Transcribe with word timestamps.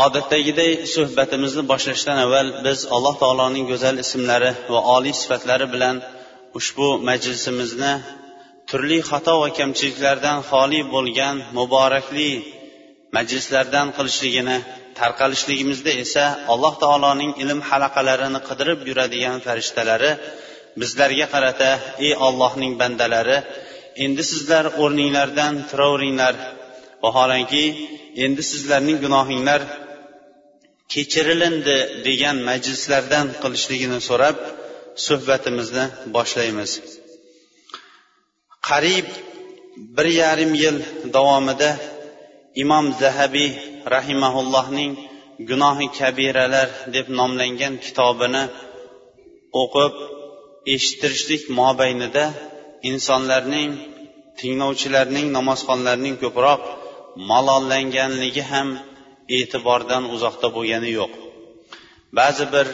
Odatdagiday 0.00 0.72
suhbatimizni 0.94 1.62
boshlashdan 1.72 2.18
avval 2.24 2.48
biz 2.66 2.78
alloh 2.96 3.14
taoloning 3.22 3.64
go'zal 3.72 3.96
ismlari 4.04 4.50
va 4.72 4.80
oliy 4.96 5.14
sifatlari 5.22 5.66
bilan 5.74 5.96
ushbu 6.58 6.88
majlisimizni 7.08 7.92
turli 8.68 8.98
xato 9.10 9.34
va 9.42 9.48
kamchiliklardan 9.58 10.38
xoli 10.50 10.80
bo'lgan 10.94 11.36
muborakli 11.58 12.30
majlislardan 13.16 13.88
qilishligini 13.96 14.56
tarqalishligimizda 15.00 15.92
esa 16.04 16.24
alloh 16.52 16.74
taoloning 16.84 17.32
ilm 17.42 17.60
halaqalarini 17.68 18.40
qidirib 18.48 18.80
yuradigan 18.88 19.36
farishtalari 19.46 20.12
bizlarga 20.80 21.26
qarata 21.34 21.70
ey 22.06 22.12
ollohning 22.26 22.72
bandalari 22.82 23.38
endi 24.04 24.22
sizlar 24.32 24.64
o'rninglardan 24.82 25.54
turaveringlar 25.70 26.34
vaholanki 27.04 27.64
endi 28.24 28.42
sizlarning 28.50 28.98
gunohinglar 29.04 29.60
kechirilindi 30.92 31.76
degan 32.06 32.36
majlislardan 32.48 33.26
qilishligini 33.42 33.98
so'rab 34.08 34.36
suhbatimizni 35.06 35.84
boshlaymiz. 36.16 36.70
Qariyb 38.68 39.08
bir 39.96 40.06
yarim 40.22 40.52
yil 40.62 40.76
davomida 41.16 41.70
imom 42.62 42.86
zahabiy 43.02 43.50
rahimaullohning 43.94 44.92
gunohi 45.48 45.86
kabiralar 45.98 46.68
deb 46.94 47.06
nomlangan 47.18 47.74
kitobini 47.84 48.44
o'qib 49.62 49.94
eshittirishlik 50.74 51.42
mobaynida 51.60 52.24
insonlarning 52.90 53.70
tinglovchilarning 54.40 55.26
namozxonlarning 55.36 56.16
ko'proq 56.24 56.62
malollanganligi 57.30 58.44
ham 58.52 58.68
e'tibordan 59.38 60.04
uzoqda 60.14 60.48
bo'lgani 60.56 60.90
yo'q. 60.98 61.12
Ba'zi 62.18 62.44
bir 62.54 62.66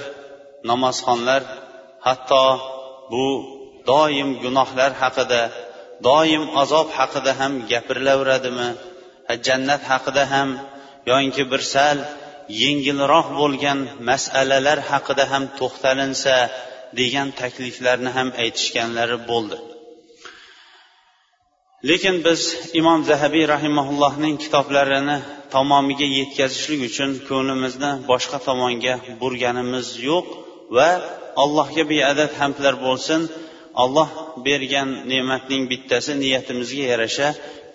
namozxonlar 0.70 1.42
hatto 2.06 2.44
bu 3.12 3.26
doim 3.90 4.30
gunohlar 4.42 4.90
haqida 5.02 5.42
doim 6.08 6.44
azob 6.62 6.88
haqida 6.98 7.32
ham 7.40 7.52
gapirilaveradimi 7.70 8.68
jannat 9.46 9.82
haqida 9.92 10.24
ham 10.34 10.48
yoinki 11.10 11.44
bir 11.52 11.62
sal 11.74 11.98
yengilroq 12.62 13.28
bo'lgan 13.40 13.78
masalalar 14.10 14.78
haqida 14.90 15.24
ham 15.32 15.44
to'xtalinsa 15.58 16.36
degan 17.00 17.28
takliflarni 17.40 18.10
ham 18.16 18.28
aytishganlari 18.42 19.18
bo'ldi. 19.30 19.58
Lekin 21.88 22.16
biz 22.26 22.40
imom 22.80 23.00
zahabiy 23.10 23.44
rahimaullohning 23.54 24.34
kitoblarini 24.44 25.18
tamomiga 25.54 26.06
yetkazishlik 26.18 26.80
uchun 26.88 27.10
ko'nglimizni 27.28 27.90
boshqa 28.10 28.38
tomonga 28.48 28.94
burganimiz 29.20 29.88
yo'q 30.08 30.26
va 30.76 30.88
allohga 31.42 31.84
beadad 31.92 32.30
hamdlar 32.40 32.74
bo'lsin. 32.86 33.20
Alloh 33.82 34.10
bergan 34.46 34.88
ne'matning 35.10 35.62
bittasi 35.72 36.12
niyatimizga 36.22 36.84
yarasha 36.92 37.28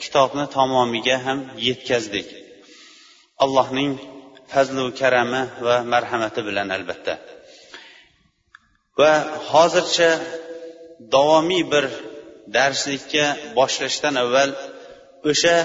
kitobni 0.03 0.45
tamomiga 0.57 1.17
ham 1.25 1.39
yetkazdik. 1.67 2.27
Allohning 3.43 3.91
fazlu 4.51 4.85
karami 4.99 5.41
va 5.65 5.75
marhamati 5.93 6.41
bilan 6.47 6.67
albatta. 6.77 7.13
Va 8.99 9.13
hozircha 9.51 10.09
davomiy 11.13 11.63
bir 11.73 11.85
darslikka 12.55 13.25
boshlashdan 13.57 14.15
avval 14.23 14.51
o'sha 15.31 15.55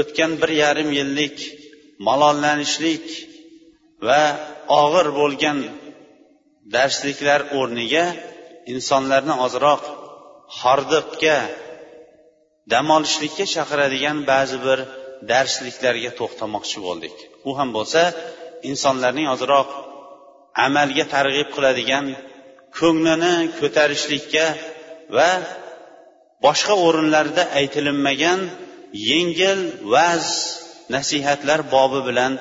o'tgan 0.00 0.32
bir 0.40 0.50
yarim 0.62 0.90
yillik 0.98 1.36
malollanishlik 2.06 3.06
va 4.06 4.22
og'ir 4.82 5.06
bo'lgan 5.20 5.58
darsliklar 6.74 7.40
o'rniga 7.58 8.04
insonlarni 8.72 9.34
ozroq 9.46 9.82
hordiqga 10.60 11.38
dam 12.72 12.86
olishlikka 12.96 13.44
chaqiradigan 13.54 14.18
ba'zi 14.32 14.58
bir 14.66 14.78
darsliklarga 15.30 16.10
to'xtamoqchi 16.20 16.78
bo'ldik. 16.86 17.16
U 17.48 17.50
ham 17.58 17.68
bo'lsa 17.76 18.02
insonlarning 18.70 19.28
ozroq 19.34 19.68
amalga 20.66 21.04
targ'ib 21.14 21.48
qiladigan 21.56 22.06
ko'nglini 22.78 23.34
ko'tarishlikka 23.60 24.46
va 25.16 25.30
boshqa 26.46 26.74
o'rinlarda 26.86 27.42
aytilinmagan 27.60 28.40
yengil 29.10 29.60
vaz 29.92 30.26
nasihatlar 30.94 31.60
bobi 31.74 32.00
bilan 32.08 32.32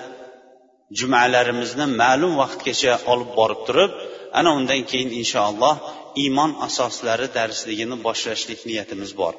jumalarimizni 0.99 1.85
ma'lum 2.01 2.33
vaqtgacha 2.41 2.93
olib 3.11 3.29
borib 3.39 3.61
turib 3.67 3.91
ana 4.39 4.49
undan 4.57 4.81
keyin 4.91 5.09
inshaalloh 5.21 5.75
iymon 6.23 6.51
asoslari 6.67 7.27
darsligini 7.37 7.95
boshlashlik 8.05 8.59
niyatimiz 8.69 9.11
bor. 9.21 9.33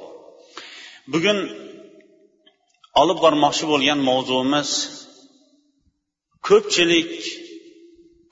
Bugun 1.12 1.38
olib 3.02 3.18
bormoqchi 3.24 3.64
bo'lgan 3.72 3.98
mavzuimiz 4.08 4.70
ko'pchilik 6.48 7.12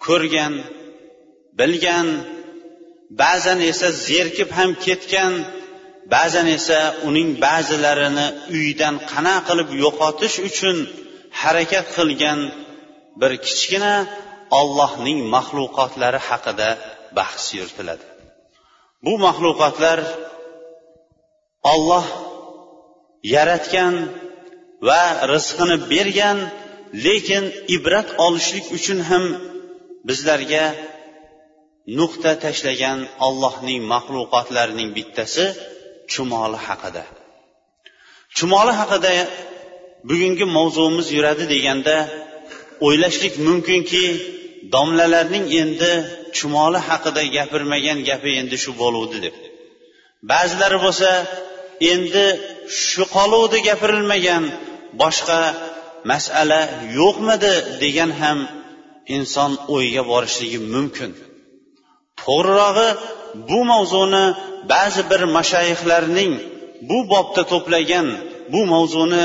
ko'rgan 0.06 0.54
bilgan 1.58 2.08
ba'zan 3.22 3.58
esa 3.70 3.88
zerikib 4.06 4.50
ham 4.58 4.70
ketgan 4.86 5.32
ba'zan 6.12 6.46
esa 6.58 6.80
uning 7.08 7.30
ba'zilarini 7.44 8.26
uydan 8.56 8.94
qana 9.10 9.36
qilib 9.48 9.68
yo'qotish 9.82 10.36
uchun 10.48 10.76
harakat 11.42 11.86
qilgan 11.96 12.40
bir 13.20 13.32
kichkina 13.46 13.94
ollohning 14.60 15.18
maxluqotlari 15.34 16.20
haqida 16.28 16.68
bahs 17.18 17.44
yuritiladi. 17.58 18.06
Bu 19.04 19.12
maxluqotlar 19.26 19.98
olloh 21.72 22.06
yaratgan 23.34 23.94
va 24.88 25.02
rizqini 25.32 25.76
bergan 25.92 26.38
lekin 27.06 27.44
ibrat 27.76 28.08
olishlik 28.26 28.66
uchun 28.76 28.98
ham 29.08 29.24
bizlarga 30.08 30.64
nuqta 31.98 32.32
tashlagan 32.44 32.98
ollohning 33.26 33.80
maxluqotlarining 33.92 34.90
bittasi 34.98 35.44
chumoli 36.12 36.58
haqida. 36.66 37.04
Chumoli 38.36 38.72
haqida 38.80 39.12
bugungi 40.08 40.46
mavzuimiz 40.56 41.06
yuradi 41.16 41.44
deganda 41.54 41.96
o'ylashlik 42.86 43.34
mumkinki 43.46 44.04
domlalarning 44.74 45.46
endi 45.62 45.92
chumoli 46.36 46.80
haqida 46.88 47.22
gapirmagan 47.36 47.98
gapi 48.08 48.30
endi 48.40 48.56
shu 48.64 48.72
bo'luvdi 48.82 49.18
deb. 49.26 49.36
Ba'zilari 50.30 50.78
bo'lsa 50.84 51.10
endi 51.92 52.26
shu 52.88 53.04
qoluvdi 53.16 53.58
gapirilmagan 53.68 54.44
boshqa 55.02 55.40
masala 56.10 56.60
yo'qmidi 56.98 57.54
degan 57.82 58.10
ham 58.20 58.38
inson 59.16 59.50
o'yga 59.74 60.02
borishligi 60.12 60.58
mumkin. 60.74 61.10
To'g'rirog'i 62.22 62.88
bu 63.48 63.60
mavzuni 63.72 64.24
ba'zi 64.72 65.02
bir 65.10 65.22
mashayihlarning 65.36 66.32
bu 66.90 66.98
bobda 67.12 67.42
to'plagan 67.52 68.08
bu 68.52 68.60
mavzuni 68.72 69.24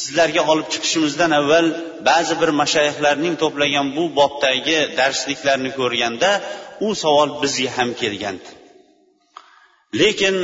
sizlarga 0.00 0.42
olib 0.52 0.68
chiqishimizdan 0.72 1.30
avval 1.40 1.66
ba'zi 2.08 2.34
bir 2.40 2.50
mashayihlarning 2.62 3.34
to'plagan 3.42 3.86
bu 3.96 4.04
bobdagi 4.18 4.78
darsliklarni 4.98 5.70
ko'rganda 5.80 6.30
u 6.86 6.88
savol 7.02 7.30
bizga 7.42 7.70
ham 7.76 7.90
kelgandi. 8.00 8.50
Lekin 10.00 10.36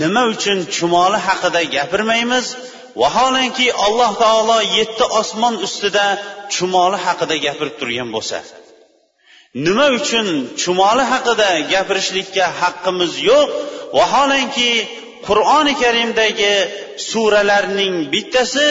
nima 0.00 0.22
uchun 0.34 0.58
chumoli 0.74 1.18
haqida 1.28 1.60
gapirmaymiz? 1.76 2.46
Vaholanki 3.02 3.66
alloh 3.86 4.12
taolo 4.24 4.58
yetti 4.78 5.04
osmon 5.20 5.54
ustida 5.66 6.06
chumoli 6.54 6.98
haqida 7.06 7.36
gapirib 7.46 7.74
turgan 7.80 8.08
bo'lsa. 8.16 8.38
Nima 9.54 9.86
uchun 9.98 10.26
chumoli 10.62 11.04
haqida 11.12 11.48
gapirishlikka 11.72 12.44
haqqimiz 12.60 13.12
yo'q? 13.30 13.48
Vaholanki 13.98 14.70
qur'oni 15.26 15.74
karimdagi 15.82 16.54
suralarning 17.10 17.94
bittasi 18.12 18.66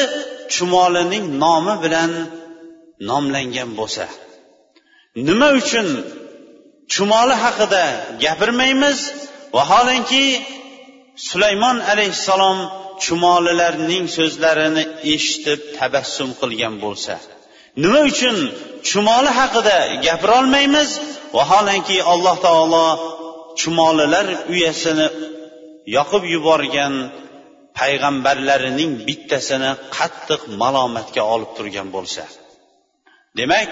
chumolining 0.53 1.25
nomi 1.43 1.75
bilan 1.83 2.11
nomlangan 3.09 3.69
bo'lsa. 3.79 4.05
Nima 5.27 5.49
uchun 5.61 5.87
chumoli 6.93 7.35
haqida 7.43 7.83
gapirmaymiz? 8.23 8.99
Vaholanki 9.57 10.25
sulaymon 11.29 11.77
alayhissalom 11.91 12.59
chumolilarning 13.03 14.05
so'zlarini 14.17 14.83
eshitib 15.13 15.59
tabassum 15.77 16.29
qilgan 16.41 16.75
bo'lsa. 16.85 17.15
Nima 17.81 17.99
uchun 18.11 18.37
chumoli 18.89 19.31
haqida 19.39 19.77
gapirolmaymiz? 20.05 20.89
Vaholanki 21.37 21.97
alloh 22.13 22.35
taolo 22.47 22.87
chumolilar 23.59 24.27
uyasini 24.53 25.07
yoqib 25.95 26.23
yuborgan 26.33 26.93
payg'ambarlarining 27.79 28.91
bittasini 29.07 29.71
qattiq 29.97 30.41
malomatga 30.61 31.23
olib 31.33 31.51
turgan 31.57 31.87
bo'lsa. 31.95 32.23
Demak 33.39 33.71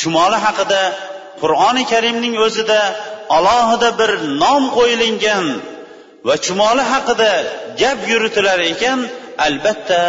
chumoli 0.00 0.38
haqida 0.46 0.82
qur'oni 1.42 1.84
karimning 1.92 2.34
o'zida 2.46 2.80
alohida 3.36 3.88
bir 4.00 4.10
nom 4.42 4.62
qo'yilingan 4.76 5.46
va 6.26 6.34
chumoli 6.44 6.84
haqida 6.92 7.30
gap 7.80 7.98
yuritilar 8.12 8.58
ekan 8.72 8.98
albatta 9.46 10.02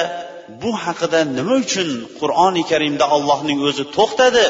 bu 0.61 0.71
haqida 0.83 1.19
nima 1.37 1.55
uchun 1.63 1.89
qur'oni 2.19 2.63
karimda 2.71 3.05
allohning 3.15 3.59
o'zi 3.69 3.83
to'xtadi? 3.97 4.45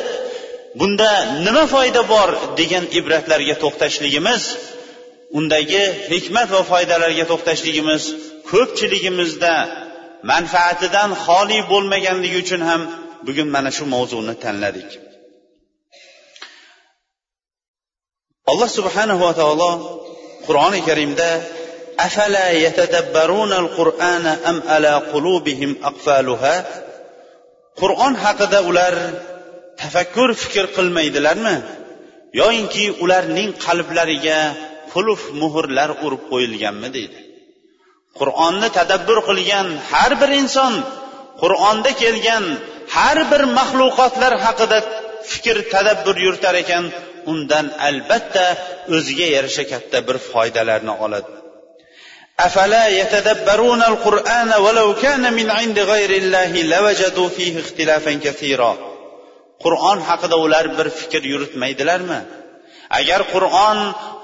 Bunda 0.80 1.10
nima 1.46 1.64
foyda 1.74 2.02
bor 2.14 2.30
degan 2.60 2.86
ibratlarga 3.00 3.56
to'xtashligimiz 3.64 4.44
undagi 5.38 5.84
hikmat 6.12 6.48
va 6.56 6.62
foydalarga 6.72 7.26
to'xtashligimiz 7.32 8.04
ko'pchiligimizda 8.52 9.54
manfaatidan 10.32 11.10
xoli 11.26 11.60
bo'lmaganligi 11.72 12.38
uchun 12.44 12.62
ham 12.70 12.82
bugun 13.28 13.48
mana 13.56 13.70
shu 13.78 13.84
mavzuni 13.94 14.36
tanladik. 14.46 14.90
Alloh 18.52 18.70
subhanahu 18.78 19.22
va 19.28 19.34
taolo 19.42 19.72
qur'oni 20.48 20.80
karimda 20.88 21.30
afala 22.06 22.46
yatadabbaruna 22.66 23.56
al-qur'ana 23.64 24.32
am 24.52 24.58
ala 24.76 24.94
qulubihim 25.12 25.72
aqfaluha 25.90 26.56
qur'on 27.82 28.14
haqida 28.24 28.60
ular 28.70 28.94
tafakkur 29.82 30.30
fikr 30.44 30.66
qilmaydilarmi 30.78 31.56
yoyinki 32.40 32.86
ularning 33.04 33.50
qalblariga 33.66 34.40
qulf 34.94 35.22
muhrlar 35.42 35.90
urib 36.06 36.24
qo'yilganmi 36.32 36.90
deydi 36.98 37.20
qur'onni 38.20 38.70
tadabbur 38.78 39.18
qilgan 39.30 39.68
har 39.92 40.12
bir 40.22 40.32
inson 40.42 40.74
qur'onda 41.42 41.92
kelgan 42.04 42.46
har 42.96 43.18
bir 43.32 43.42
maxluqotlar 43.58 44.34
haqida 44.46 44.78
fikr 45.32 45.58
tadabbur 45.74 46.16
yuritar 46.26 46.56
ekan 46.64 46.84
undan 47.32 47.66
albatta 47.88 48.46
o'ziga 48.96 49.28
yarasha 49.36 49.64
katta 49.72 49.98
bir 50.08 50.18
foydalarni 50.32 50.94
oladi. 51.06 51.41
أفلا 52.41 52.89
يتدبرون 52.89 53.83
القرآن 53.83 54.53
ولو 54.53 54.95
كان 54.95 55.33
من 55.33 55.51
عند 55.51 55.79
غير 55.79 56.11
الله 56.11 56.63
لوجدوا 56.63 57.29
فيه 57.29 57.61
اختلافا 57.61 58.13
كثيرا 58.13 58.97
qur'on 59.65 59.99
haqida 60.09 60.37
ular 60.45 60.67
bir 60.79 60.89
fikr 60.99 61.23
yuritmaydilarmi 61.33 62.21
agar 62.99 63.21
qur'on 63.35 63.79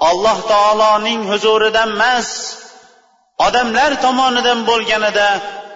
alloh 0.09 0.37
taoloning 0.53 1.21
huzuridan 1.31 1.89
emas 1.97 2.29
odamlar 3.47 3.91
tomonidan 4.05 4.59
bo'lganida 4.69 5.29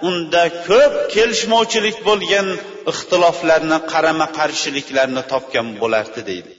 unda 0.09 0.44
ko'p 0.67 0.94
kelishmovchilik 1.15 1.97
bo'lgan 2.09 2.47
ixtiloflarni 2.91 3.77
qarama 3.91 4.27
qarshiliklarni 4.38 5.23
topgan 5.31 5.67
bo'lardi 5.81 6.21
deydi 6.29 6.53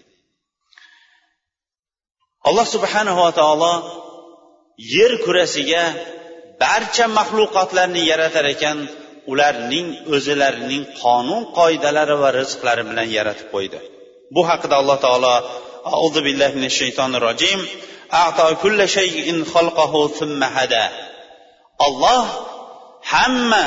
alloh 2.48 2.66
subhanava 2.74 3.28
taolo 3.40 3.72
yer 4.77 5.11
kurasiga 5.25 5.83
barcha 6.63 7.05
maxluqotlarni 7.17 8.01
yaratar 8.11 8.45
ekan 8.55 8.77
ularning 9.31 9.87
o'zilarining 10.15 10.83
qonun 11.01 11.43
qoidalari 11.57 12.15
va 12.23 12.29
rizqlari 12.39 12.83
bilan 12.89 13.07
yaratib 13.17 13.47
qo'ydi. 13.55 13.79
Bu 14.35 14.41
haqida 14.49 14.75
alloh 14.81 14.97
taolo 15.05 15.33
auzu 15.99 16.19
billahi 16.27 16.53
minash 16.57 16.77
shaytonir 16.81 17.21
rojim 17.29 17.59
olloh 21.85 22.23
hamma 23.13 23.65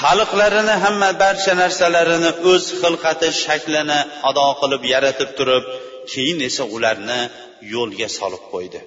xalqlarini 0.00 0.74
hamma 0.84 1.08
barcha 1.22 1.52
narsalarini 1.62 2.30
o'z 2.52 2.64
xilqati 2.80 3.28
shaklini 3.44 4.00
ado 4.28 4.46
qilib 4.60 4.82
yaratib 4.94 5.30
turib 5.38 5.64
keyin 6.12 6.38
esa 6.48 6.64
ularni 6.76 7.20
yo'lga 7.74 8.08
solib 8.18 8.44
qo'ydi. 8.54 8.80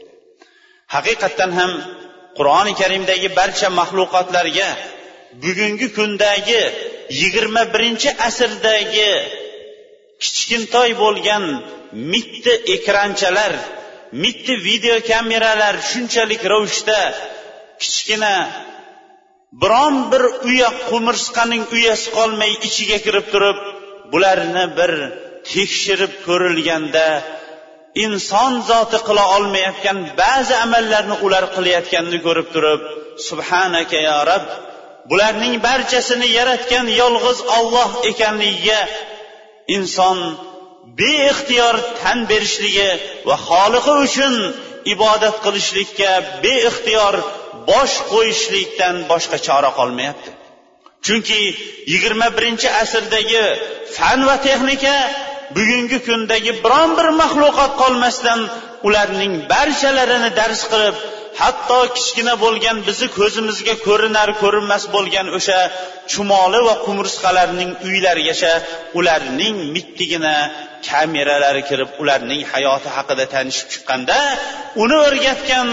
Haqiqatdan 0.96 1.52
ham 1.60 1.72
qur'oni 2.38 2.74
karimdagi 2.82 3.30
barcha 3.40 3.68
maxluqotlarga 3.80 4.70
bugungi 5.44 5.88
kundagi 5.98 6.62
yigirma 7.22 7.64
birinchi 7.74 8.10
asrdagi 8.28 9.12
kichkintoy 10.24 10.90
bo'lgan 11.04 11.44
mitti 12.12 12.54
ekranchalar 12.76 13.54
mitti 14.24 14.54
video 14.68 14.96
kameralar 15.10 15.76
shunchalik 15.90 16.44
ravishda 16.54 17.00
kichkina 17.82 18.36
biron 19.62 19.96
bir 20.12 20.24
uya 20.50 20.70
qumursqaning 20.90 21.66
uyasi 21.76 22.08
qolmay 22.18 22.52
ichiga 22.68 22.98
kirib 23.06 23.26
turib 23.34 23.58
bularni 24.12 24.66
bir 24.78 24.92
tekshirib 25.52 26.14
ko'rilganda 26.28 27.08
inson 27.96 28.54
zoti 28.70 28.98
qila 29.08 29.24
olmayotgan 29.36 29.98
ba'zi 30.22 30.56
amallarni 30.66 31.16
ular 31.26 31.46
qilayotganini 31.56 32.20
ko'rib 32.28 32.48
turib 32.56 32.82
subhanaka 33.28 33.98
ya 34.10 34.20
rab 34.30 34.46
bularning 35.10 35.56
barchasini 35.68 36.28
yaratgan 36.38 36.88
yolg'iz 37.02 37.40
olloh 37.58 37.90
ekanligiga 38.12 38.82
inson 39.76 40.18
beixtiyor 41.02 41.76
tan 42.02 42.18
berishligi 42.32 42.90
va 43.28 43.36
xoliqi 43.48 43.94
uchun 44.06 44.34
ibodat 44.94 45.36
qilishlikka 45.46 46.12
beixtiyor 46.46 47.16
bosh 47.70 47.96
qo'yishlikdan 48.12 48.96
boshqa 49.12 49.38
chora 49.48 49.72
qolmayapti. 49.80 50.32
Chunki 51.06 51.42
yigirma 51.92 52.28
birinchi 52.38 52.68
asrdagi 52.84 53.46
fan 53.96 54.20
va 54.30 54.36
texnika 54.48 54.96
bugungi 55.56 56.00
kundagi 56.08 56.52
biron 56.64 56.90
bir 56.98 57.08
maxluqot 57.22 57.72
qolmasdan 57.82 58.40
ularning 58.88 59.34
barchalarini 59.52 60.30
dars 60.40 60.62
qilib 60.72 60.96
hatto 61.42 61.80
kichkina 61.96 62.34
bo'lgan 62.44 62.78
bizni 62.88 63.08
ko'zimizga 63.20 63.76
ko'rinar 63.88 64.30
ko'rinmas 64.42 64.84
bo'lgan 64.96 65.28
o'sha 65.38 65.60
chumoli 66.12 66.60
va 66.68 66.76
qumursqalarning 66.86 67.72
uylarigacha 67.88 68.54
ularning 69.00 69.56
mittigina 69.76 70.36
kameralari 70.90 71.62
kirib 71.70 71.90
ularning 72.02 72.42
hayoti 72.52 72.90
haqida 72.98 73.26
tanishib 73.36 73.68
chiqqanda 73.74 74.18
uni 74.84 74.98
o'rgatgan 75.08 75.68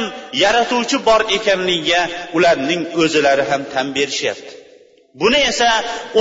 yaratuvchi 0.44 0.96
bor 1.08 1.20
ekanligiga 1.36 2.00
ularning 2.36 2.82
o'zilari 3.02 3.44
ham 3.50 3.62
tan 3.72 3.86
berishyapti. 3.96 4.52
Buni 5.20 5.40
esa 5.52 5.70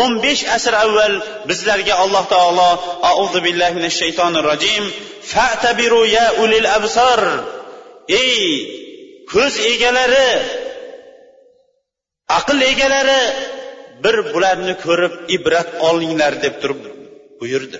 o'n 0.02 0.12
besh 0.26 0.44
asr 0.56 0.74
avval 0.84 1.16
bizlarga 1.50 1.94
alloh 2.04 2.24
taolo 2.34 2.70
auzu 3.12 3.40
billahi 3.46 3.78
minash 3.78 3.98
shaytonir 4.02 4.46
rojim 4.52 4.84
fatabiru 5.32 6.02
ya 6.18 6.26
ulil 6.44 6.68
absar. 6.78 7.22
Ey 8.22 8.36
ko'z 9.32 9.54
egalari 9.72 10.32
aql 12.40 12.60
egalari 12.72 13.22
bir 14.04 14.16
bularni 14.34 14.74
ko'rib 14.86 15.14
ibrat 15.36 15.70
olinglar 15.90 16.34
deb 16.44 16.56
turib 16.62 16.82
buyurdi. 17.40 17.80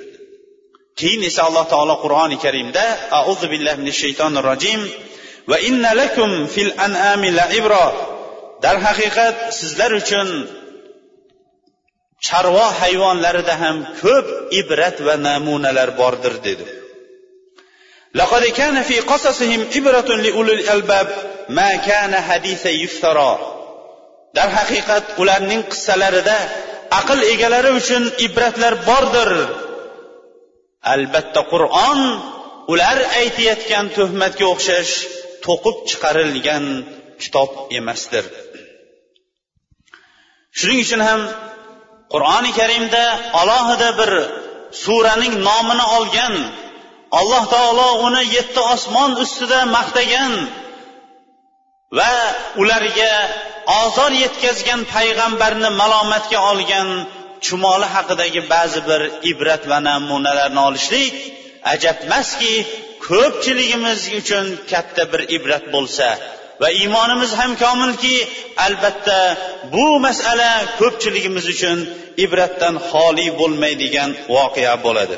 Keyin 1.00 1.22
esa 1.30 1.42
alloh 1.48 1.66
taolo 1.74 1.96
qur'oni 2.04 2.38
karimda 2.46 2.86
auzu 3.20 3.46
billahi 3.54 3.78
minash 3.82 4.00
shaytonir 4.04 4.44
rojim 4.52 4.82
va 5.50 5.58
inna 5.70 5.92
lakum 6.02 6.30
fil 6.54 6.72
an'ami 6.86 7.30
la 7.40 7.46
ibro 7.60 7.86
darhaqiqat 8.64 9.38
sizlar 9.60 9.92
uchun 10.02 10.30
chorva 12.27 12.67
hayvonlarida 12.81 13.55
ham 13.63 13.77
ko'p 14.03 14.27
ibrat 14.61 14.97
va 15.07 15.15
namunalar 15.29 15.91
bordir 16.01 16.37
dedi 16.49 16.67
لقد 18.15 18.45
كان 18.45 18.83
في 18.83 19.01
قصصهم 19.01 19.67
إبرة 19.75 20.09
لأولي 20.17 20.53
الألباب 20.53 21.09
ما 21.49 21.77
كان 21.77 22.15
حديث 22.15 22.67
يفترى 22.67 23.33
darhaqiqat 24.37 25.05
ularning 25.23 25.63
qissalarida 25.71 26.37
aql 27.01 27.19
egalari 27.35 27.71
uchun 27.81 28.03
ibratlar 28.27 28.75
bordir 28.89 29.31
albatta 30.95 31.43
qur'on 31.53 32.01
ular 32.73 32.99
aytayotgan 33.21 33.87
tuhmatga 33.97 34.47
o'xshash 34.55 34.93
to'qib 35.47 35.77
chiqarilgan 35.91 36.65
kitob 37.23 37.51
emasdir 37.79 38.25
shuning 40.59 40.81
uchun 40.87 41.03
ham 41.09 41.21
qur'oni 42.16 42.52
karimda 42.60 43.04
alohida 43.42 43.90
bir 44.00 44.12
suraning 44.84 45.34
nomini 45.48 45.86
olgan 45.98 46.36
alloh 47.20 47.44
taolo 47.54 47.88
uni 48.08 48.24
yetti 48.36 48.62
osmon 48.74 49.12
ustida 49.24 49.60
maqtagan 49.76 50.34
va 51.98 52.14
ularga 52.62 53.14
ozor 53.84 54.12
yetkazgan 54.24 54.82
payg'ambarni 54.94 55.70
malomatga 55.82 56.40
olgan 56.52 56.88
chumoli 57.46 57.88
haqidagi 57.96 58.42
ba'zi 58.54 58.80
bir 58.90 59.02
ibrat 59.32 59.64
va 59.72 59.78
namunalarni 59.90 60.62
olishlik 60.70 61.14
ajabmaski 61.74 62.54
ko'pchiligimiz 63.08 64.02
uchun 64.20 64.46
katta 64.72 65.04
bir 65.12 65.22
ibrat 65.38 65.66
bo'lsa 65.76 66.08
va 66.62 66.70
iymonimiz 66.80 67.32
ham 67.40 67.52
komilki 67.64 68.16
albatta 68.66 69.20
bu 69.74 69.86
masala 70.06 70.52
ko'pchiligimiz 70.80 71.46
uchun 71.54 71.78
ibratdan 72.26 72.76
xoli 72.90 73.28
bo'lmaydigan 73.40 74.10
voqea 74.36 74.76
bo'ladi. 74.86 75.18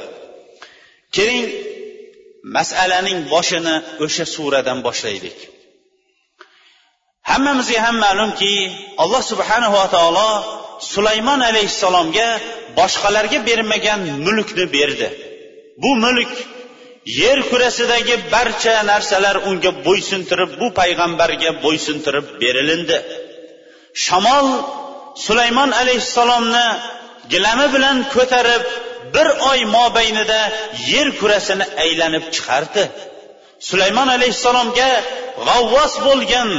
Keling 1.15 1.45
masalaning 2.55 3.19
boshini 3.33 3.75
o'sha 4.05 4.25
suradan 4.35 4.79
boshlaylik. 4.87 5.37
Hammamizga 7.29 7.79
ham 7.85 7.95
ma'lumki 8.05 8.53
alloh 9.03 9.21
subhanahu 9.31 9.75
va 9.79 9.87
taolo 9.95 10.29
sulaymon 10.93 11.41
alayhissalomga 11.49 12.29
boshqalarga 12.79 13.39
bermagan 13.49 14.01
mulkni 14.25 14.65
berdi. 14.75 15.07
Bu 15.81 15.91
mulk 16.05 16.33
yer 17.07 17.39
kurasidagi 17.49 18.15
barcha 18.33 18.75
narsalar 18.91 19.35
unga 19.49 19.71
bo'ysuntirib 19.87 20.51
bu 20.61 20.67
payg'ambarga 20.79 21.51
bo'ysuntirib 21.65 22.25
berilindi. 22.41 22.97
Shamol 24.05 24.47
sulaymon 25.25 25.71
alayhissalomni 25.81 26.67
gilami 27.33 27.67
bilan 27.75 27.97
ko'tarib 28.15 28.63
bir 29.15 29.27
oy 29.51 29.59
mobaynida 29.77 30.41
yer 30.91 31.07
kurasini 31.19 31.65
aylanib 31.83 32.25
chiqardi. 32.35 32.83
Sulaymon 33.69 34.09
alayhissalomga 34.17 34.91
g'avvos 35.47 35.93
bo'lgan 36.07 36.49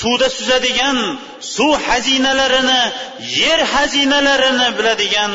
suvda 0.00 0.28
suzadigan 0.38 0.98
suv 1.54 1.72
xazinalarini 1.86 2.82
yer 3.40 3.60
xazinalarini 3.74 4.68
biladigan 4.78 5.32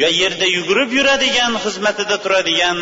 va 0.00 0.08
yerda 0.20 0.46
yugurib 0.56 0.90
yuradigan 0.98 1.52
xizmatida 1.64 2.16
turadigan 2.24 2.78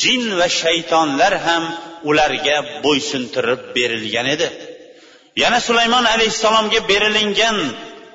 jin 0.00 0.22
va 0.38 0.48
shaytonlar 0.60 1.34
ham 1.46 1.64
ularga 2.10 2.56
bo'ysuntirib 2.84 3.60
berilgan 3.76 4.26
edi. 4.34 4.48
Yana 5.42 5.58
sulaymon 5.68 6.04
alayhissalomga 6.14 6.80
berilingan 6.90 7.56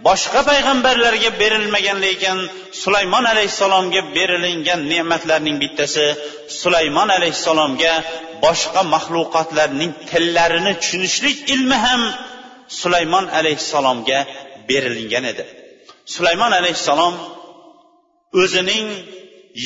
boshqa 0.08 0.42
payg'ambarlarga 0.50 1.30
berilmagan 1.42 1.98
lekin 2.06 2.38
sulaymon 2.84 3.26
alayhissalomga 3.34 4.02
berilingan 4.16 4.80
ne'matlarning 4.92 5.58
bittasi 5.64 6.06
sulaymon 6.62 7.10
alayhissalomga 7.18 7.94
boshqa 8.46 8.82
maxluqotlarning 8.94 9.92
tillarini 10.10 10.74
tushunishlik 10.82 11.38
ilmi 11.54 11.78
ham 11.86 12.02
sulaymon 12.82 13.26
alayhissalomga 13.40 14.20
berilingan 14.70 15.26
edi. 15.32 15.44
Sulaymon 16.16 16.52
alayhissalom 16.60 17.16
o'zining 18.42 18.88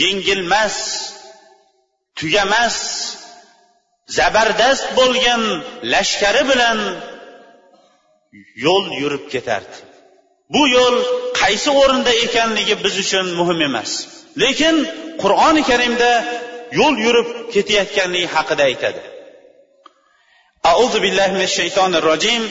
yengilmas 0.01 0.77
tugamas 2.18 2.76
zabardast 4.18 4.86
bo'lgan 4.98 5.42
lashkari 5.92 6.42
bilan 6.50 6.78
yo'l 8.66 8.84
yurib 9.02 9.24
ketardi 9.34 9.76
bu 10.54 10.62
yo'l 10.76 10.96
qaysi 11.40 11.70
o'rinda 11.80 12.12
ekanligi 12.26 12.74
biz 12.84 12.94
uchun 13.04 13.26
muhim 13.38 13.60
emas 13.68 13.90
lekin 14.42 14.76
qur'oni 15.22 15.62
karimda 15.70 16.12
yo'l 16.80 16.96
yurib 17.06 17.28
ketayotganligi 17.54 18.28
haqida 18.36 18.64
aytadi 18.70 19.02
أعوذ 20.70 20.94
بالله 21.04 21.28
من 21.36 21.42
الشيطان 21.50 21.94
الرجيم 21.94 22.42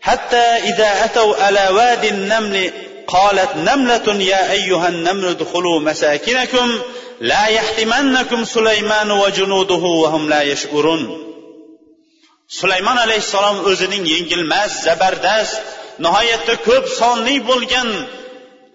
حتى 0.00 0.36
إذا 0.70 1.04
أتوا 1.04 1.36
على 1.44 1.68
واد 1.76 2.04
النمل 2.04 2.70
قالت 3.06 3.56
نملة 3.56 4.22
يا 4.32 4.52
أيها 4.52 4.88
النمل 4.88 5.24
ادخلوا 5.26 5.80
مساكنكم 5.80 6.68
la 7.19 7.47
yahtimannakum 7.57 8.45
sulaymanu 8.45 9.13
va 9.21 9.29
junuduhu 9.31 10.01
va 10.03 10.09
hum 10.15 10.23
la 10.33 10.41
yashurun 10.51 11.01
sulaymon 12.59 12.97
alayhissalom 13.05 13.57
o'zining 13.69 14.03
yengilmas 14.13 14.71
zabardast 14.87 15.61
nihoyatda 16.03 16.55
ko'p 16.67 16.85
sonli 16.99 17.35
bo'lgan 17.49 17.89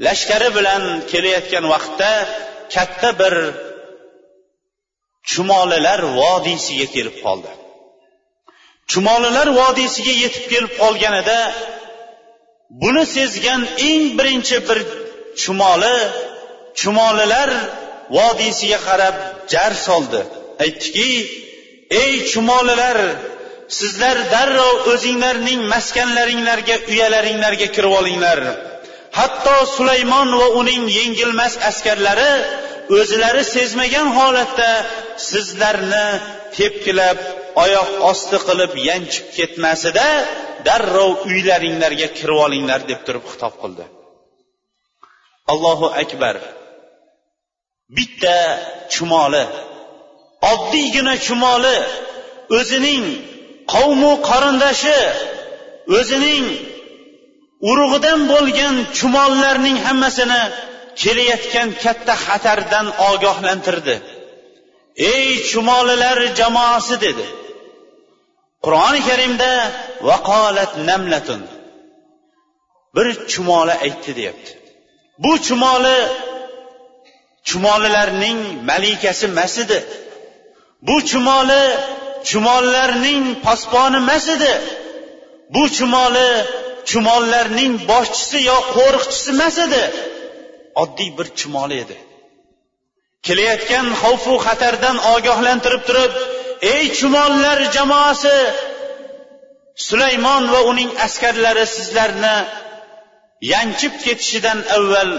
lashkari 0.07 0.49
bilan 0.57 0.83
kelayotgan 1.11 1.65
vaqtda 1.73 2.13
katta 2.75 3.11
bir 3.21 3.35
chumolilar 5.31 6.01
vodiysiga 6.21 6.87
kelib 6.95 7.17
qoldi. 7.25 7.51
Chumolilar 8.91 9.49
vodiysiga 9.61 10.15
yetib 10.23 10.45
kelib 10.53 10.73
qolganida 10.81 11.39
buni 12.83 13.05
sezgan 13.17 13.61
eng 13.89 14.05
birinchi 14.19 14.59
bir 14.69 14.79
chumoli 15.41 15.97
chumolilar 16.81 17.51
vodiysiga 18.17 18.79
qarab 18.89 19.17
jar 19.53 19.73
soldi. 19.87 20.23
Aytdiki 20.65 21.11
ey 22.03 22.13
chumolilar 22.31 22.99
sizlar 23.79 24.17
darrov 24.35 24.77
o'zinglarning 24.93 25.61
maskanlaringlarga 25.75 26.77
uyalaringlarga 26.93 27.69
kirib 27.77 27.93
olinglar. 28.01 28.41
Hatto 29.19 29.57
sulaymon 29.77 30.29
va 30.41 30.49
uning 30.61 30.83
yengilmas 30.99 31.55
askarlari 31.71 32.33
o'zlari 32.99 33.43
sezmagan 33.55 34.09
holatda 34.19 34.71
sizlarni 35.31 36.07
tepkilab 36.57 37.19
oyoq 37.65 37.91
osti 38.11 38.39
qilib 38.47 38.73
yanchib 38.89 39.27
ketmasida 39.37 40.07
darrov 40.67 41.13
uylaringlarga 41.31 42.09
kirib 42.19 42.39
olinglar 42.47 42.81
deb 42.91 43.01
turib 43.07 43.25
xitob 43.31 43.55
qildi. 43.63 43.85
Allohu 45.53 45.87
akbar. 46.03 46.37
Bitta 47.97 48.39
chumoli. 48.93 49.45
Oddiygina 50.53 51.15
chumoli. 51.27 51.77
O'zining 52.59 53.05
qavmu 53.73 54.13
qarindoshi. 54.29 55.01
O'zining 55.99 56.45
urug'idan 57.71 58.21
bo'lgan 58.33 58.75
chumollarning 58.99 59.79
hammasini 59.87 60.43
kelayotgan 61.01 61.69
katta 61.83 62.15
xatardan 62.27 62.87
ogohlantirdi. 63.11 63.97
Ey 65.13 65.27
chumolilar 65.51 66.19
jamoasi 66.39 66.97
dedi. 67.05 67.27
Qur'oni 68.65 69.01
karimda 69.09 69.53
vaqolat 70.09 70.73
namlatun. 70.89 71.43
Bir 72.95 73.09
chumoli 73.33 73.75
aytdi 73.87 74.13
deyapti. 74.19 74.53
Bu 75.23 75.33
chumoli 75.47 75.99
chumolilarning 77.49 78.41
malikasi 78.71 79.25
emas 79.31 79.55
edi. 79.65 79.79
Bu 80.89 80.97
chumoli 81.11 81.65
chumollarning 82.29 83.25
posboni 83.45 83.99
emas 84.05 84.27
edi. 84.37 84.53
Bu 85.55 85.63
chumoli 85.77 86.31
chumollarning 86.91 87.75
boshchisi 87.91 88.39
yo 88.51 88.59
qo'riqchisi 88.75 89.31
emas 89.37 89.57
edi. 89.67 89.83
Oddiy 90.83 91.11
bir 91.19 91.29
chumoli 91.39 91.77
edi. 91.85 91.97
Kelayotgan 93.27 93.87
xavfu 94.03 94.35
xatardan 94.47 94.97
ogohlantirib 95.15 95.83
turib 95.89 96.13
ey 96.75 96.85
chumollar 96.99 97.59
jamoasi 97.77 98.37
sulaymon 99.87 100.45
va 100.53 100.61
uning 100.71 100.91
askarlari 101.07 101.67
sizlarni 101.77 102.37
yanchib 103.53 103.95
ketishidan 104.05 104.59
avval 104.77 105.13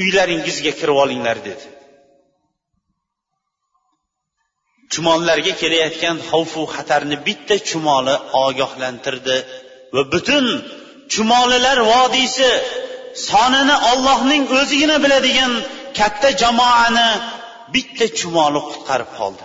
uylaringizga 0.00 0.72
kirib 0.78 0.96
olinglar 1.04 1.38
dedi. 1.48 1.66
Chumollarga 4.92 5.52
kelayotgan 5.62 6.16
xavfu 6.30 6.62
xatarni 6.74 7.16
bitta 7.26 7.56
chumoli 7.68 8.14
ogohlantirdi 8.44 9.36
va 9.94 10.02
butun 10.12 10.46
chumolilar 11.12 11.78
vodiysi 11.92 12.50
sonini 13.28 13.76
ollohning 13.90 14.44
o'zigina 14.58 14.96
biladigan 15.04 15.52
katta 15.98 16.28
jamoani 16.42 17.08
bitta 17.74 18.06
chumoli 18.18 18.60
qutqarib 18.68 19.10
qoldi. 19.18 19.44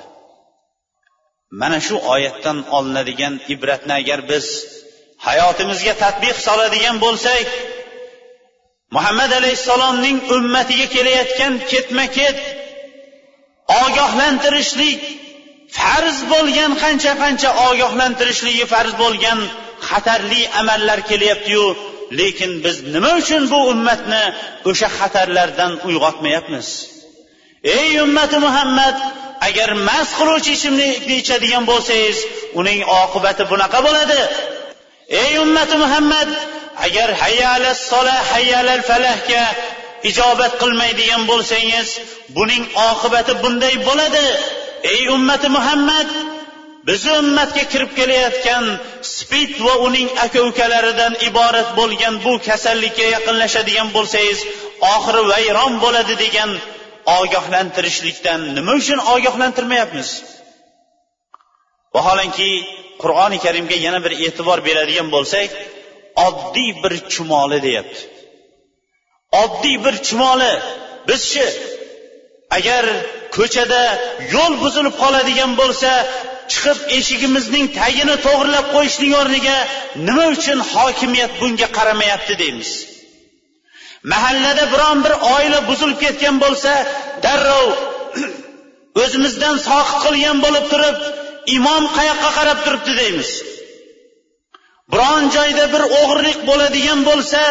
Mana 1.62 1.80
shu 1.88 1.96
oyatdan 2.14 2.58
olinadigan 2.78 3.34
ibratni 3.54 3.94
agar 4.02 4.20
biz 4.32 4.46
hayotimizga 5.28 5.94
tadbiq 6.04 6.38
soladigan 6.48 6.96
bo'lsak 7.06 7.46
muhammad 8.96 9.32
alayhissalomning 9.40 10.18
ummatiga 10.36 10.88
kelayotgan 10.96 11.54
ketma 11.72 12.06
ket 12.18 12.38
ogohlantirishlik 13.84 15.02
farz 15.78 16.18
bo'lgan 16.34 16.72
qancha 16.84 17.14
qancha 17.24 17.50
ogohlantirishligi 17.68 18.66
farz 18.74 18.94
bo'lgan 19.04 19.40
xatarli 19.90 20.42
amallar 20.62 21.00
kelyaptiyu 21.10 21.66
lekin 22.20 22.52
biz 22.64 22.76
nima 22.94 23.12
uchun 23.22 23.44
bu 23.52 23.60
ummatni 23.74 24.24
o'sha 24.70 24.88
xatarlardan 25.00 25.72
uyg'otmayapmiz? 25.88 26.68
Ey 27.78 27.92
ummati 28.06 28.38
muhammad 28.46 28.96
agar 29.48 29.70
mast 29.88 30.12
qiluvchi 30.20 30.52
ichimlikni 30.58 31.16
ichadigan 31.22 31.64
bo'lsangiz 31.72 32.18
uning 32.60 32.80
oqibati 33.02 33.44
bunaqa 33.52 33.80
bo'ladi. 33.88 34.20
Ey 35.24 35.32
ummati 35.46 35.76
muhammad 35.84 36.30
agar 36.86 37.10
hayyala 37.24 37.72
sola 37.90 38.18
hayyalal 38.32 38.84
falahga 38.90 39.44
ijobat 40.10 40.54
qilmaydigan 40.62 41.22
bo'lsangiz 41.32 41.88
buning 42.38 42.64
oqibati 42.90 43.34
bunday 43.44 43.76
bo'ladi. 43.88 44.26
Ey 44.94 45.02
ummati 45.16 45.48
muhammad 45.58 46.10
bizni 46.88 47.14
ummatga 47.22 47.64
kirib 47.72 47.92
kelayotgan 48.00 48.66
spid 49.16 49.52
va 49.66 49.74
uning 49.88 50.10
aka 50.26 50.40
ukalaridan 50.50 51.14
iborat 51.30 51.70
bo'lgan 51.80 52.14
bu 52.26 52.34
kasallikka 52.48 53.06
yaqinlashadigan 53.16 53.88
bo'lsangiz 53.96 54.40
oxiri 54.94 55.22
vayron 55.32 55.74
bo'ladi 55.84 56.14
degan 56.24 56.52
ogohlantirishlikdan 57.20 58.40
nima 58.56 58.74
uchun 58.82 59.00
ogohlantirmayapmiz? 59.14 60.10
Vaholanki 61.96 62.50
qur'oni 63.02 63.38
karimga 63.46 63.78
yana 63.86 64.00
bir 64.06 64.14
e'tibor 64.26 64.60
beradigan 64.68 65.08
bo'lsak 65.16 65.50
oddiy 66.26 66.72
bir 66.84 66.94
chumoli 67.14 67.60
deyapti. 67.68 68.02
Oddiy 69.44 69.78
bir 69.86 69.96
chumoli. 70.08 70.54
Bizchi 71.10 71.46
agar 72.58 72.86
ko'chada 73.38 73.82
yo'l 74.34 74.54
buzilib 74.64 74.96
qoladigan 75.04 75.52
bo'lsa 75.62 75.92
chiqib 76.52 76.80
eshigimizning 76.98 77.66
tagini 77.80 78.16
to'g'irlab 78.26 78.68
qo'yishning 78.76 79.14
o'rniga 79.22 79.58
nima 80.08 80.26
uchun 80.36 80.60
hokimiyat 80.74 81.32
bunga 81.42 81.68
qaramayapti 81.78 82.34
deymiz? 82.42 82.72
Mahallada 84.12 84.64
biron 84.74 84.98
bir 85.06 85.14
oila 85.36 85.60
buzilib 85.70 86.00
ketgan 86.06 86.36
bo'lsa 86.44 86.72
darrov 87.26 87.68
o'zimizdan 89.04 89.56
soqit 89.68 89.98
qilgan 90.06 90.38
bo'lib 90.46 90.66
turib 90.74 90.98
imom 91.58 91.84
qayoqqa 91.98 92.30
qarab 92.38 92.60
turibdi 92.66 92.94
deymiz? 93.02 93.30
Biron 94.92 95.24
joyda 95.36 95.66
bir 95.74 95.84
o'g'irlik 96.00 96.40
bo'ladigan 96.50 97.00
bo'lsa 97.10 97.42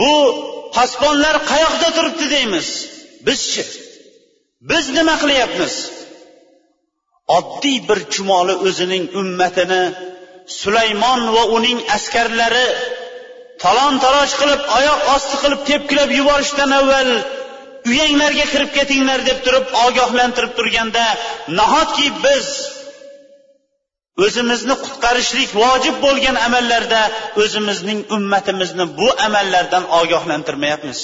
bu 0.00 0.14
posbonlar 0.76 1.36
qayoqda 1.50 1.88
turibdi 1.96 2.26
deymiz? 2.34 2.68
Bizchi 3.26 3.64
biz 4.70 4.84
nima 4.96 5.14
qilyapmiz? 5.22 5.74
Oddiy 7.38 7.78
bir 7.88 8.00
chumoli 8.12 8.54
o'zining 8.66 9.04
ummatini 9.20 9.84
sulaymon 10.60 11.20
va 11.34 11.42
uning 11.56 11.78
askarlari 11.96 12.68
talon 13.62 13.94
taroj 14.04 14.30
qilib 14.40 14.62
oyoq 14.78 15.00
osti 15.16 15.36
qilib 15.42 15.60
tepkilab 15.70 16.10
yuborishdan 16.18 16.70
avval 16.80 17.10
uyanglarga 17.90 18.46
kirib 18.52 18.70
ketinglar 18.78 19.20
deb 19.30 19.38
turib 19.46 19.66
ogohlantirib 19.86 20.52
turganda 20.58 21.04
nahotki 21.58 22.08
biz 22.24 22.48
o'zimizni 24.24 24.74
qutqarishlik 24.84 25.50
vojib 25.62 25.96
bo'lgan 26.04 26.36
amallarda 26.46 27.02
o'zimizning 27.42 28.00
ummatimizni 28.16 28.86
bu 28.98 29.08
amallardan 29.26 29.84
ogohlantirmayapmiz. 30.00 31.00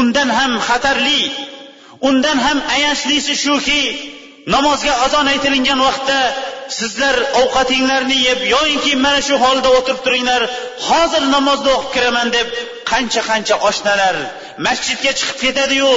Undan 0.00 0.28
ham 0.38 0.52
xatarli 0.68 1.20
undan 2.08 2.38
ham 2.46 2.58
ayanchlisi 2.76 3.34
shuki 3.44 3.82
namozga 4.54 4.92
azon 5.04 5.26
aytilingan 5.32 5.80
vaqtda 5.86 6.18
sizlar 6.78 7.16
ovqatinglarni 7.42 8.18
yeb 8.28 8.40
yoyinki 8.54 8.92
mana 9.04 9.20
shu 9.28 9.34
holda 9.44 9.68
o'tirib 9.78 10.00
turinglar 10.06 10.42
hozir 10.88 11.22
namozni 11.36 11.70
o'qib 11.76 11.90
kiraman 11.94 12.28
deb 12.36 12.48
qancha 12.90 13.22
qancha 13.30 13.56
oshnalar 13.68 14.16
masjidga 14.66 15.12
chiqib 15.18 15.38
ketadiyu 15.44 15.90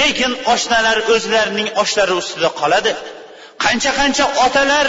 lekin 0.00 0.32
oshnalar 0.54 0.98
o'zlarining 1.14 1.68
oshlari 1.82 2.14
ustida 2.22 2.50
qoladi. 2.60 2.92
Qancha 3.64 3.90
qancha 4.00 4.24
otalar 4.46 4.88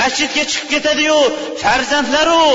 masjidga 0.00 0.44
chiqib 0.50 0.68
ketadiyu 0.74 1.18
farzandlaru. 1.62 2.46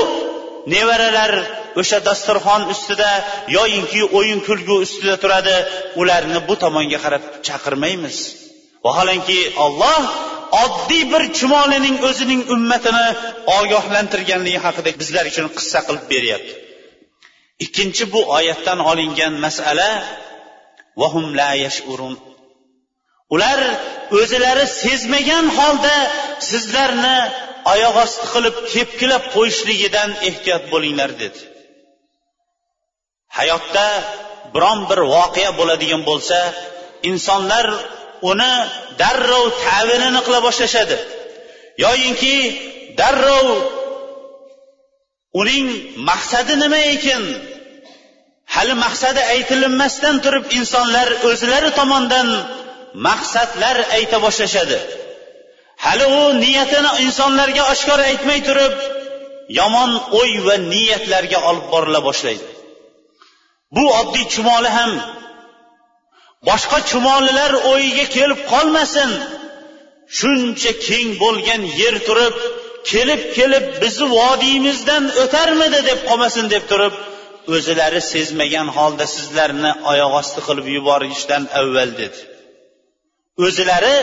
Nevaralar 0.74 1.34
o'sha 1.82 2.00
dasturxon 2.08 2.62
ustida 2.74 3.12
yoyinki 3.58 4.02
o'yin 4.18 4.40
kulgu 4.48 4.76
ustida 4.86 5.16
turadi. 5.24 5.56
Ularni 6.02 6.40
bu 6.50 6.56
tomonga 6.64 7.00
qarab 7.06 7.24
chaqirmaymiz. 7.48 8.18
Vaholanki 8.86 9.40
olloh 9.66 10.04
oddiy 10.64 11.04
bir 11.14 11.24
chumolining 11.38 11.98
o'zining 12.10 12.42
ummatini 12.56 13.08
ogohlantirganligi 13.58 14.60
haqida 14.66 14.92
bizlar 15.02 15.26
uchun 15.32 15.48
qissa 15.58 15.80
qilib 15.88 16.06
beryapti. 16.14 16.54
Ikkinchi 17.66 18.04
bu 18.14 18.22
oyatdan 18.38 18.80
olingan 18.92 19.34
masala 19.46 19.90
vahum 21.02 21.26
la 21.40 21.50
yashurun 21.66 22.14
ular 23.34 23.60
o'zilari 24.20 24.66
sezmagan 24.82 25.46
holda 25.58 25.98
sizlarni 26.50 27.18
oyoq 27.74 27.96
osti 28.06 28.26
qilib 28.34 28.56
tepkilab 28.74 29.24
qo'yishligidan 29.36 30.10
ehtiyot 30.30 30.64
bo'linglar 30.74 31.12
dedi. 31.22 31.40
Hayotda 33.38 33.88
biron 34.54 34.80
bir 34.90 35.00
voqea 35.16 35.52
bo'ladigan 35.60 36.02
bo'lsa 36.10 36.40
insonlar 37.10 37.66
uni 38.32 38.54
darrov 39.02 39.46
tavinini 39.66 40.22
qila 40.26 40.40
boshlashadi. 40.48 40.98
Yoyinki 41.86 42.36
darrov 43.00 43.48
uning 45.42 45.66
maqsadi 46.10 46.54
nima 46.64 46.82
ekan? 46.96 47.24
Hali 48.56 48.74
maqsadi 48.86 49.22
aytilinmasdan 49.34 50.16
turib 50.26 50.46
insonlar 50.60 51.08
o'zlari 51.30 51.70
tomonidan 51.80 52.28
maqsadlar 53.08 53.78
ayta 53.98 54.18
boshlashadi. 54.26 54.80
Hali 55.86 56.06
u 56.20 56.22
niyatini 56.44 56.92
insonlarga 57.06 57.64
oshkor 57.74 58.00
aytmay 58.10 58.40
turib 58.50 58.76
yomon 59.60 59.92
o'y 60.20 60.34
va 60.48 60.56
niyatlarga 60.74 61.40
olib 61.50 61.66
borila 61.74 62.00
boshlaydi. 62.08 62.48
Bu 63.76 63.86
oddiy 64.00 64.26
chumoli 64.34 64.70
ham 64.78 64.92
boshqa 66.50 66.78
chumolilar 66.90 67.52
o'yiga 67.72 68.06
kelib 68.18 68.40
qolmasin. 68.52 69.12
Shuncha 70.20 70.72
keng 70.88 71.10
bo'lgan 71.24 71.62
yer 71.82 71.96
turib 72.08 72.36
kelib 72.92 73.22
kelib 73.38 73.66
bizni 73.82 74.08
vodiymizdan 74.20 75.04
o'tarmidi 75.24 75.80
deb 75.90 76.00
qolmasin 76.10 76.46
deb 76.54 76.64
turib 76.72 76.94
o'zilari 77.56 78.02
sezmagan 78.14 78.68
holda 78.78 79.06
sizlarni 79.16 79.72
oyoq 79.92 80.12
osti 80.22 80.40
qilib 80.48 80.68
yuborishdan 80.76 81.44
avval 81.60 81.92
dedi. 82.02 82.20
O'zilari 83.38 83.96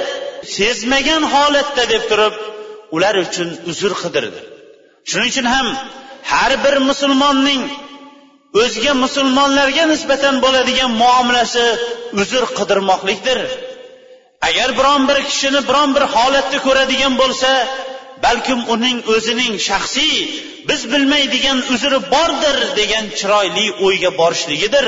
sezmagan 0.56 1.22
holatda 1.34 1.84
deb 1.92 2.02
turib 2.10 2.34
ular 2.96 3.14
uchun 3.24 3.48
uzr 3.70 3.92
qidirdi. 4.02 4.40
Shuning 5.10 5.30
uchun 5.32 5.46
ham 5.54 5.66
har 6.32 6.52
bir 6.64 6.74
musulmonning 6.90 7.62
o'zga 8.62 8.92
musulmonlarga 9.04 9.84
nisbatan 9.92 10.34
bo'ladigan 10.44 10.90
muomalasi 11.02 11.66
uzr 12.20 12.42
qidirmoqlikdir. 12.58 13.40
Agar 14.48 14.68
biron 14.78 15.02
bir 15.08 15.18
kishini 15.30 15.60
biron 15.68 15.90
bir 15.96 16.04
holatda 16.14 16.58
ko'radigan 16.66 17.14
bo'lsa 17.22 17.50
balkim 18.24 18.60
uning 18.74 18.98
o'zining 19.14 19.54
shaxsiy 19.68 20.14
biz 20.68 20.80
bilmaydigan 20.92 21.58
uzri 21.74 21.98
bordir 22.14 22.56
degan 22.80 23.04
chiroyli 23.18 23.66
o'yga 23.86 24.10
borishligidir. 24.20 24.86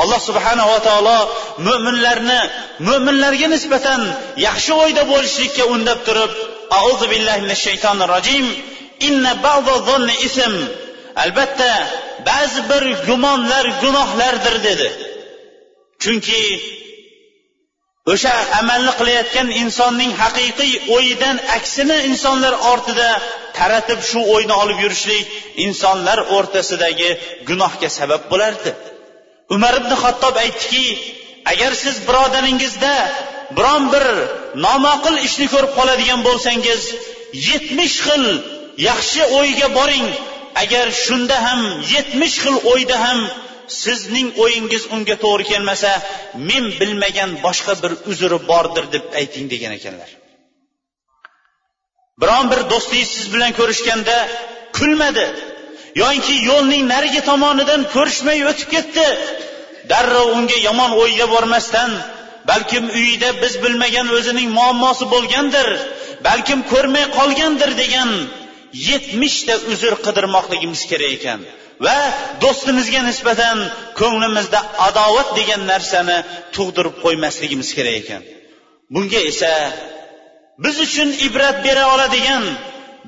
Alloh 0.00 0.20
subhanava 0.28 0.78
taolo 0.88 1.18
mo'minlarni 1.66 2.40
mo'minlarga 2.88 3.48
nisbatan 3.54 4.00
yaxshi 4.46 4.72
o'yda 4.82 5.02
bo'lishlikka 5.12 5.64
undab 5.74 5.98
turib 6.08 6.32
auzu 6.80 7.06
billahi 7.12 7.40
minash 7.44 7.62
shaytonir 7.68 8.08
rojim 8.14 8.46
inna 9.08 9.32
ism 10.28 10.54
albatta 11.22 11.70
ba'zi 12.28 12.60
bir 12.70 12.84
gumonlar 13.08 13.64
gunohlardir 13.82 14.56
dedi. 14.68 14.88
Chunki 16.02 16.42
o'sha 18.12 18.34
amalni 18.60 18.92
qilayotgan 19.00 19.48
insonning 19.62 20.12
haqiqiy 20.22 20.72
o'yidan 20.96 21.36
aksini 21.56 21.98
insonlar 22.10 22.54
ortida 22.72 23.10
taratib 23.58 24.00
shu 24.10 24.20
o'yni 24.34 24.54
olib 24.62 24.78
yurishlik 24.84 25.26
insonlar 25.66 26.18
o'rtasidagi 26.36 27.10
gunohga 27.48 27.88
sabab 27.98 28.22
bo'lardi. 28.32 28.70
Umar 29.54 29.74
ibn 29.80 29.92
xattob 30.02 30.34
aytdiki 30.44 30.86
agar 31.52 31.72
siz 31.82 31.96
birodaringizda 32.08 32.94
biron 33.56 33.84
bir 33.92 34.04
nomaqul 34.66 35.16
ishni 35.26 35.46
ko'rib 35.54 35.72
qoladigan 35.78 36.20
bo'lsangiz 36.28 36.80
yetmish 37.48 37.96
xil 38.06 38.24
yaxshi 38.88 39.22
o'yga 39.38 39.68
boring. 39.78 40.08
Agar 40.62 40.86
shunda 41.04 41.36
ham 41.46 41.60
yetmish 41.94 42.36
xil 42.44 42.56
o'yda 42.72 42.96
ham 43.04 43.20
sizning 43.82 44.28
o'yingiz 44.44 44.82
unga 44.94 45.16
to'g'ri 45.24 45.44
kelmasa 45.52 45.90
men 46.48 46.64
bilmagan 46.80 47.30
boshqa 47.44 47.74
bir 47.82 47.92
uzri 48.10 48.38
bordir 48.50 48.84
deb 48.94 49.04
ayting 49.20 49.46
degan 49.52 49.72
ekanlar. 49.78 50.10
Biron 52.22 52.44
bir 52.52 52.60
do'stingiz 52.72 53.08
siz 53.16 53.26
bilan 53.34 53.52
ko'rishganda 53.60 54.16
kulmadi. 54.78 55.26
Yoinki 56.00 56.34
yo'lning 56.50 56.82
narigi 56.92 57.20
tomonidan 57.30 57.82
ko'rishmay 57.94 58.38
o'tib 58.50 58.68
ketdi. 58.74 59.06
Darrov 59.90 60.28
unga 60.38 60.58
yomon 60.68 60.92
o'yga 61.02 61.26
bormasdan 61.34 61.90
balkim 62.50 62.84
uyida 62.98 63.28
biz 63.42 63.54
bilmagan 63.64 64.06
o'zining 64.16 64.48
muammosi 64.58 65.04
bo'lgandir 65.14 65.68
balkim 66.28 66.60
ko'rmay 66.72 67.04
qolgandir 67.18 67.70
degan 67.82 68.10
yetmishta 68.88 69.54
uzr 69.72 69.94
qidirmoqligimiz 70.06 70.82
kerak 70.90 71.12
ekan. 71.18 71.40
Va 71.86 71.98
do'stimizga 72.42 73.00
nisbatan 73.08 73.58
ko'nglimizda 74.00 74.60
adovat 74.88 75.28
degan 75.38 75.62
narsani 75.72 76.18
tug'dirib 76.54 76.94
qo'ymasligimiz 77.04 77.68
kerak 77.76 77.96
ekan. 78.02 78.22
Bunga 78.94 79.20
esa 79.30 79.52
biz 80.64 80.76
uchun 80.86 81.08
ibrat 81.26 81.56
bera 81.66 81.84
oladigan 81.94 82.42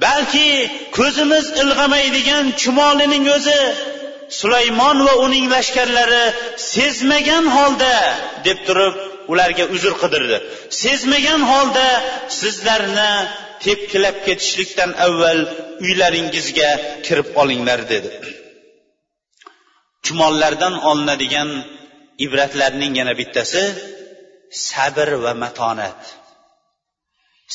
balki 0.05 0.49
ko'zimiz 0.97 1.47
ilg'amaydigan 1.63 2.45
chumolining 2.63 3.27
o'zi 3.37 3.61
sulaymon 4.41 4.99
va 5.07 5.15
uning 5.27 5.47
lashkarlari 5.55 6.25
sezmagan 6.73 7.45
holda 7.57 7.95
deb 8.47 8.59
turib 8.67 8.95
ularga 9.33 9.65
uzr 9.75 9.93
qidirdi. 10.03 10.37
Sezmagan 10.83 11.43
holda 11.51 11.89
sizlarni 12.41 13.13
tepkilab 13.65 14.17
ketishlikdan 14.27 14.91
avval 15.07 15.41
uylaringizga 15.85 16.71
kirib 17.07 17.29
olinglar 17.41 17.81
dedi. 17.93 18.11
Chumollardan 20.05 20.75
olinadigan 20.91 21.51
ibratlarning 22.25 22.93
yana 23.01 23.15
bittasi 23.21 23.63
sabr 24.69 25.09
va 25.25 25.33
matonat. 25.45 26.01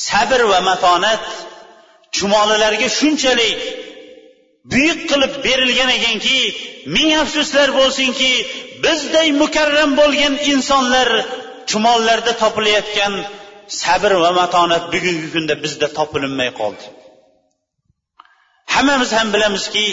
Sabr 0.08 0.40
va 0.52 0.60
matonat 0.70 1.24
chumolilarga 2.16 2.88
shunchalik 2.98 3.58
buyuk 4.72 5.00
qilib 5.10 5.32
berilgan 5.46 5.90
ekanki 5.98 6.38
ming 6.94 7.10
afsuslar 7.22 7.68
bo'lsinki 7.80 8.32
bizday 8.84 9.28
mukarram 9.42 9.90
bo'lgan 10.00 10.34
insonlar 10.52 11.08
chumollarda 11.70 12.32
topilayotgan 12.42 13.14
sabr 13.82 14.12
va 14.22 14.30
matonat 14.40 14.84
bugungi 14.94 15.28
kunda 15.34 15.54
bizda 15.64 15.88
topilinmay 15.98 16.50
qoldi. 16.60 16.84
Hammamiz 18.74 19.10
ham 19.18 19.28
bilamizki 19.34 19.86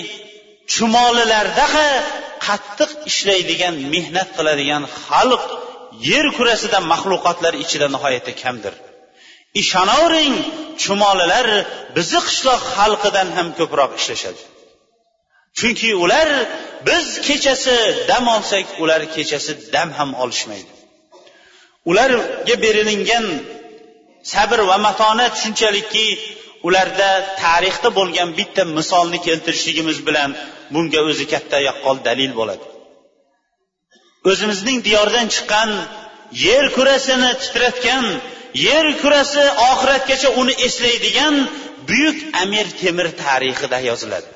chumolilarda 0.74 1.66
qattiq 2.48 2.92
ishlaydigan 3.12 3.76
mehnat 3.94 4.30
qiladigan 4.38 4.84
xalq 5.06 5.44
yer 6.10 6.26
kurasida 6.38 6.80
maxluqotlar 6.92 7.54
ichida 7.64 7.88
nihoyatda 7.96 8.34
kamdir. 8.44 8.74
Ishonavering 9.62 10.36
chumolilar 10.84 11.48
bizni 11.98 12.20
qishloq 12.28 12.62
xalqidan 12.76 13.28
ham 13.38 13.48
ko'proq 13.60 13.92
ishlashadi. 14.00 14.42
Chunki 15.58 15.90
ular 16.04 16.30
biz 16.88 17.06
kechasi 17.28 17.78
dam 18.10 18.26
olsak 18.36 18.66
ular 18.84 19.02
kechasi 19.16 19.52
dam 19.76 19.90
ham 19.98 20.10
olishmaydi. 20.24 20.72
Ularga 21.90 22.56
berilingan 22.64 23.26
sabr 24.34 24.60
va 24.70 24.78
matonat 24.88 25.34
shunchalikki 25.44 26.08
ularda 26.68 27.10
tarixda 27.44 27.90
bo'lgan 28.00 28.30
bitta 28.40 28.64
misolni 28.78 29.20
keltirishligimiz 29.28 29.98
bilan 30.08 30.30
bunga 30.74 31.00
o'zi 31.10 31.26
katta 31.34 31.58
yaqqol 31.70 31.98
dalil 32.08 32.32
bo'ladi. 32.40 32.66
O'zimizning 34.30 34.80
diyordan 34.88 35.28
chiqqan 35.36 35.70
yer 36.46 36.66
kurasini 36.76 37.30
titratgan 37.44 38.06
yer 38.54 38.86
kurasi 39.02 39.44
oxiratgacha 39.72 40.30
uni 40.42 40.54
eslaydigan 40.68 41.36
buyuk 41.90 42.18
amir 42.44 42.68
temir 42.82 43.08
tarixida 43.24 43.80
yoziladi. 43.90 44.30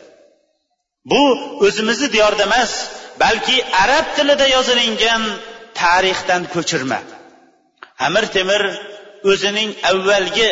Bu 1.12 1.24
o'zimizni 1.66 2.08
diyorda 2.16 2.44
emas 2.50 2.72
balki 3.24 3.58
arab 3.84 4.06
tilida 4.16 4.48
yozilingan 4.56 5.24
tarixdan 5.82 6.44
ko'chirma. 6.54 7.00
Amir 8.08 8.26
temir 8.36 8.62
o'zining 9.32 9.70
avvalgi 9.92 10.52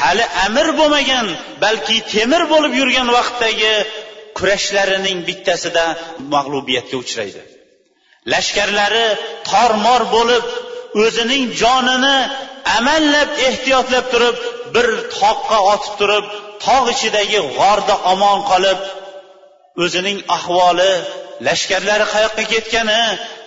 hali 0.00 0.24
amir 0.46 0.68
bo'lmagan 0.80 1.26
balki 1.64 1.96
temir 2.14 2.42
bo'lib 2.52 2.72
yurgan 2.80 3.08
vaqtdagi 3.16 3.74
kurashlarining 4.38 5.18
bittasida 5.28 5.84
mag'lubiyatga 6.34 6.96
uchraydi. 7.04 7.42
Lashkarlari 8.32 9.06
tormor 9.50 10.02
bo'lib 10.16 10.44
o'zining 11.04 11.44
jonini 11.62 12.18
amallab 12.76 13.30
ehtiyotlab 13.48 14.06
turib 14.12 14.36
bir 14.74 14.86
toqqa 15.20 15.58
otib 15.72 15.94
turib 16.00 16.24
tog' 16.66 16.88
ichidagi 16.94 17.40
g'orda 17.58 17.94
omon 18.12 18.38
qolib 18.50 18.80
o'zining 19.84 20.18
ahvoli 20.36 20.92
lashkarlari 21.46 22.06
qayoqqa 22.14 22.44
ketgani 22.52 23.02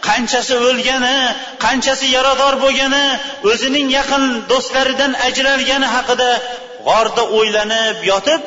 qanchasi 0.08 0.56
o'lgani 0.68 1.18
qanchasi 1.66 2.08
yarador 2.18 2.54
bo'lgani 2.64 3.06
o'zining 3.52 3.88
yaqin 4.00 4.24
do'stlaridan 4.52 5.12
ajralgani 5.28 5.88
haqida 5.96 6.30
g'orda 6.88 7.24
o'ylanib 7.38 7.98
yotib 8.12 8.44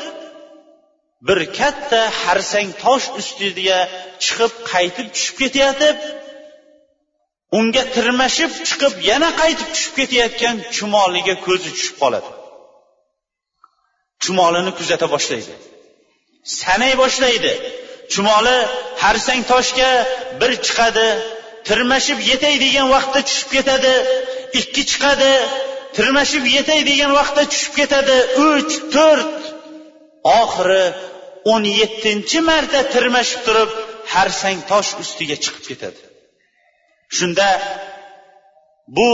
bir 1.27 1.41
katta 1.59 2.01
harsang 2.23 2.71
tosh 2.85 3.07
ustiga 3.21 3.79
chiqib 4.25 4.53
qaytib 4.73 5.07
tushib 5.15 5.37
ketayotib 5.43 5.97
unga 7.59 7.83
tirmashib 7.97 8.53
chiqib 8.69 8.95
yana 9.11 9.31
qaytib 9.41 9.69
tushib 9.75 9.95
ketayotgan 9.99 10.57
chumoliga 10.77 11.35
ko'zi 11.47 11.71
tushib 11.77 11.97
qoladi. 12.03 12.31
Chumolini 14.23 14.73
kuzata 14.79 15.07
boshlaydi. 15.15 15.55
Sanay 16.61 16.93
boshlaydi. 17.03 17.53
Chumoli 18.13 18.57
harsang 19.03 19.43
toshga 19.53 19.91
bir 20.41 20.53
chiqadi 20.67 21.09
tirmashib 21.69 22.19
yetay 22.31 22.55
degan 22.65 22.87
vaqtda 22.95 23.21
tushib 23.29 23.49
ketadi 23.57 23.93
ikki 24.61 24.83
chiqadi 24.91 25.33
tirmashib 25.97 26.45
yetay 26.57 26.81
degan 26.91 27.11
vaqtda 27.19 27.43
tushib 27.53 27.73
ketadi 27.81 28.17
uch 28.49 28.75
to'rt. 28.95 29.35
Oxiri 30.41 30.85
o'n 31.53 31.65
yettinchi 31.81 32.39
marta 32.51 32.81
tirmashib 32.95 33.41
turib 33.47 33.71
harsang 34.15 34.59
tosh 34.71 34.91
ustiga 35.03 35.37
chiqib 35.45 35.65
ketadi. 35.71 36.03
Shunda 37.19 37.49
bu 38.97 39.09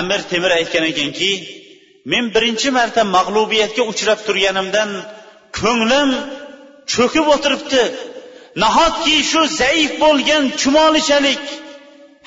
amir 0.00 0.20
temir 0.30 0.50
aytgan 0.58 0.84
ekanki 0.92 1.32
men 2.12 2.24
birinchi 2.34 2.68
marta 2.78 3.02
mag'lubiyatga 3.16 3.82
uchrab 3.92 4.20
turganimdan 4.26 4.90
ko'nglim 5.58 6.10
cho'kib 6.92 7.26
o'tiribdi. 7.34 7.82
Nahotki 8.62 9.16
shu 9.30 9.40
zaif 9.60 9.90
bo'lgan 10.04 10.44
chumolichalik 10.60 11.42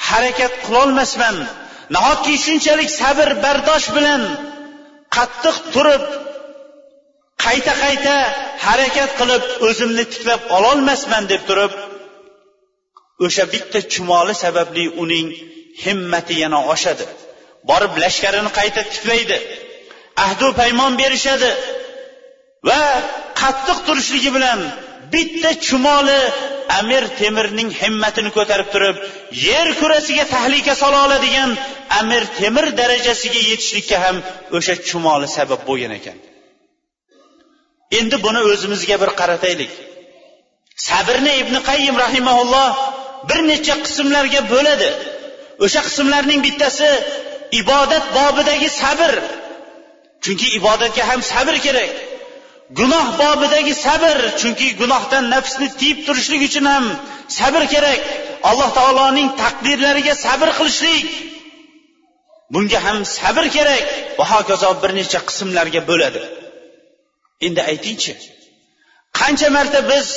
harakat 0.10 0.54
qilolmasman? 0.66 1.36
Nahotki 1.96 2.36
shunchalik 2.46 2.90
sabr 3.02 3.30
bardosh 3.44 3.88
bilan 3.98 4.22
qattiq 5.16 5.58
turib 5.74 6.04
qayta 7.46 7.74
qayta 7.84 8.16
harakat 8.66 9.12
qilib 9.20 9.44
o'zimni 9.68 10.06
tiklab 10.14 10.42
ololmasman 10.58 11.24
deb 11.32 11.42
turib 11.50 11.72
o'sha 13.24 13.44
bitta 13.54 13.80
chumoli 13.94 14.34
sababli 14.44 14.86
uning 15.04 15.28
himmati 15.84 16.36
yana 16.44 16.60
oshadi. 16.74 17.06
Borib 17.70 17.94
lashkarini 18.04 18.52
qayta 18.60 18.82
tiklaydi. 18.94 19.38
Ahdu 20.26 20.48
paymon 20.60 20.92
berishadi. 21.02 21.52
Va 22.68 22.82
qattiq 23.42 23.78
turishligi 23.88 24.30
bilan 24.38 24.60
bitta 25.14 25.52
chumoli 25.68 26.20
amir 26.80 27.04
temirning 27.20 27.70
himmatini 27.82 28.32
ko'tarib 28.38 28.70
turib 28.74 28.96
yer 29.48 29.68
kurasiga 29.80 30.26
tahlika 30.36 30.74
sola 30.82 31.00
oladigan 31.06 31.52
amir 32.00 32.24
temir 32.40 32.66
darajasiga 32.80 33.42
yetishlikka 33.50 33.98
ham 34.06 34.18
o'sha 34.58 34.74
chumoli 34.88 35.28
sabab 35.38 35.62
bo'lgan 35.70 35.94
ekan. 36.00 36.18
Endi 38.00 38.18
buni 38.26 38.42
o'zimizga 38.52 38.96
bir 39.04 39.12
qarataylik. 39.20 39.72
Sabrni 40.88 41.34
ibn 41.42 41.56
qayyim 41.70 41.96
rahimaulloh 42.06 42.70
bir 43.30 43.40
necha 43.52 43.76
qismlarga 43.86 44.42
bo'ladi. 44.54 44.90
O'sha 45.66 45.82
qismlarning 45.88 46.40
bittasi 46.48 46.90
ibodat 47.62 48.06
bobidagi 48.18 48.70
sabr. 48.82 49.12
Chunki 50.24 50.48
ibodatga 50.58 51.04
ham 51.10 51.22
sabr 51.32 51.56
kerak. 51.66 51.92
Gunoh 52.80 53.08
bobidagi 53.22 53.74
sabr 53.86 54.16
chunki 54.42 54.68
gunohdan 54.82 55.24
nafsni 55.34 55.68
tiyib 55.80 56.00
turishlik 56.06 56.42
uchun 56.50 56.66
ham 56.74 56.86
sabr 57.40 57.64
kerak. 57.74 58.02
Alloh 58.50 58.70
taoloning 58.78 59.30
taqdirlariga 59.42 60.16
sabr 60.26 60.50
qilishlik. 60.58 61.06
Bunga 62.54 62.80
ham 62.86 62.98
sabr 63.18 63.46
kerak. 63.56 63.84
Va 64.18 64.26
hokazo 64.34 64.70
bir 64.82 64.92
necha 65.00 65.20
qismlarga 65.30 65.82
bo'ladi. 65.90 66.22
Endi 67.46 67.62
aytingchi 67.72 68.14
qancha 69.20 69.50
marta 69.58 69.80
biz 69.92 70.08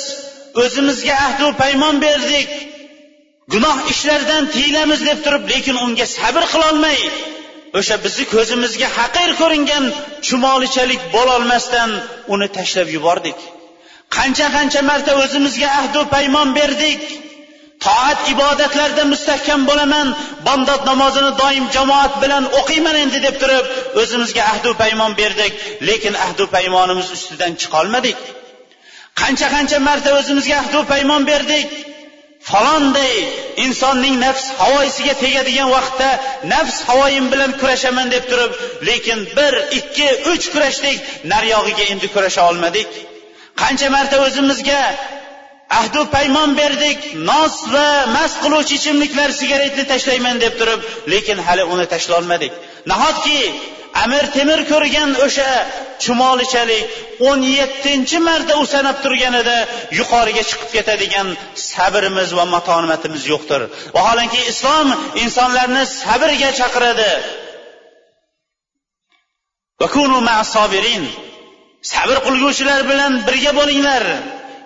o'zimizga 0.63 1.15
ahdu 1.27 1.47
paymon 1.61 1.95
berdik 2.05 2.49
gunoh 3.53 3.77
ishlardan 3.93 4.43
tiyilamiz 4.55 5.01
deb 5.09 5.19
turib 5.25 5.43
lekin 5.51 5.75
unga 5.85 6.05
sabr 6.17 6.43
qilolmay 6.53 6.99
o'sha 7.79 7.95
bizni 8.05 8.25
ko'zimizga 8.33 8.87
haqir 8.97 9.29
ko'ringan 9.41 9.85
chumolichalik 10.27 11.01
bo'lolmasdan 11.15 11.89
uni 12.33 12.47
tashlab 12.57 12.87
yubordik. 12.95 13.39
Qancha 14.17 14.47
qancha 14.57 14.81
marta 14.89 15.11
o'zimizga 15.23 15.69
ahdu 15.79 15.99
paymon 16.15 16.49
berdik. 16.59 17.01
Toat 17.85 18.19
ibodatlarda 18.33 19.03
mustahkam 19.13 19.61
bo'laman 19.69 20.07
bomdod 20.47 20.81
namozini 20.89 21.31
doim 21.41 21.65
jamoat 21.75 22.13
bilan 22.23 22.43
o'qiyman 22.59 22.95
endi 23.03 23.19
deb 23.27 23.35
turib 23.41 23.65
o'zimizga 24.01 24.41
ahdu 24.51 24.69
paymon 24.81 25.11
berdik 25.21 25.53
lekin 25.89 26.13
ahdu 26.25 26.43
paymonimiz 26.55 27.07
ustidan 27.17 27.53
chiqolmadik. 27.61 28.19
Qancha 29.21 29.47
qancha 29.55 29.77
marta 29.89 30.09
o'zimizga 30.19 30.55
ahdu 30.63 30.79
paymon 30.93 31.21
berdik. 31.31 31.67
Falonday 32.51 33.15
insonning 33.65 34.15
nafs 34.25 34.45
havoyisiga 34.61 35.13
tegadigan 35.23 35.69
vaqtda 35.75 36.09
nafs 36.53 36.77
havoyim 36.89 37.25
bilan 37.33 37.51
kurashaman 37.61 38.07
deb 38.15 38.25
turib 38.31 38.51
lekin 38.89 39.19
bir 39.37 39.53
ikki 39.79 40.07
uch 40.31 40.45
kurashdik 40.53 40.97
naryog'iga 41.33 41.83
endi 41.93 42.07
kurasha 42.15 42.41
olmadik. 42.49 42.89
Qancha 43.61 43.87
marta 43.95 44.17
o'zimizga 44.25 44.81
ahdu 45.79 46.01
paymon 46.15 46.49
berdik 46.61 46.99
nos 47.29 47.55
va 47.73 47.87
mast 48.15 48.37
qiluvchi 48.43 48.73
ichimliklar 48.79 49.29
sigaretni 49.39 49.83
tashlayman 49.91 50.37
deb 50.43 50.53
turib 50.59 50.79
lekin 51.13 51.37
hali 51.47 51.63
uni 51.73 51.85
tashlolmadik. 51.93 52.53
Nahotki 52.91 53.37
amir 54.04 54.24
temir 54.36 54.60
ko'rgan 54.72 55.10
o'sha 55.26 55.50
chumolichalik 56.04 56.84
o'n 57.28 57.40
yettinchi 57.58 58.18
marta 58.28 58.54
u 58.62 58.64
sanab 58.74 58.96
turganida 59.04 59.56
yuqoriga 59.98 60.42
chiqib 60.50 60.70
ketadigan 60.76 61.28
sabrimiz 61.70 62.30
va 62.38 62.44
matonatimiz 62.54 63.22
yo'qdir 63.32 63.60
vaholanki 63.96 64.40
islom 64.52 64.88
insonlarni 65.24 65.82
sabrga 66.00 66.50
chaqiradi 66.60 67.12
sabr 71.94 72.16
qilguvchilar 72.26 72.80
bilan 72.90 73.12
birga 73.26 73.52
bo'linglar 73.60 74.04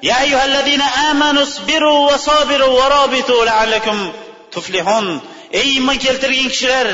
يا 0.02 0.20
أيها 0.20 0.44
الذين 0.44 0.82
آمنوا 1.10 1.42
اصبروا 1.42 2.12
وصابروا 2.12 2.84
ورابطوا 2.84 3.44
لعلكم 3.44 4.12
تفلحون 4.52 5.20
ey 5.59 5.67
iymon 5.75 5.97
keltirgan 6.05 6.47
kishilar 6.53 6.87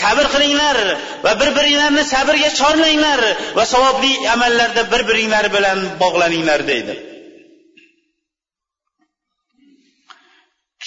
sabr 0.00 0.26
qilinglar 0.34 0.76
va 1.24 1.32
bir 1.40 1.50
biringlarni 1.56 2.04
sabrga 2.12 2.50
chorlanglar 2.60 3.20
va 3.56 3.64
savobli 3.72 4.12
amallarda 4.34 4.82
bir 4.92 5.02
biringlar 5.08 5.46
bilan 5.56 5.78
bog'laninglar 6.02 6.60
deydi. 6.70 6.94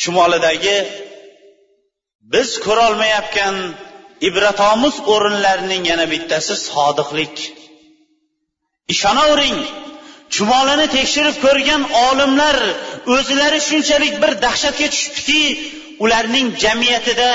Shimolidagi 0.01 0.77
biz 2.33 2.49
ko'rolmayotgan 2.65 3.55
ibratomuz 4.29 4.95
o'rinlarning 5.13 5.83
yana 5.91 6.05
bittasi 6.13 6.55
sodiqlik. 6.69 7.35
Ishonavering 8.93 9.59
chumolini 10.35 10.87
tekshirib 10.97 11.35
ko'rgan 11.45 11.81
olimlar 12.07 12.57
o'zlari 13.15 13.59
shunchalik 13.69 14.15
bir 14.23 14.31
dahshatga 14.45 14.87
tushdiki 14.93 15.41
ularning 16.03 16.47
jamiyatida 16.63 17.29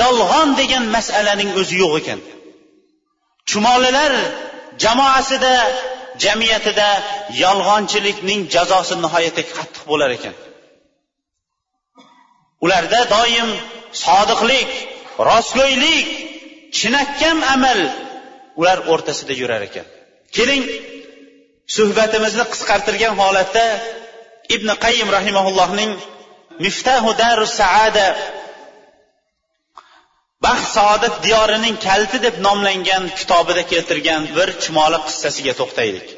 yolg'on 0.00 0.48
degan 0.60 0.84
masalaning 0.96 1.50
o'zi 1.60 1.74
yo'q 1.82 1.94
ekan. 2.00 2.20
Chumolilar 3.50 4.12
jamoasida 4.82 5.54
jamiyatida 6.24 6.88
yolg'onchilikning 7.44 8.40
jazosi 8.54 8.94
nihoyatda 9.04 9.42
qattiq 9.56 9.82
bo'lar 9.90 10.10
ekan. 10.18 10.34
Ularda 12.64 13.00
doim 13.16 13.48
sodiqlik 14.04 14.70
rostgo'ylik 15.28 16.06
chinakam 16.78 17.38
amal 17.54 17.80
ular 18.60 18.78
o'rtasida 18.92 19.34
yurar 19.42 19.62
ekan. 19.68 19.86
Keling 20.36 20.64
suhbatimizni 21.76 22.44
qisqartirgan 22.52 23.14
holatda 23.20 23.64
ibn 24.54 24.68
qayim 24.84 25.08
rahimaullohning 25.16 25.90
miftahu 26.64 27.10
daru 27.22 27.46
saada. 27.60 28.08
Baxt 30.44 30.68
saodat 30.76 31.14
diyorining 31.26 31.76
kaliti 31.86 32.18
deb 32.26 32.36
nomlangan 32.46 33.04
kitobida 33.18 33.62
keltirgan 33.72 34.22
bir 34.36 34.48
chumoli 34.62 34.98
qissasiga 35.06 35.52
to'xtaylik. 35.60 36.08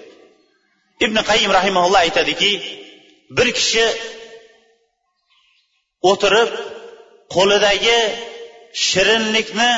Ibn 1.05 1.17
qayim 1.31 1.51
rahimaulloh 1.59 2.01
aytadiki 2.07 2.53
bir 3.37 3.49
kishi 3.59 3.87
o'tirib 6.11 6.51
qo'lidagi 7.35 7.99
shirinlikni 8.89 9.73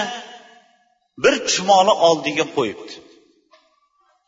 bir 1.24 1.35
chumoli 1.53 1.94
oldiga 2.09 2.46
qo'yibdi. 2.57 2.94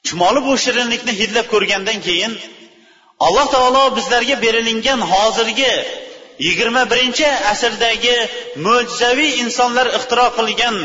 Chumoli 0.07 0.41
bu 0.49 0.53
shirinlikni 0.65 1.13
hidlab 1.21 1.47
ko'rgandan 1.53 1.99
keyin 2.07 2.33
alloh 3.27 3.47
taolo 3.55 3.83
bizlarga 3.97 4.37
berilingan 4.45 5.01
hozirgi 5.13 5.73
yigirma 6.47 6.83
birinchi 6.93 7.29
asrdagi 7.53 8.17
mo'jizaviy 8.67 9.33
insonlar 9.45 9.87
ixtiro 9.99 10.27
qilgan 10.39 10.77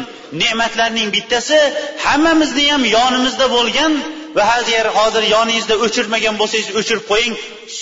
ne'matlarning 0.41 1.09
bittasi 1.15 1.59
hammamizni 2.05 2.65
ham 2.73 2.83
yonimizda 2.97 3.47
bo'lgan 3.55 3.93
va 4.35 4.43
agar 4.57 4.75
er 4.81 4.87
hozir 4.97 5.23
yoningizda 5.35 5.75
o'chirmagan 5.85 6.35
bo'lsangiz 6.41 6.69
o'chirib 6.79 7.05
qo'ying 7.11 7.33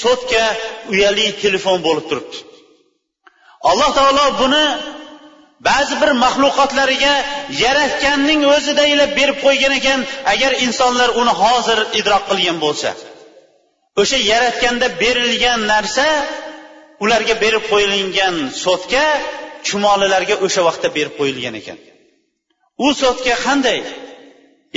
sotka 0.01 0.43
uyali 0.93 1.25
telefon 1.43 1.77
bo'lib 1.87 2.05
turibdi. 2.09 2.37
Alloh 3.69 3.89
taolo 3.97 4.25
buni 4.41 4.65
ba'zi 5.67 5.95
bir 6.01 6.11
maxluqotlariga 6.23 7.13
yaratganning 7.63 8.41
o'zidaylab 8.55 9.11
berib 9.19 9.37
qo'ygan 9.45 9.73
ekan 9.79 9.99
agar 10.33 10.51
insonlar 10.65 11.09
uni 11.21 11.33
hozir 11.43 11.79
idrok 11.99 12.23
qilgan 12.29 12.57
bo'lsa. 12.65 12.89
O'sha 14.01 14.17
yaratganda 14.31 14.87
berilgan 15.01 15.59
narsa 15.73 16.07
ularga 17.03 17.35
berib 17.43 17.63
qo'yilgan 17.71 18.35
so'tga 18.65 19.05
chumolilarga 19.67 20.35
o'sha 20.45 20.61
vaqtda 20.67 20.89
berib 20.97 21.13
qo'yilgan 21.19 21.55
ekan. 21.61 21.77
U 22.85 22.87
so'tga 23.01 23.35
qanday? 23.45 23.79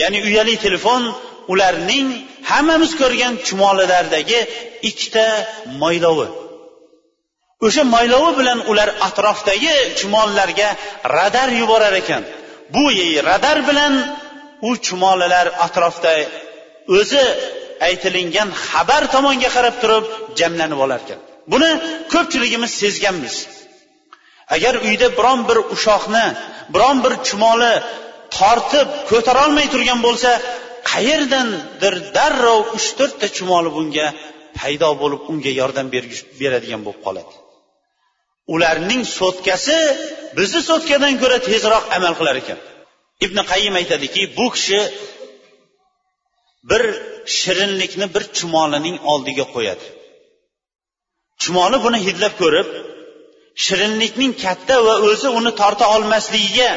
Ya'ni 0.00 0.18
uyali 0.28 0.54
telefon 0.66 1.02
ularning 1.52 2.06
hammamiz 2.50 2.92
ko'rgan 3.00 3.34
chumolilardagi 3.46 4.40
ikkita 4.88 5.26
moylovi 5.82 6.28
o'sha 7.66 7.82
moylovi 7.94 8.30
bilan 8.40 8.58
ular 8.70 8.88
atrofdagi 9.08 9.74
chumollarga 9.98 10.68
radar 11.16 11.48
yuborar 11.60 11.94
ekan. 12.02 12.22
Bu 12.74 12.84
radar 13.30 13.58
bilan 13.68 13.94
u 14.68 14.70
chumolilar 14.86 15.46
atrofda 15.66 16.14
o'zi 16.98 17.24
aytilingan 17.88 18.48
xabar 18.66 19.02
tomonga 19.14 19.50
qarab 19.56 19.76
turib 19.82 20.04
jamlanib 20.38 20.80
olar 20.84 21.00
ekan 21.04 21.20
buni 21.52 21.70
ko'pchiligimiz 22.12 22.72
sezganmiz. 22.82 23.36
Agar 24.54 24.74
uyda 24.88 25.08
biron 25.18 25.40
bir 25.48 25.58
ushoqni 25.74 26.26
biron 26.74 26.96
bir 27.04 27.14
chumoli 27.28 27.72
tortib 28.38 28.88
ko'tarolmay 29.10 29.66
turgan 29.74 30.00
bo'lsa 30.06 30.30
qayerdandir 30.92 31.94
darrov 32.16 32.62
uch 32.76 32.88
to'rtta 32.98 33.26
chumoli 33.36 33.70
bunga 33.76 34.06
paydo 34.58 34.90
bo'lib 35.02 35.22
unga 35.32 35.52
yordam 35.60 35.86
beradigan 36.40 36.80
bo'lib 36.86 37.00
qoladi. 37.06 37.34
Ularning 38.54 39.02
so'tkasi 39.18 39.78
bizni 40.38 40.60
so'tkadan 40.70 41.14
ko'ra 41.22 41.38
tezroq 41.48 41.84
amal 41.96 42.14
qilar 42.18 42.36
ekan. 42.42 42.58
Ibn 43.24 43.38
qayim 43.50 43.74
aytadiki 43.80 44.22
bu 44.38 44.46
kishi 44.54 44.80
bir 46.70 46.82
shirinlikni 47.38 48.06
bir 48.14 48.24
chumolining 48.36 48.96
oldiga 49.12 49.44
qo'yadi. 49.54 49.86
Chumoli 51.42 51.78
buni 51.84 51.98
hidlab 52.06 52.34
ko'rib 52.42 52.68
shirinlikning 53.64 54.32
katta 54.44 54.76
va 54.86 54.94
o'zi 55.08 55.28
uni 55.38 55.52
torta 55.60 55.84
olmasligiga 55.94 56.70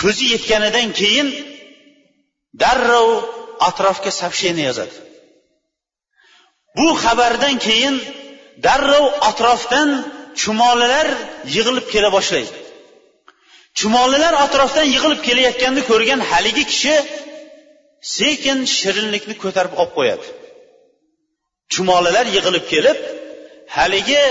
ko'zi 0.00 0.24
yetganidan 0.34 0.88
keyin 1.00 1.28
darrov 2.62 3.08
atrofga 3.68 4.10
сообщение 4.20 4.66
yozadi. 4.70 4.96
Bu 6.76 6.86
xabardan 7.02 7.54
keyin 7.66 7.94
darrov 8.66 9.04
atrofdan 9.30 9.88
chumolilar 10.40 11.08
yig'ilib 11.54 11.86
kela 11.92 12.10
boshlaydi. 12.16 12.52
Chumolilar 13.78 14.34
atrofdan 14.44 14.86
yig'ilib 14.94 15.20
kelayotganini 15.28 15.82
ko'rgan 15.90 16.20
haligi 16.30 16.64
kishi 16.72 16.94
sekin 18.16 18.58
shirinlikni 18.78 19.34
ko'tarib 19.42 19.72
olib 19.80 19.92
qo'yadi. 19.98 20.26
Chumolilar 21.72 22.26
yig'ilib 22.36 22.64
kelib 22.72 22.98
haligi 23.76 24.22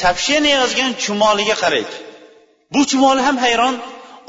сообщение 0.00 0.54
yozgan 0.62 0.90
chumoliga 1.04 1.56
qaraydi 1.62 1.94
bu 2.74 2.80
chumoli 2.90 3.20
ham 3.28 3.36
hayron 3.44 3.74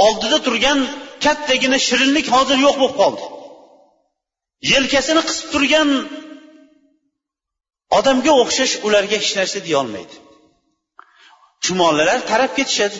oldida 0.06 0.38
turgan 0.46 0.80
kattagina 1.26 1.78
shirinlik 1.88 2.28
hozir 2.36 2.58
yo'q 2.66 2.76
bo'lib 2.82 2.96
qoldi. 3.02 3.24
Yelkasini 4.72 5.22
qisib 5.30 5.48
turgan 5.54 5.90
odamga 7.98 8.34
o'xshash 8.42 8.74
ularga 8.88 9.16
hech 9.22 9.32
narsa 9.40 9.60
deyolmaydi 9.68 10.16
chumolilar 11.64 12.20
tarab 12.32 12.52
ketishadi. 12.58 13.00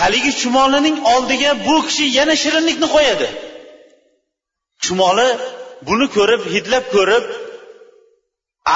Haligi 0.00 0.32
chumolining 0.40 0.96
oldiga 1.14 1.50
bu 1.66 1.76
kishi 1.86 2.04
yana 2.18 2.34
shirinlikni 2.42 2.88
qo'yadi. 2.96 3.28
Chumoli 4.84 5.28
buni 5.88 6.06
ko'rib 6.16 6.42
hidlab 6.54 6.84
ko'rib 6.96 7.24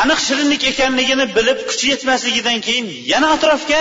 aniq 0.00 0.20
shirinlik 0.26 0.62
ekanligini 0.72 1.24
bilib 1.36 1.58
kuchi 1.68 1.86
yetmasligidan 1.92 2.58
keyin 2.66 2.86
yana 3.12 3.28
atrofga 3.36 3.80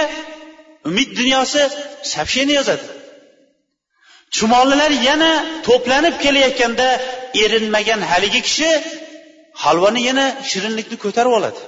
umid 0.89 1.09
dunyosi 1.19 1.61
сообщение 2.13 2.55
yozadi. 2.59 2.85
Chumolilar 4.35 4.91
yana 5.09 5.31
to'planib 5.67 6.15
kelayotganda 6.23 6.87
erinmagan 7.43 8.01
haligi 8.11 8.41
kishi 8.47 8.69
halvani 9.63 10.01
yana 10.09 10.25
shirinlikni 10.49 10.97
ko'tarib 11.03 11.33
oladi. 11.39 11.61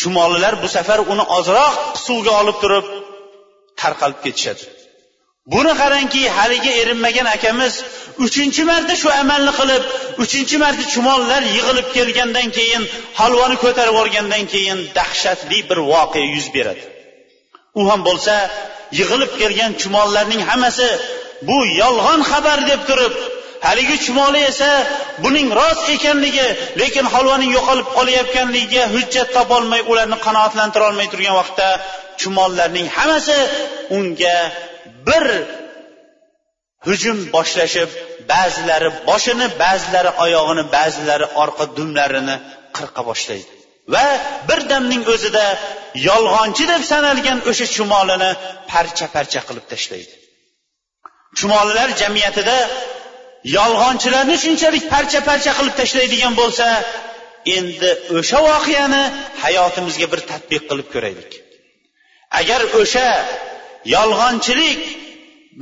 Chumolilar 0.00 0.54
bu 0.62 0.68
safar 0.76 0.98
uni 1.12 1.24
ozroq 1.38 1.74
suvga 2.06 2.32
olib 2.40 2.56
turib 2.62 2.86
tarqalib 3.80 4.18
ketishadi. 4.24 4.64
Buni 5.52 5.72
qarangki 5.80 6.22
haligi 6.36 6.72
erinmagan 6.80 7.26
akamiz 7.36 7.74
uchinchi 8.24 8.62
marta 8.70 8.94
shu 9.02 9.08
amalni 9.22 9.52
qilib 9.60 9.82
uchinchi 10.24 10.56
marta 10.64 10.84
chumollar 10.92 11.42
yig'ilib 11.56 11.88
kelgandan 11.96 12.48
keyin 12.56 12.82
halvoni 13.20 13.56
ko'tarib 13.64 13.96
olgandan 14.02 14.44
keyin 14.52 14.78
dahshatli 14.98 15.58
bir 15.68 15.78
voqea 15.92 16.26
yuz 16.34 16.46
beradi. 16.56 16.82
U 17.80 17.82
ham 17.90 18.00
bo'lsa 18.08 18.34
yig'ilib 18.98 19.32
kelgan 19.40 19.72
chumollarning 19.82 20.42
hammasi 20.50 20.88
bu 21.48 21.58
yolg'on 21.82 22.20
xabar 22.30 22.58
deb 22.70 22.80
turib 22.88 23.14
haligi 23.66 23.96
chumoli 24.04 24.40
esa 24.50 24.70
buning 25.24 25.48
rost 25.60 25.86
ekanligi 25.96 26.46
lekin 26.80 27.06
holvaning 27.14 27.50
yo'qolib 27.56 27.88
qolayotganligiga 27.96 28.82
hujjat 28.94 29.28
topolmay 29.36 29.82
ularni 29.90 30.18
qanoatlantira 30.26 30.84
olmay 30.90 31.08
turgan 31.12 31.34
vaqtda 31.40 31.68
chumollarning 32.20 32.86
hammasi 32.96 33.38
unga 33.96 34.38
bir 35.08 35.24
hujum 36.86 37.18
boshlashib 37.34 37.90
ba'zilari 38.32 38.90
boshini 39.08 39.46
ba'zilari 39.62 40.10
oyog'ini 40.24 40.64
ba'zilari 40.76 41.26
orqa 41.42 41.64
dumlarini 41.76 42.36
qirqa 42.76 43.02
boshlaydi. 43.10 43.52
Va 43.94 44.06
bir 44.48 44.60
damning 44.72 45.04
o'zida 45.14 45.44
yolg'onchi 46.08 46.64
deb 46.72 46.82
sanalgan 46.92 47.38
o'sha 47.50 47.66
chumolini 47.76 48.30
parcha 48.72 49.06
parcha 49.16 49.40
qilib 49.48 49.66
tashlaydi. 49.72 50.14
Chumolilar 51.38 51.88
jamiyatida 52.02 52.58
yolg'onchilarni 53.58 54.36
shunchalik 54.44 54.84
parcha 54.94 55.20
parcha 55.28 55.52
qilib 55.58 55.74
tashlaydigan 55.80 56.34
bo'lsa 56.40 56.66
endi 57.56 57.90
o'sha 58.18 58.38
voqeani 58.50 59.02
hayotimizga 59.44 60.06
bir 60.12 60.20
tadbiq 60.30 60.62
qilib 60.70 60.88
ko'raylik. 60.94 61.32
Agar 62.40 62.60
o'sha 62.80 63.06
yolg'onchilik 63.94 64.80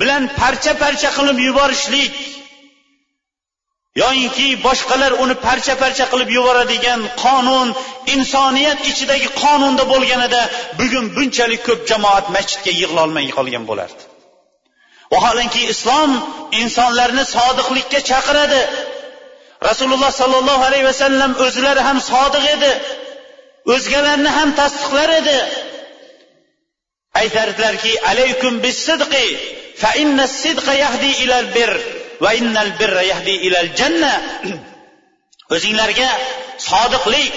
bilan 0.01 0.23
parcha 0.41 0.73
parcha 0.83 1.11
qilib 1.19 1.39
yuborishlik. 1.49 2.15
Yoyinki 4.03 4.49
boshqalar 4.67 5.13
uni 5.23 5.35
parcha 5.47 5.75
parcha 5.83 6.05
qilib 6.13 6.31
yuboradigan 6.37 7.01
qonun 7.25 7.69
insoniyat 8.15 8.79
ichidagi 8.91 9.29
qonunda 9.43 9.85
bo'lganida 9.93 10.41
bugun 10.81 11.05
bunchalik 11.17 11.61
ko'p 11.69 11.81
jamoat 11.91 12.27
masjidga 12.37 12.73
yig'ilolmay 12.81 13.27
qolgan 13.39 13.65
bo'lardi. 13.71 14.03
Vaholanki 15.13 15.63
islom 15.73 16.11
insonlarni 16.63 17.25
sodiqlikka 17.37 18.01
chaqiradi. 18.11 18.61
Rasululloh 19.69 20.13
sollallohu 20.21 20.63
alayhi 20.69 20.87
vasallam 20.91 21.33
o'zlari 21.47 21.83
ham 21.89 21.99
sodiq 22.13 22.45
edi 22.55 22.73
o'zgalarni 23.75 24.31
ham 24.39 24.49
tasdiqlar 24.61 25.09
edi. 25.21 25.39
Aytardilarki 27.21 27.93
alaykum 28.11 28.55
bisidqi 28.65 29.27
fa 29.83 29.91
inna 30.03 30.27
sidqa 30.43 30.75
yahdi 30.85 31.11
ilal 31.25 31.49
bir 31.57 31.71
va 32.25 32.31
innal 32.41 32.71
birra 32.81 33.03
yahdi 33.13 33.35
ilal 33.47 33.71
janna. 33.81 34.15
O'zinglarga 35.55 36.11
sodiqlik 36.71 37.33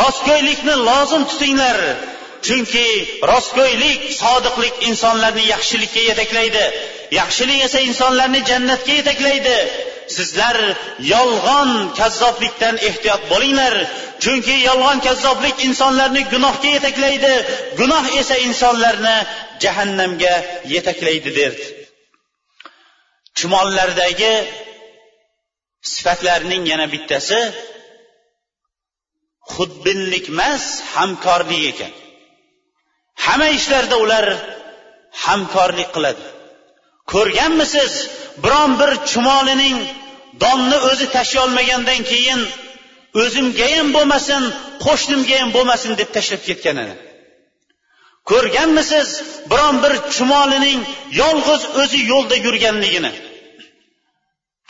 rostgo'ylikni 0.00 0.74
lozim 0.88 1.22
tutinglar. 1.30 1.78
Chunki 2.46 2.86
rostgo'ylik 3.30 4.00
sodiqlik 4.22 4.74
insonlarni 4.88 5.44
yaxshilikka 5.54 6.00
yetaklaydi. 6.10 6.64
Yaxshilik 7.20 7.60
esa 7.66 7.78
insonlarni 7.88 8.40
jannatga 8.50 8.92
yetaklaydi. 9.00 9.56
Sizlar 10.16 10.56
yolg'on 11.14 11.70
kazzoblikdan 11.98 12.76
ehtiyot 12.88 13.22
bo'linglar. 13.32 13.74
Chunki 14.22 14.56
yolg'on 14.68 14.98
kazzoblik 15.06 15.56
insonlarni 15.68 16.22
gunohga 16.32 16.68
yetaklaydi. 16.76 17.34
Gunoh 17.80 18.04
esa 18.20 18.36
insonlarni 18.48 19.16
jahannamga 19.64 20.34
yetaklaydi 20.74 21.30
derdi 21.40 21.66
chumollardagi 23.40 24.34
sifatlarning 25.92 26.62
yana 26.72 26.86
bittasi 26.94 27.38
xudbinlik 29.54 30.26
emas 30.32 30.64
hamkorlik 30.94 31.62
ekan. 31.72 31.92
Hamma 33.24 33.48
ishlarda 33.58 33.96
ular 34.04 34.26
hamkorlik 35.24 35.90
qiladi. 35.96 36.24
Ko'rganmisiz? 37.12 37.92
Biron 38.44 38.72
bir 38.80 38.90
chumolining 39.10 39.78
donni 40.42 40.78
o'zi 40.90 41.06
tashlolmagandan 41.16 42.00
keyin 42.10 42.40
o'zimga 43.22 43.66
ham 43.74 43.88
bo'lmasin 43.96 44.42
qo'shnimga 44.84 45.36
ham 45.40 45.50
bo'lmasin 45.56 45.92
deb 46.00 46.08
tashlab 46.16 46.42
ketganini 46.48 46.96
ko'rganmisiz 48.30 49.08
biron 49.50 49.76
bir 49.84 49.92
chumolining 50.14 50.80
yolg'iz 51.22 51.62
o'zi 51.82 52.00
yo'lda 52.12 52.36
yurganligini? 52.46 53.12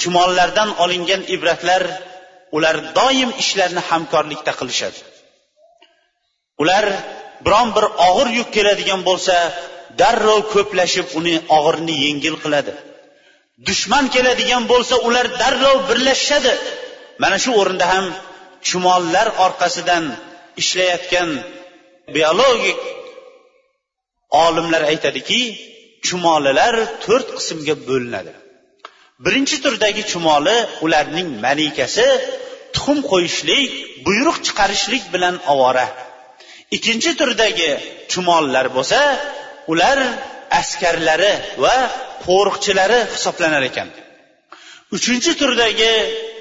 Chumollardan 0.01 0.71
olingan 0.83 1.23
ibratlar 1.35 1.83
ular 2.57 2.77
doim 2.99 3.31
ishlarni 3.43 3.83
hamkorlikda 3.91 4.53
qilishadi. 4.61 5.01
Ular 6.63 6.85
biron 7.47 7.69
bir 7.77 7.87
og'ir 8.09 8.29
yuk 8.39 8.49
keladigan 8.57 9.01
bo'lsa 9.09 9.37
darrov 10.01 10.41
ko'plashib 10.55 11.07
uni 11.19 11.35
og'irini 11.57 11.95
yengil 12.07 12.37
qiladi. 12.45 12.73
Dushman 13.69 14.05
keladigan 14.15 14.65
bo'lsa 14.73 14.95
ular 15.09 15.27
darrov 15.41 15.79
birlashishadi. 15.89 16.53
Mana 17.23 17.37
shu 17.45 17.51
o'rinda 17.61 17.87
ham 17.93 18.07
chumollar 18.69 19.29
orqasidan 19.47 20.05
ishlayotgan 20.63 21.31
biologik 22.15 22.81
olimlar 24.45 24.83
aytadiki 24.93 25.41
chumolilar 26.07 26.75
to'rt 27.05 27.29
qismga 27.39 27.75
bo'linadi. 27.89 28.33
Birinchi 29.25 29.57
turdagi 29.65 30.03
chumoli 30.13 30.57
ularning 30.85 31.29
malikasi 31.47 32.07
tuxum 32.75 32.99
qo'yishlik 33.11 33.71
buyruq 34.07 34.37
chiqarishlik 34.47 35.05
bilan 35.15 35.35
ovora. 35.53 35.87
Ikkinchi 36.77 37.11
turdagi 37.21 37.71
chumollar 38.13 38.67
bo'lsa 38.77 39.01
ular 39.73 39.99
askarlari 40.61 41.35
va 41.65 41.77
qo'riqchilari 42.27 43.01
hisoblanar 43.15 43.63
ekan. 43.71 43.89
Uchinchi 44.97 45.33
turdagi 45.41 45.93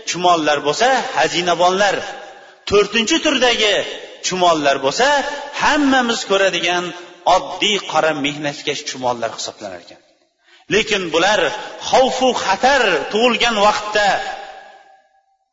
chumollar 0.09 0.57
bo'lsa 0.67 0.87
xazinabonlar 1.15 1.95
to'rtinchi 2.69 3.17
turdagi 3.25 3.75
chumollar 4.27 4.77
bo'lsa 4.85 5.07
hammamiz 5.61 6.19
ko'radigan 6.31 6.83
oddiy 7.35 7.77
qora 7.91 8.11
mehnatkash 8.25 8.81
chumollar 8.89 9.29
hisoblanar 9.37 9.79
ekan. 9.85 10.01
Lekin 10.73 11.03
bular 11.13 11.39
xavfu 11.89 12.29
xatar 12.45 12.83
tug'ilgan 13.11 13.55
vaqtda 13.67 14.07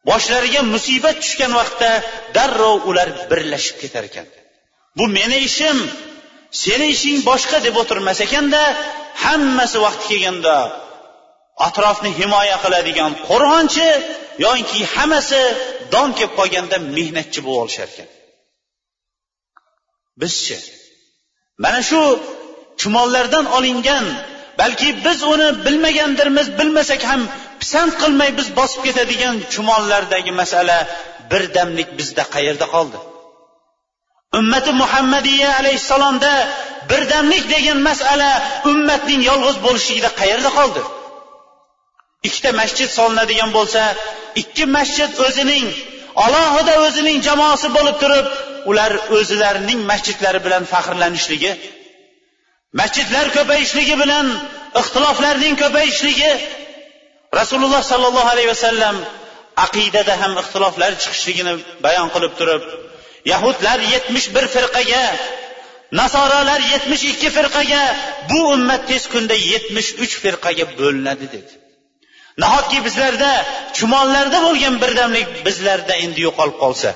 boshlariga 0.08 0.60
musibat 0.74 1.16
tushgan 1.22 1.52
vaqtda 1.60 1.90
darrov 2.36 2.76
ular 2.90 3.08
birlashib 3.30 3.76
ketar 3.82 4.04
ekan. 4.10 4.26
Bu 4.98 5.04
meni 5.16 5.38
ishim 5.48 5.78
seni 6.50 6.86
ishing 6.94 7.18
boshqa 7.30 7.58
deb 7.66 7.74
o'tirmas 7.82 8.18
ekanda 8.26 8.62
hammasi 9.24 9.78
vaqti 9.86 10.04
kelganda 10.10 10.56
atrofni 11.66 12.10
himoya 12.20 12.56
qiladigan 12.64 13.12
qo'rg'onchi 13.28 13.88
yoinki 14.44 14.80
hammasi 14.94 15.42
don 15.94 16.08
kelib 16.18 16.32
qolganda 16.38 16.76
mehnatchi 16.96 17.40
bo'lib 17.46 17.62
olishar 17.64 17.88
ekan. 17.92 18.08
Bizchi 20.22 20.56
mana 21.64 21.80
shu 21.88 22.00
chumollardan 22.80 23.46
olingan 23.56 24.06
balki 24.60 24.88
biz 25.04 25.18
uni 25.32 25.48
bilmagandirmiz 25.64 26.46
bilmasak 26.58 27.02
ham 27.10 27.22
pisand 27.60 27.92
qilmay 28.02 28.30
biz 28.38 28.48
bosib 28.58 28.80
ketadigan 28.86 29.36
chumollardagi 29.52 30.32
masala 30.40 30.78
birdamlik 31.30 31.88
bizda 31.98 32.24
qayerda 32.34 32.66
qoldi? 32.74 32.98
Ummati 34.34 34.72
muhammadiya 34.82 35.48
alayhissalomda 35.60 36.32
birdamlik 36.90 37.44
degan 37.54 37.78
masala 37.88 38.30
ummatning 38.70 39.20
yolg'iz 39.30 39.56
bo'lishligida 39.66 40.10
qayerda 40.20 40.50
qoldi? 40.58 40.82
Ikkita 42.26 42.50
masjid 42.60 42.88
solinadigan 42.98 43.50
bo'lsa 43.58 43.82
ikki 44.42 44.64
masjid 44.76 45.10
o'zining 45.26 45.66
alohida 46.26 46.74
o'zining 46.86 47.18
jamoasi 47.28 47.68
bo'lib 47.76 47.96
turib 48.02 48.26
ular 48.70 48.92
o'zlarining 49.18 49.80
masjidlari 49.90 50.40
bilan 50.46 50.62
faxrlanishligi 50.72 51.52
masjidlar 52.80 53.26
ko'payishligi 53.36 53.94
bilan 54.02 54.26
ixtiloflarning 54.80 55.54
ko'payishligi 55.62 56.32
rasululloh 57.40 57.82
sollallohu 57.92 58.28
alayhi 58.34 58.50
vasallam 58.54 58.96
aqidada 59.66 60.14
ham 60.22 60.32
ixtiloflar 60.42 60.92
chiqishligini 61.02 61.54
bayon 61.84 62.08
qilib 62.14 62.32
turib 62.40 62.62
yahudlar 63.32 63.78
yetmish 63.94 64.26
bir 64.34 64.44
firqaga 64.54 65.04
nasoralar 66.00 66.60
yetmish 66.72 67.04
ikki 67.12 67.28
firqaga 67.36 67.82
bu 68.30 68.38
ummat 68.54 68.82
tez 68.90 69.02
kunda 69.12 69.34
yetmish 69.52 69.90
uch 70.04 70.14
firqaga 70.24 70.64
bo'linadi 70.78 71.26
dedi. 71.34 71.52
Nahotki 72.42 72.78
bizlarda 72.86 73.30
chumollarda 73.76 74.38
bo'lgan 74.46 74.74
birdamlik 74.82 75.28
bizlarda 75.46 75.94
endi 76.04 76.20
yo'qolib 76.26 76.56
qolsa? 76.64 76.90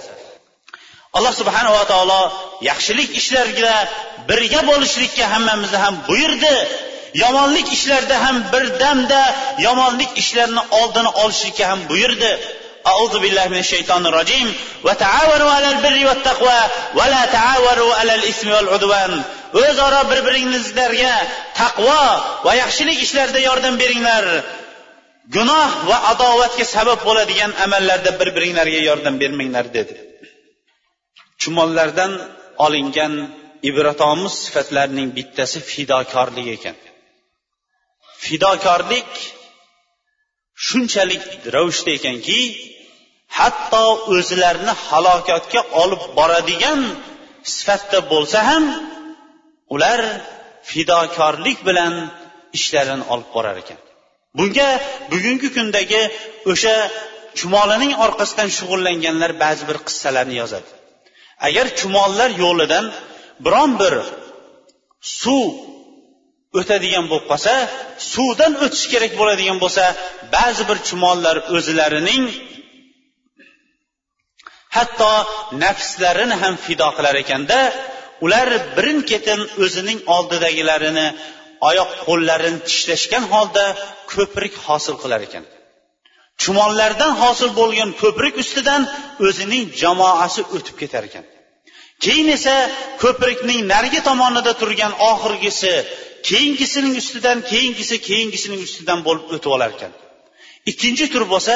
Alloh 1.17 1.33
subhanava 1.41 1.83
taolo 1.93 2.23
yaxshilik 2.71 3.11
ishlarga 3.21 3.75
birga 4.29 4.61
bo'lishlikka 4.71 5.25
hammamizni 5.33 5.79
ham 5.85 5.95
buyurdi. 6.09 6.55
Yomonlik 7.23 7.69
ishlarda 7.77 8.17
ham 8.25 8.37
birdamda 8.53 9.23
yomonlik 9.67 10.11
ishlarini 10.23 10.63
oldini 10.81 11.11
olishlikka 11.23 11.65
ham 11.71 11.81
buyurdi. 11.91 12.33
أعوذ 12.88 13.20
بالله 13.20 13.48
من 13.48 13.58
الشيطان 13.58 14.06
الرجيم 14.06 14.54
وتعاونوا 14.84 15.52
على 15.52 15.70
البر 15.70 16.08
والتقوى 16.08 16.62
ولا 16.94 17.26
تعاونوا 17.26 17.94
على 17.96 18.16
الإثم 18.16 18.52
والعدوان 18.52 19.24
o'zaro 19.56 20.02
bir 20.12 20.20
biringizlarga 20.28 21.16
taqvo 21.62 22.02
va 22.46 22.54
yaxshilik 22.62 22.98
ishlarda 23.06 23.40
yordam 23.50 23.76
beringlar 23.82 24.26
gunoh 25.36 25.70
va 25.90 25.98
adovatga 26.12 26.66
sabab 26.76 27.00
bo'ladigan 27.08 27.52
amallarda 27.66 28.12
bir 28.20 28.30
biringlarga 28.36 28.82
yordam 28.90 29.16
bermanglar 29.24 29.66
dedi 29.78 29.94
chumollardan 31.42 32.12
olingan 32.66 33.14
ibratomuz 33.70 34.34
sifatlarning 34.46 35.08
bittasi 35.18 35.58
fidokorlik 35.72 36.48
ekan 36.56 36.76
fidokorlik 38.26 39.12
shunchalik 40.67 41.25
ravishda 41.55 41.91
ekanki 41.99 42.41
hatto 43.39 43.85
o'zlarini 44.15 44.75
halokatga 44.87 45.61
olib 45.83 46.03
boradigan 46.19 46.81
sifatda 47.55 47.99
bo'lsa 48.13 48.39
ham 48.51 48.65
ular 49.75 50.01
fidokorlik 50.71 51.59
bilan 51.69 51.95
ishlarini 52.59 53.05
olib 53.13 53.29
borar 53.37 53.57
ekan. 53.63 53.79
Bunga 54.39 54.69
bugungi 55.13 55.49
kundagi 55.57 56.03
o'sha 56.53 56.75
chumolining 57.39 57.93
orqasidan 58.05 58.49
shug'ullanganlar 58.59 59.31
ba'zi 59.45 59.63
bir 59.71 59.79
qissalarni 59.87 60.37
yozadi. 60.43 60.71
Agar 61.47 61.67
chumollar 61.79 62.31
yo'lidan 62.45 62.85
biron 63.45 63.71
bir 63.83 63.95
suv 65.21 65.45
o'tadigan 66.59 67.05
bo'lib 67.11 67.27
qolsa 67.31 67.53
suvdan 68.13 68.53
o'tish 68.65 68.87
kerak 68.93 69.13
bo'ladigan 69.21 69.59
bo'lsa 69.65 69.85
ba'zi 70.37 70.63
bir 70.71 70.79
chumollar 70.89 71.37
o'zlarining 71.57 72.25
hatto 74.77 75.13
nafslarini 75.65 76.37
ham 76.43 76.55
fido 76.65 76.89
qilar 76.97 77.15
ekanda 77.25 77.59
ular 78.25 78.49
birin 78.77 79.01
ketin 79.11 79.41
o'zining 79.65 79.99
oldidagilarini 80.17 81.07
oyoq 81.69 81.91
qo'llarini 82.07 82.61
tishlashgan 82.69 83.25
holda 83.33 83.65
ko'prik 84.13 84.55
hosil 84.67 84.95
qilar 85.03 85.21
ekan. 85.29 85.45
Chumollardan 86.43 87.13
hosil 87.23 87.51
bo'lgan 87.61 87.91
ko'prik 88.03 88.35
ustidan 88.43 88.83
o'zining 89.27 89.65
jamoasi 89.83 90.43
o'tib 90.57 90.77
ketar 90.83 91.03
ekan. 91.11 91.25
Keyin 92.05 92.29
esa 92.37 92.55
ko'prikning 93.03 93.61
narigi 93.73 94.01
tomonida 94.09 94.53
turgan 94.61 94.93
oxirgisi 95.11 95.73
keyingisining 96.29 96.95
ustidan 97.03 97.39
keyingisi 97.53 97.97
keyingisining 98.09 98.61
ustidan 98.69 99.01
bo'lib 99.07 99.27
o'tib 99.35 99.51
olar 99.57 99.71
ekan 99.77 99.93
ikkinchi 100.71 101.07
tur 101.13 101.25
bo'lsa 101.33 101.55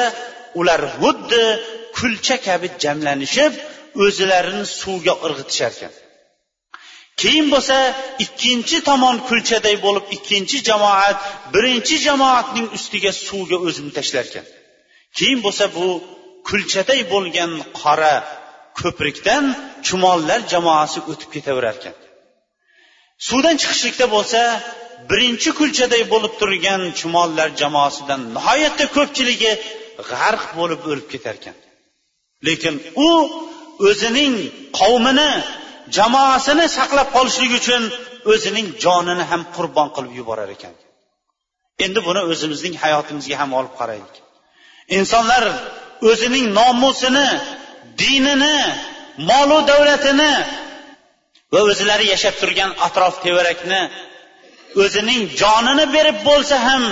ular 0.59 0.81
xuddi 0.99 1.43
kulcha 1.97 2.37
kabi 2.47 2.67
jamlanishib 2.83 3.53
o'zlarini 4.05 4.65
suvga 4.79 5.13
irg'itishar 5.25 5.71
ekan 5.77 5.93
keyin 7.21 7.47
bo'lsa 7.53 7.77
ikkinchi 8.25 8.77
tomon 8.89 9.17
kulchaday 9.29 9.75
bo'lib 9.85 10.05
ikkinchi 10.17 10.57
jamoat 10.69 11.17
birinchi 11.53 11.95
jamoatning 12.07 12.67
ustiga 12.77 13.11
suvga 13.27 13.57
o'zini 13.67 13.91
tashlar 13.97 14.25
ekan 14.31 14.45
keyin 15.17 15.39
bo'lsa 15.45 15.65
bu 15.77 15.87
kulchaday 16.49 17.01
bo'lgan 17.13 17.51
qora 17.81 18.15
ko'prikdan 18.79 19.43
chumollar 19.87 20.39
jamoasi 20.53 20.99
o'tib 21.11 21.29
ketaverar 21.35 21.75
ekan 21.79 21.95
suvdan 23.27 23.55
chiqishlikda 23.61 24.05
bo'lsa 24.15 24.41
birinchi 25.09 25.49
kulchaday 25.59 26.03
bo'lib 26.13 26.33
turgan 26.41 26.81
chumollar 26.99 27.49
jamoasidan 27.61 28.21
nihoyatda 28.35 28.85
ko'pchiligi 28.95 29.51
g'arq 30.09 30.43
bo'lib 30.59 30.81
o'lib 30.91 31.07
ketar 31.13 31.35
ekan. 31.39 31.57
Lekin 32.47 32.75
u 33.07 33.09
o'zining 33.89 34.33
qavmini 34.79 35.31
jamoasini 35.97 36.65
saqlab 36.77 37.09
qolishlik 37.15 37.51
uchun 37.59 37.81
o'zining 38.33 38.67
jonini 38.83 39.23
ham 39.31 39.41
qurbon 39.55 39.87
qilib 39.95 40.13
yuborar 40.19 40.49
ekan. 40.57 40.73
Endi 41.85 41.99
buni 42.07 42.21
o'zimizning 42.31 42.75
hayotimizga 42.83 43.35
ham 43.41 43.51
olib 43.59 43.73
qaraylik. 43.79 44.15
Insonlar 44.97 45.43
o'zining 46.09 46.45
nomusini 46.59 47.27
dinini 48.01 48.57
molu 49.29 49.57
davlatini 49.71 50.31
va 51.55 51.61
o'zlari 51.71 52.05
yashab 52.13 52.35
turgan 52.41 52.71
atrof 52.87 53.15
tevarakni 53.25 53.81
o'zining 54.83 55.21
jonini 55.41 55.85
berib 55.95 56.17
bo'lsa 56.29 56.55
ham 56.67 56.83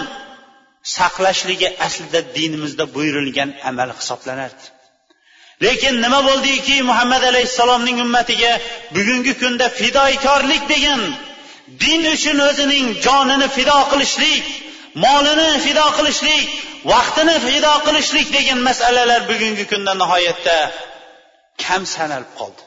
saqlashligi 0.97 1.69
aslida 1.87 2.19
dinimizda 2.37 2.85
buyurilgan 2.95 3.49
amal 3.69 3.89
hisoblanardi. 3.99 4.63
Lekin 5.65 5.95
nima 6.05 6.19
bo'ldiki? 6.29 6.75
Muhammad 6.89 7.23
alayhissalomning 7.31 7.97
ummatiga 8.05 8.51
bugungi 8.95 9.33
kunda 9.41 9.65
fidoikorlik 9.79 10.63
degan 10.73 11.01
din 11.83 12.01
uchun 12.15 12.37
o'zining 12.49 12.85
jonini 13.05 13.47
fido 13.57 13.79
qilishlik 13.91 14.43
molini 15.05 15.49
fido 15.65 15.85
qilishlik 15.97 16.45
vaqtini 16.91 17.35
fido 17.47 17.73
qilishlik 17.87 18.27
degan 18.37 18.59
masalalar 18.69 19.21
bugungi 19.31 19.65
kunda 19.71 19.93
nihoyatda 20.01 20.57
kam 21.63 21.81
sanalib 21.95 22.31
qoldi. 22.39 22.63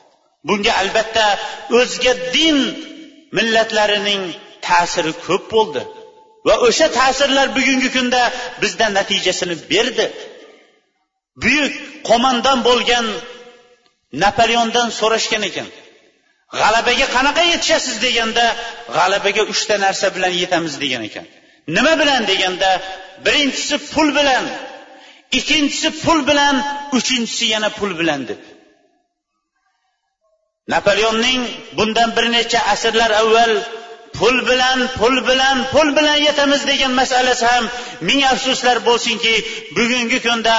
Bunga 0.49 0.73
albatta 0.83 1.27
o'zga 1.79 2.13
din 2.37 2.59
millatlarining 3.37 4.23
ta'siri 4.67 5.13
ko'p 5.27 5.45
bo'ldi. 5.55 5.83
Va 6.47 6.55
o'sha 6.67 6.87
ta'sirlar 6.99 7.47
bugungi 7.59 7.89
kunda 7.97 8.23
bizda 8.63 8.87
natijasini 8.99 9.57
berdi. 9.73 10.07
Buyuk 11.43 11.73
qo'mondon 12.09 12.59
bo'lgan 12.69 13.07
napoleondan 14.23 14.89
so'rashgan 15.01 15.43
ekan. 15.51 15.69
G'alabaga 16.61 17.07
qanaqa 17.17 17.43
yetishasiz 17.53 17.97
deganda 18.07 18.45
g'alabaga 18.97 19.43
uchta 19.53 19.75
narsa 19.85 20.07
bilan 20.17 20.33
yetamiz 20.43 20.75
degan 20.83 21.03
ekan. 21.09 21.27
Nima 21.77 21.93
bilan 22.01 22.23
deganda 22.31 22.71
birinchisi 23.27 23.77
pul 23.93 24.09
bilan 24.19 24.45
ikkinchisi 25.39 25.89
pul 26.03 26.19
bilan 26.29 26.57
uchinchisi 26.99 27.45
yana 27.55 27.69
pul 27.79 27.93
bilan 28.01 28.21
deb. 28.31 28.41
Napoleonning 30.73 31.43
bundan 31.77 32.11
bir 32.17 32.27
necha 32.37 32.61
asrlar 32.73 33.11
avval 33.23 33.53
pul 34.19 34.37
bilan 34.49 34.79
pul 34.99 35.17
bilan 35.29 35.57
pul 35.73 35.89
bilan 35.97 36.19
yetamiz 36.29 36.63
degan 36.71 36.93
masalasi 37.01 37.47
ham 37.53 37.65
ming 38.09 38.21
afsuslar 38.33 38.77
bo'lsinki 38.89 39.35
bugungi 39.77 40.19
kunda 40.27 40.57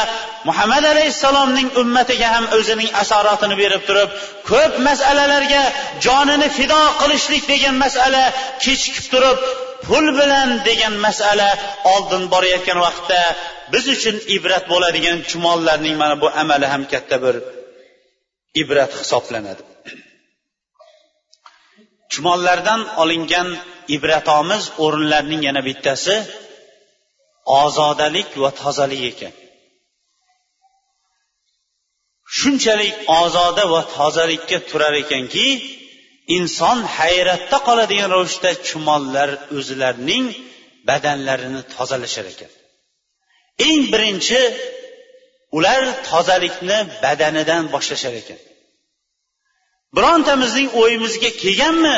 muhammad 0.47 0.83
alayhissalomning 0.93 1.69
ummatiga 1.81 2.27
ham 2.35 2.45
o'zining 2.57 2.89
asoratini 3.01 3.55
berib 3.61 3.83
turib 3.87 4.09
ko'p 4.49 4.73
masalalarga 4.87 5.63
jonini 6.05 6.49
fido 6.57 6.81
qilishlik 7.01 7.43
degan 7.53 7.75
masala 7.83 8.23
kechikib 8.63 9.05
turib 9.13 9.37
pul 9.87 10.05
bilan 10.19 10.49
degan 10.69 10.93
masala 11.05 11.49
oldin 11.93 12.23
borayotgan 12.33 12.79
vaqtda 12.85 13.21
biz 13.73 13.85
uchun 13.95 14.15
ibrat 14.35 14.63
bo'ladigan 14.73 15.17
chumollarning 15.29 15.95
mana 16.01 16.15
bu 16.23 16.27
amali 16.41 16.67
ham 16.73 16.83
katta 16.93 17.17
bir 17.23 17.35
ibrat 18.61 18.91
hisoblanadi. 19.01 19.63
Chumollardan 22.11 22.81
olingan 23.01 23.49
ibratomiz 23.95 24.63
o'rinlarning 24.83 25.41
yana 25.47 25.61
bittasi 25.67 26.15
ozodalik 27.63 28.29
va 28.43 28.49
tozalik 28.61 29.01
ekan. 29.11 29.33
Shunchalik 32.37 32.95
ozoda 33.21 33.63
va 33.73 33.81
tozalikka 33.97 34.57
turar 34.69 34.93
ekanki 35.03 35.47
inson 36.37 36.77
hayratda 36.97 37.57
qoladigan 37.67 38.09
ravishda 38.15 38.51
chumollar 38.67 39.29
o'zlarining 39.57 40.25
badanlarini 40.89 41.61
tozalashar 41.75 42.25
ekan. 42.33 42.51
Eng 43.67 43.81
birinchi 43.93 44.39
ular 45.57 45.81
tozalikni 46.09 46.79
badanidan 47.03 47.63
boshlashar 47.73 48.13
ekan. 48.21 48.39
Birontamizning 49.95 50.69
o'yimizga 50.81 51.29
kelganmi? 51.41 51.97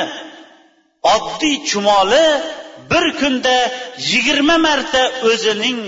Oddiy 1.16 1.56
chumoli 1.70 2.26
bir 2.92 3.06
kunda 3.20 3.56
yigirma 4.12 4.58
marta 4.68 5.04
o'zining 5.30 5.80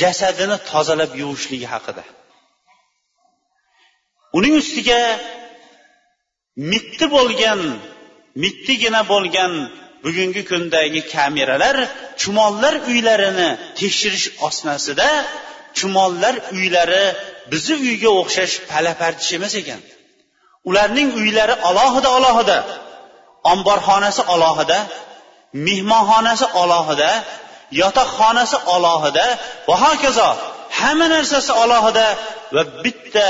jasadini 0.00 0.56
tozalab 0.70 1.12
yuvishligi 1.20 1.68
haqida. 1.74 2.04
Uning 4.38 4.54
ustiga 4.62 5.00
mitti 6.70 7.06
bo'lgan 7.16 7.60
mittigina 8.42 9.02
bo'lgan 9.12 9.52
bugungi 10.04 10.42
kundagi 10.50 11.00
kameralar 11.14 11.76
chumollar 12.20 12.74
uylarini 12.90 13.50
tekshirish 13.80 14.26
osnasida 14.46 15.08
chumollar 15.78 16.34
uylari 16.56 17.04
bizni 17.52 17.74
uyga 17.86 18.10
o'xshash 18.20 18.54
pala 18.70 18.92
partish 19.02 19.30
emas 19.38 19.54
ekan. 19.62 19.80
Ularning 20.68 21.08
uylari 21.20 21.54
alohida 21.68 22.08
alohida. 22.18 22.58
Omborxonasi 23.52 24.22
alohida 24.34 24.78
mehmonxonasi 25.66 26.46
alohida 26.62 27.10
yotoqxonasi 27.80 28.56
alohida 28.74 29.26
va 29.68 29.74
hokazo 29.84 30.28
hamma 30.80 31.06
narsasi 31.14 31.52
alohida 31.62 32.06
va 32.54 32.62
bitta 32.84 33.26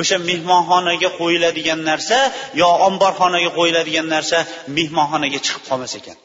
o'sha 0.00 0.16
mehmonxonaga 0.30 1.08
qo'yiladigan 1.20 1.80
narsa 1.90 2.18
yo 2.60 2.68
omborxonaga 2.88 3.50
qo'yiladigan 3.58 4.06
narsa 4.14 4.38
mehmonxonaga 4.76 5.38
chiqib 5.44 5.62
qolmas 5.68 5.92
ekan. 6.00 6.16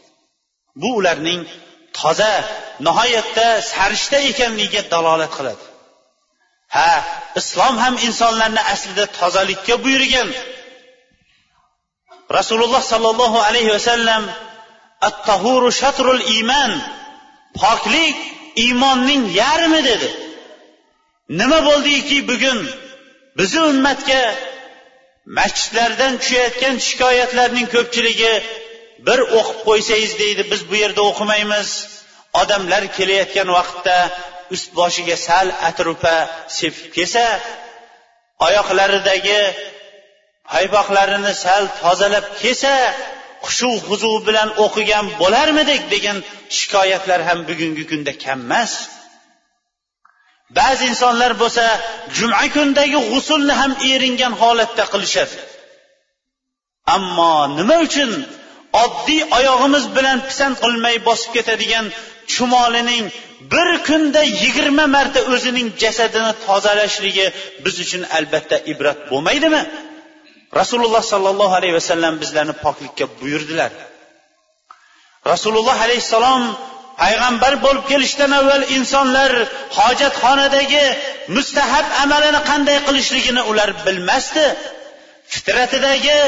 Bu 0.81 0.89
ularning 0.99 1.41
toza 1.99 2.33
nihoyatda 2.87 3.47
sarishta 3.71 4.17
ekanligiga 4.31 4.81
dalolat 4.93 5.31
qiladi. 5.37 5.63
Ha 6.75 6.91
islom 7.39 7.75
ham 7.83 7.95
insonlarni 8.07 8.61
aslida 8.73 9.05
tozalikka 9.19 9.75
buyurgan. 9.83 10.29
Rasululloh 12.37 12.83
sollallohu 12.91 13.39
alayhi 13.47 13.71
vasallam 13.77 14.23
at 15.07 15.17
tahuru 15.29 15.69
shatrul 15.81 16.21
iymon 16.35 16.71
poklik 17.61 18.17
iymonning 18.63 19.23
yarmi 19.41 19.81
dedi. 19.89 20.09
Nima 21.39 21.59
bo'ldiki 21.69 22.17
bugun? 22.29 22.59
Bizni 23.37 23.61
ummatga 23.71 24.21
masjidlardan 25.37 26.13
tushayotgan 26.21 26.75
shikoyatlarning 26.87 27.67
ko'pchiligi 27.75 28.33
bir 29.07 29.19
o'qib 29.39 29.59
qo'ysangiz 29.67 30.13
deydi 30.21 30.43
biz 30.51 30.61
bu 30.69 30.75
yerda 30.83 31.01
o'qimaymiz. 31.09 31.69
Odamlar 32.41 32.83
kelayotgan 32.97 33.49
vaqtda 33.57 33.97
ust 34.55 34.69
boshiga 34.79 35.17
sal 35.27 35.47
atrupa 35.69 36.15
sepib 36.57 36.85
kelsa 36.95 37.25
oyoqlaridagi 38.45 39.39
paypoqlarini 40.51 41.33
sal 41.43 41.63
tozalab 41.81 42.25
kelsa 42.41 42.73
xushu 43.45 43.71
huzu 43.87 44.11
bilan 44.27 44.49
o'qigan 44.65 45.05
bo'larmidik 45.21 45.81
degan 45.93 46.17
shikoyatlar 46.57 47.19
ham 47.27 47.39
bugungi 47.49 47.83
kunda 47.91 48.13
kam 48.23 48.39
emas. 48.47 48.73
Ba'zi 50.57 50.83
insonlar 50.91 51.31
bo'lsa 51.41 51.65
juma 52.17 52.43
kundagi 52.55 52.99
g'usulni 53.11 53.53
ham 53.61 53.71
eringan 53.93 54.33
holatda 54.41 54.83
qilishadi. 54.93 55.37
Ammo 56.95 57.33
nima 57.57 57.75
uchun 57.87 58.11
oddiy 58.83 59.21
oyog'imiz 59.37 59.85
bilan 59.97 60.17
pisand 60.29 60.55
qilmay 60.63 60.95
bosib 61.07 61.31
ketadigan 61.37 61.85
chumolining 62.33 63.05
bir 63.53 63.69
kunda 63.87 64.21
yigirma 64.43 64.85
marta 64.95 65.21
o'zining 65.33 65.67
jasadini 65.83 66.31
tozalashligi 66.45 67.25
biz 67.65 67.75
uchun 67.85 68.03
albatta 68.17 68.57
ibrat 68.71 68.99
bo'lmaydimi? 69.11 69.61
Rasululloh 70.59 71.03
sollallohu 71.13 71.53
alayhi 71.59 71.75
vasallam 71.79 72.13
bizlarni 72.21 72.55
poklikka 72.65 73.05
buyurdilar. 73.19 73.71
Rasululloh 75.33 75.77
alayhissalom 75.85 76.43
payg'ambar 77.01 77.53
bo'lib 77.65 77.85
kelishdan 77.91 78.31
avval 78.39 78.63
insonlar 78.77 79.31
hojatxonadagi 79.77 80.85
mustahab 81.35 81.87
amalini 82.03 82.41
qanday 82.49 82.77
qilishligini 82.87 83.41
ular 83.51 83.69
bilmasdi. 83.85 84.45
Fitratidagi 85.33 86.19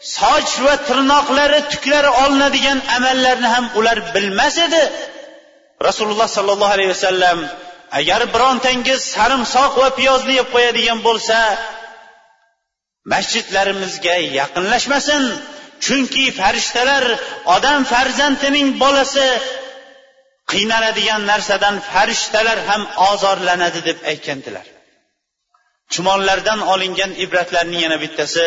soch 0.00 0.54
va 0.66 0.74
tirnoqlari 0.88 1.60
tuklari 1.72 2.10
olinadigan 2.22 2.78
amallarni 2.96 3.48
ham 3.54 3.66
ular 3.78 3.98
bilmas 4.14 4.56
edi. 4.66 4.82
Rasululloh 5.88 6.28
sollallohu 6.36 6.74
alayhi 6.76 6.92
vasallam 6.96 7.38
agar 8.00 8.20
birontangiz 8.34 9.00
sarimsoq 9.14 9.72
va 9.82 9.88
piyozni 9.98 10.34
yeb 10.40 10.48
qo'yadigan 10.54 10.98
bo'lsa 11.08 11.38
masjidlarimizga 13.12 14.16
yaqinlashmasin. 14.40 15.22
Chunki 15.84 16.24
farishtalar 16.40 17.04
odam 17.56 17.80
farzandining 17.92 18.68
bolasi 18.82 19.28
qiynaladigan 20.52 21.22
narsadan 21.30 21.76
farishtalar 21.90 22.58
ham 22.68 22.82
ozorlanadi 23.10 23.80
deb 23.88 23.98
aytgandilar. 24.10 24.66
Chumollardan 25.92 26.60
olingan 26.72 27.12
ibratlarning 27.24 27.80
yana 27.86 27.98
bittasi 28.04 28.44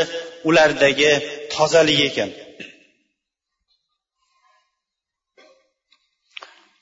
ulardagi 0.50 1.12
tozalik 1.54 2.00
ekan. 2.10 2.30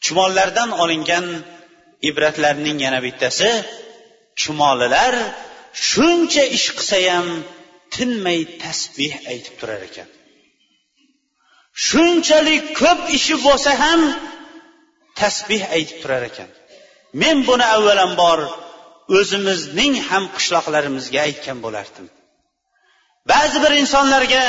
Chumollardan 0.03 0.69
olingan 0.83 1.25
ibratlarning 2.09 2.77
yana 2.85 2.99
bittasi 3.05 3.49
chumolilar 4.41 5.13
shuncha 5.89 6.43
ish 6.57 6.67
qilsa 6.77 6.97
ham 7.09 7.27
tinmay 7.95 8.39
tasbeh 8.63 9.13
aytib 9.31 9.55
turar 9.59 9.81
ekan. 9.89 10.09
Shunchalik 11.87 12.65
ko'p 12.81 13.01
ishi 13.17 13.35
bo'lsa 13.45 13.71
ham 13.83 14.01
tasbeh 15.19 15.63
aytib 15.77 15.97
turar 16.03 16.23
ekan. 16.29 16.49
Men 17.21 17.37
buni 17.47 17.65
avvalambor 17.75 18.39
o'zimizning 19.15 19.93
ham 20.09 20.23
qishloqlarimizga 20.35 21.19
aytgan 21.27 21.57
bo'lardim. 21.65 22.07
Ba'zi 23.31 23.57
bir 23.63 23.73
insonlarga 23.81 24.45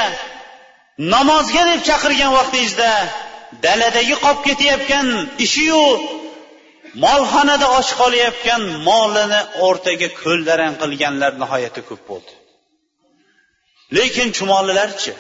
namozga 1.15 1.63
deb 1.71 1.81
chaqirgan 1.89 2.33
vaqtingizda 2.39 2.91
daladagi 3.65 4.15
qolib 4.25 4.41
ketayotgan 4.49 5.07
ishiyu 5.47 5.83
molxonada 7.05 7.67
och 7.79 7.89
qolayotgan 8.01 8.63
molini 8.89 9.41
o'rtaga 9.67 10.09
ko'ldarang 10.23 10.75
qilganlar 10.83 11.33
nihoyatda 11.43 11.83
ko'p 11.89 12.03
bo'ldi. 12.11 12.33
Lekin 13.97 14.29
chumolilarchi 14.37 15.15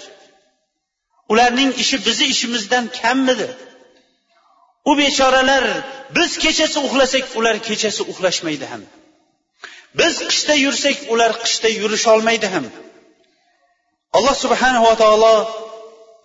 ularning 1.32 1.70
ishi 1.82 1.96
bizni 2.06 2.26
ishimizdan 2.34 2.84
kammidi? 3.00 3.48
U 4.90 4.92
bechoralar 5.00 5.64
biz 6.16 6.30
kechasi 6.44 6.78
uxlasak 6.86 7.24
ular 7.38 7.56
kechasi 7.68 8.02
uxlashmaydi 8.12 8.66
ham. 8.72 8.82
Biz 9.94 10.14
qishda 10.30 10.54
yursak 10.64 10.96
ular 11.12 11.32
qishda 11.44 11.68
yurisholmaydi 11.80 12.48
ham. 12.54 12.66
Alloh 14.16 14.36
subhanava 14.44 14.92
taolo 15.02 15.34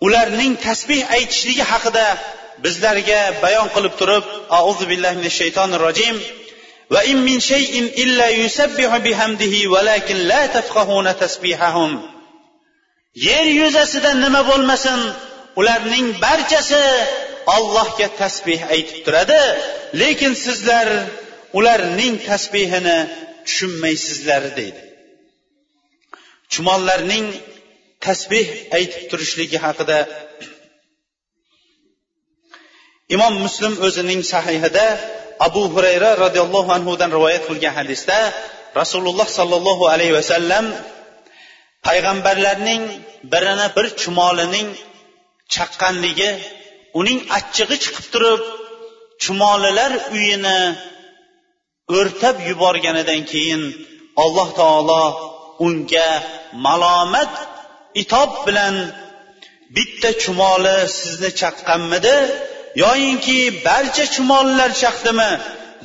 ularning 0.06 0.54
tasbeh 0.66 1.02
aytishligi 1.16 1.64
haqida 1.72 2.06
bizlarga 2.64 3.20
bayon 3.44 3.68
qilib 3.74 3.94
turib 4.00 4.24
auzu 4.60 4.84
billahi 4.90 5.16
minash 5.20 5.36
shaytonir 5.42 5.80
rojim 5.86 6.16
va 6.94 7.00
in 7.10 7.18
min 7.28 7.38
shay'in 7.50 7.86
illa 8.02 8.26
yusabbihu 8.42 8.96
bihamdihi 9.06 9.70
valakin 9.74 10.18
la 10.30 10.42
tafqahuna 10.56 11.12
tasbihahum. 11.22 11.92
Yer 13.28 13.46
yuzasida 13.60 14.10
nima 14.24 14.42
bo'lmasin 14.50 15.00
ularning 15.60 16.06
barchasi 16.24 16.84
allohga 17.56 18.08
tasbeh 18.22 18.60
aytib 18.74 18.98
turadi. 19.06 19.42
Lekin 20.00 20.32
sizlar 20.44 20.88
ularning 21.58 22.14
tasbehini 22.30 22.98
tushunmaysizlar 23.46 24.42
deydi. 24.58 24.82
Chumollarning 26.52 27.26
tasbeh 28.06 28.46
aytib 28.76 29.02
turishligi 29.10 29.58
haqida 29.66 29.98
imom 33.14 33.34
muslim 33.44 33.72
o'zining 33.86 34.20
sahihida 34.32 34.86
abu 35.46 35.62
hurayra 35.74 36.10
roziyallohu 36.24 36.70
anhudan 36.78 37.10
rivoyat 37.16 37.42
qilgan 37.48 37.74
hadisda 37.78 38.18
rasululloh 38.80 39.28
sollallohu 39.38 39.84
alayhi 39.94 40.14
vasallam 40.20 40.64
payg'ambarlarning 41.86 42.82
birini 43.32 43.66
bir 43.76 43.86
chumolining 44.00 44.68
chaqqanligi 45.54 46.30
uning 47.00 47.18
achchig'i 47.38 47.76
chiqib 47.84 48.06
turib 48.14 48.42
chumolilar 49.22 49.92
uyini 50.16 50.58
o'rtab 51.92 52.36
yuborganidan 52.48 53.20
keyin 53.32 53.62
alloh 54.24 54.48
taolo 54.60 55.04
unga 55.66 56.10
malomat 56.66 57.32
itob 58.02 58.30
bilan 58.46 58.74
bitta 59.76 60.10
chumoli 60.22 60.78
sizni 60.98 61.30
chaqqanmidi 61.40 62.16
yoyinki 62.82 63.38
barcha 63.66 64.04
chumollar 64.14 64.70
chaqdimi? 64.82 65.32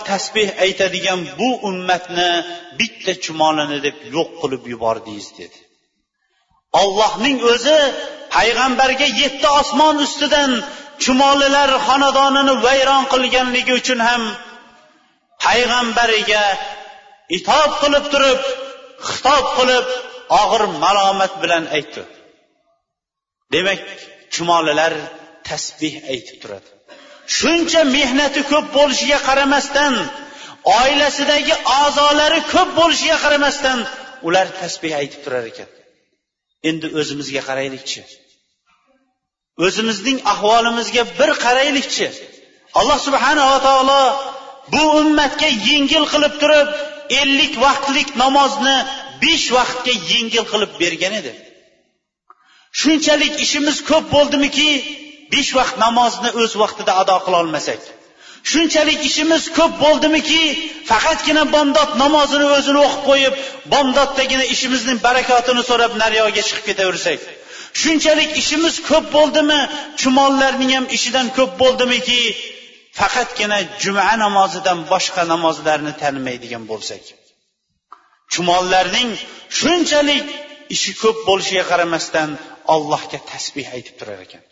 tasbeh 0.10 0.50
aytadigan 0.66 1.22
bu 1.40 1.50
ummatni 1.70 2.32
bitta 2.80 3.14
chumolini 3.24 3.78
deb 3.86 3.98
yo'q 4.16 4.30
qilib 4.42 4.64
yubordingiz 4.74 5.28
dedi. 5.40 5.60
Ollohning 6.82 7.38
o'zi 7.54 7.80
payg'ambarga 8.36 9.08
yetti 9.22 9.48
osmon 9.62 9.96
ustidan 10.06 10.52
chumolilar 11.04 11.70
xonadonini 11.88 12.54
vayron 12.66 13.04
qilganligi 13.14 13.74
uchun 13.82 14.00
ham 14.10 14.24
payg'ambariga 15.44 16.46
itob 17.38 17.72
qilib 17.82 18.06
turib 18.14 18.40
xitob 19.10 19.46
qilib 19.58 19.86
og'ir 20.42 20.64
malomat 20.84 21.34
bilan 21.44 21.64
aytdi. 21.78 22.04
Demak 23.54 23.82
chumolilar 24.34 24.94
tasbeh 25.50 25.96
aytib 26.14 26.38
turadi. 26.44 26.70
Shuncha 27.38 27.82
mehnati 27.98 28.42
ko'p 28.52 28.66
bo'lishiga 28.78 29.20
qaramasdan 29.28 29.94
oilasidagi 30.80 31.54
a'zolari 31.82 32.40
ko'p 32.54 32.70
bo'lishiga 32.80 33.18
qaramasdan 33.26 33.80
ular 34.28 34.48
tasbeh 34.62 34.94
aytib 35.02 35.22
turar 35.26 35.44
ekan. 35.52 35.70
Endi 36.70 36.88
o'zimizga 37.00 37.42
qaraylikchi. 37.50 38.02
O'zimizning 39.66 40.18
ahvolimizga 40.34 41.04
bir 41.20 41.32
qaraylikchi. 41.46 42.08
Alloh 42.80 42.98
subhanava 43.08 43.58
taolo 43.68 44.02
bu 44.74 44.84
ummatga 45.02 45.50
yengil 45.70 46.06
qilib 46.14 46.34
turib 46.42 46.70
ellik 47.22 47.54
vaqtlik 47.66 48.10
namozni 48.24 48.78
besh 49.24 49.48
vaqtga 49.58 49.94
yengil 50.12 50.46
qilib 50.52 50.72
bergan 50.82 51.14
edi. 51.22 51.32
Shunchalik 52.82 53.34
ishimiz 53.46 53.78
ko'p 53.90 54.06
bo'ldimiki 54.16 54.70
besh 55.34 55.52
vaqt 55.60 55.76
namozni 55.86 56.30
o'z 56.42 56.52
vaqtida 56.64 56.94
ado 57.02 57.18
qilolmasak 57.26 57.82
shunchalik 58.52 59.00
ishimiz 59.10 59.44
ko'p 59.58 59.74
bo'ldimiki 59.84 60.44
faqatgina 60.90 61.44
bomdod 61.56 61.90
namozini 62.04 62.48
o'zini 62.58 62.80
o'qib 62.86 63.02
qo'yib 63.10 63.34
bomdoddagina 63.74 64.46
ishimizni 64.54 64.96
barakotini 65.06 65.64
so'rab 65.70 65.94
naryoqga 66.04 66.44
chiqib 66.48 66.66
ketaversak. 66.70 67.20
Shunchalik 67.82 68.30
ishimiz 68.42 68.76
ko'p 68.90 69.06
bo'ldimi 69.18 69.60
chumollarning 70.02 70.72
ham 70.78 70.86
ishidan 70.98 71.28
ko'p 71.38 71.52
bo'ldimiki 71.62 72.22
faqatgina 73.00 73.58
juma 73.84 74.12
namozidan 74.24 74.80
boshqa 74.92 75.22
namozlarni 75.34 75.94
tanimaydigan 76.02 76.64
bo'lsak 76.72 77.04
chumollarning 78.34 79.10
shunchalik 79.60 80.26
ishi 80.76 80.92
ko'p 81.02 81.18
bo'lishiga 81.30 81.64
qaramasdan 81.72 82.30
allohga 82.74 83.20
tasbeh 83.32 83.68
aytib 83.78 83.96
turar 84.00 84.20
ekan. 84.28 84.44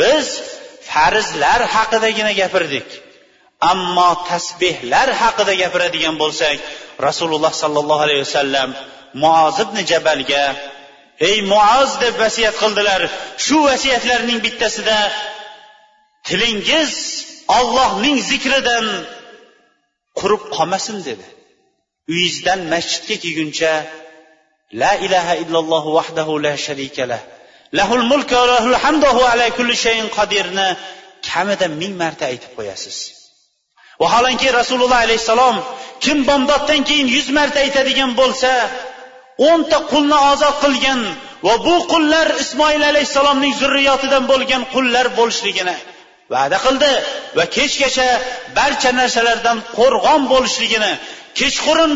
Biz 0.00 0.26
farzlar 0.90 1.60
haqidagina 1.74 2.32
gapirdik 2.40 2.88
ammo 3.72 4.10
tasbehlar 4.30 5.08
haqida 5.22 5.52
gapiradigan 5.62 6.16
bo'lsak 6.22 6.56
rasululloh 7.06 7.52
sollallohu 7.62 8.04
alayhi 8.06 8.22
vasallam 8.26 8.68
muoz 9.22 9.56
ibn 9.64 9.76
jabalga 9.90 10.44
ey 11.28 11.36
muoz 11.52 11.90
deb 12.04 12.14
vasiyat 12.24 12.56
qildilar. 12.62 13.00
Shu 13.44 13.56
vasiyatlarning 13.68 14.38
bittasida 14.46 14.98
tilingiz 16.28 16.92
ollohning 17.56 18.18
zikridan 18.30 18.86
qurib 20.18 20.42
qolmasin 20.56 20.98
dedi. 21.08 21.26
Uyingizdan 22.10 22.60
masjidga 22.72 23.16
kelguncha 23.24 23.72
la 24.82 24.92
ilaha 25.06 25.34
illalloh 25.42 25.84
vahdahu 25.96 26.32
la 26.46 26.54
sharika 26.66 27.04
lah. 27.10 27.22
Lahul 27.78 28.04
mulk 28.12 28.30
va 28.38 28.44
lahul 28.52 28.78
hamdu 28.84 29.08
ala 29.32 29.46
kulli 29.56 29.74
shayin 29.84 30.08
qodirni 30.18 30.68
kamida 31.28 31.66
ming 31.80 31.94
marta 32.02 32.24
aytib 32.32 32.52
qo'yasiz. 32.58 32.96
Vaholanki 34.02 34.48
rasululloh 34.60 35.00
alayhissalom 35.06 35.56
kim 36.04 36.18
bomdoddan 36.28 36.80
keyin 36.88 37.08
yuz 37.16 37.28
marta 37.38 37.58
aytadigan 37.64 38.10
bo'lsa 38.20 38.50
o'nta 39.50 39.78
qulni 39.92 40.18
ozod 40.32 40.56
qilgan 40.64 41.00
va 41.46 41.54
bu 41.66 41.76
qullar 41.92 42.26
ismoil 42.42 42.82
alayhissalomning 42.90 43.54
zurriyotidan 43.60 44.24
bo'lgan 44.32 44.62
qullar 44.74 45.06
bo'lishligini 45.18 45.76
va'da 46.34 46.58
qildi 46.66 46.92
va 47.38 47.44
kechgacha 47.56 48.08
barcha 48.58 48.90
narsalardan 49.00 49.58
qo'rg'on 49.78 50.22
bo'lishligini 50.32 50.92
kechqurun 51.40 51.92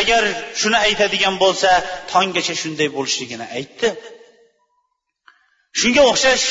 agar 0.00 0.22
shuni 0.60 0.78
aytadigan 0.86 1.34
bo'lsa 1.44 1.70
tonggacha 2.12 2.54
shunday 2.62 2.88
bo'lishligini 2.96 3.46
aytdi. 3.58 3.88
Shunga 5.80 6.02
o'xshash 6.10 6.46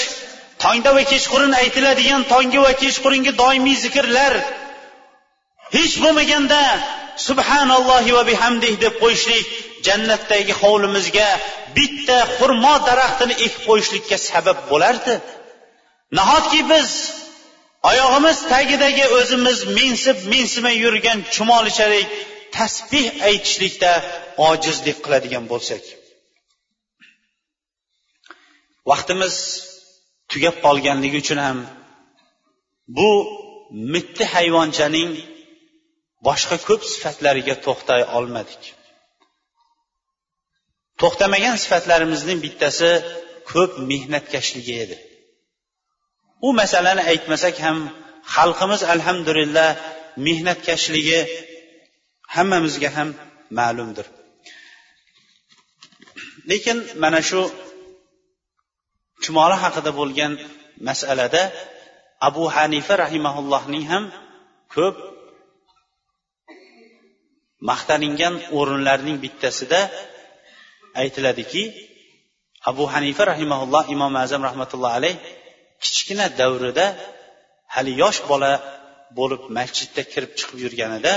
tongda 0.64 0.90
va 0.98 1.04
kechqurun 1.12 1.52
aytiladigan 1.62 2.22
tongi 2.34 2.60
va 2.66 2.72
kechqurungi 2.84 3.32
doimiy 3.44 3.78
zikrlar 3.86 4.34
hech 5.78 5.96
bo'lmaganda 6.04 6.62
subhanallohi 7.28 8.12
va 8.18 8.24
bihamdih 8.32 8.74
deb 8.84 8.94
qo'yishlik 9.04 9.46
jannatdagi 9.88 10.54
hovlimizga 10.62 11.30
bitta 11.78 12.18
xurmo 12.38 12.74
daraxtini 12.90 13.36
ekib 13.46 13.62
qo'yishlikka 13.70 14.18
sabab 14.30 14.58
bo'lardi. 14.72 15.14
Nahotki 16.12 16.62
biz 16.70 16.90
oyog'imiz 17.90 18.38
tagidagi 18.54 19.06
o'zimiz 19.18 19.60
minsib 19.78 20.18
minsimay 20.34 20.76
yurgan 20.86 21.20
chumolichalik 21.34 22.10
tasbeh 22.58 23.08
aytishlikda 23.30 23.92
ojizlik 24.50 24.98
qiladigan 25.06 25.46
bo'lsak? 25.52 25.84
Vaqtimiz 28.92 29.36
tugab 30.32 30.56
qolganligi 30.66 31.18
uchun 31.24 31.40
ham 31.46 31.58
bu 32.98 33.10
mitti 33.94 34.24
hayvonchaning 34.36 35.12
boshqa 36.28 36.58
ko'p 36.68 36.82
sifatlariga 36.94 37.56
to'xtay 37.66 38.02
olmadik. 38.18 38.62
To'xtamagan 41.02 41.56
sifatlarimizning 41.64 42.40
bittasi 42.46 42.90
ko'p 43.52 43.72
mehnatkashligi 43.92 44.76
edi. 44.86 44.98
U 46.46 46.50
masalani 46.60 47.02
aytmasak 47.12 47.56
ham 47.66 47.78
xalqimiz 48.36 48.82
alhamdulillah 48.96 49.70
mehnatkashligi 50.26 51.20
hammamizga 52.36 52.90
ham 52.98 53.10
ma'lumdir. 53.60 54.06
Lekin 56.50 56.78
mana 57.04 57.20
shu 57.30 57.42
chumoli 59.24 59.56
haqida 59.64 59.92
bo'lgan 60.00 60.32
masalada 60.90 61.44
abu 62.28 62.44
hanifa 62.56 62.94
rahimaullohning 63.04 63.86
ham 63.92 64.04
ko'p 64.76 64.96
maqtaningan 67.70 68.34
o'rinlarning 68.58 69.18
bittasida 69.24 69.82
aytiladiki 71.02 71.64
abu 72.70 72.84
hanifa 72.94 73.24
rahimaulloh 73.32 73.84
imom 73.96 74.14
azam 74.24 74.42
rahmatullohi 74.50 74.98
alayh 75.00 75.16
kichkina 75.84 76.26
davrida 76.40 76.86
hali 77.76 77.92
yosh 78.04 78.20
bola 78.32 78.52
bo'lib 79.18 79.42
masjidda 79.58 80.02
kirib 80.12 80.32
chiqib 80.40 80.60
yurganida 80.66 81.14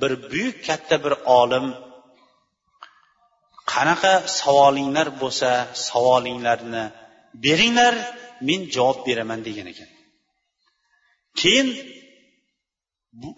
bir 0.00 0.12
buyuk 0.30 0.56
katta 0.68 0.96
bir 1.04 1.14
olim 1.40 1.66
qanaqa 3.72 4.14
savolinglar 4.38 5.08
bo'lsa 5.22 5.50
savolinglarni 5.88 6.84
beringlar 7.44 7.94
men 8.48 8.60
javob 8.74 8.98
beraman 9.06 9.40
degan 9.48 9.66
ekan. 9.72 9.90
Keyin 11.40 11.68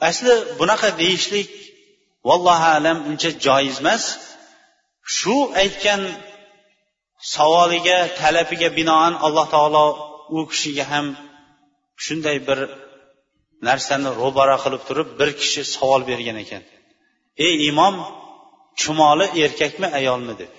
asli 0.08 0.34
bunaqa 0.61 0.88
deyishlik 1.02 1.50
vallohu 2.28 2.68
alam 2.78 2.98
uncha 3.11 3.30
joiz 3.46 3.76
emas. 3.82 4.04
Shu 5.16 5.36
aytgan 5.62 6.02
savoliga 7.34 7.98
talabiga 8.20 8.68
binoan 8.78 9.14
alloh 9.26 9.46
taolo 9.54 9.86
u 10.37 10.39
kishiga 10.51 10.85
ham 10.93 11.07
shunday 12.05 12.39
bir 12.49 12.59
narsani 13.68 14.11
ro'bara 14.20 14.57
qilib 14.64 14.83
turib 14.89 15.09
bir 15.18 15.31
kishi 15.41 15.62
savol 15.74 16.03
bergan 16.11 16.37
ekan. 16.45 16.62
Ey 17.47 17.55
imom 17.70 17.95
chumoli 18.81 19.26
erkakmi 19.45 19.87
ayolmi 19.99 20.35
deb. 20.43 20.55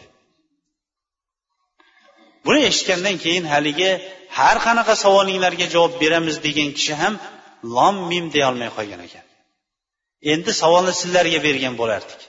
Buni 2.45 2.59
eshitgandan 2.69 3.17
keyin 3.23 3.45
haligi 3.53 3.91
har 4.37 4.57
qanaqa 4.65 4.93
savolinglarga 5.03 5.67
javob 5.73 5.93
beramiz 6.01 6.37
degan 6.47 6.69
kishi 6.77 6.93
ham 7.01 7.13
lom 7.75 7.95
mim 8.11 8.25
deyolmay 8.35 8.69
qolgan 8.77 9.01
ekan. 9.07 9.25
Endi 10.31 10.51
savolni 10.61 10.93
sizlarga 11.01 11.39
bergan 11.47 11.73
bo'lardik. 11.81 12.21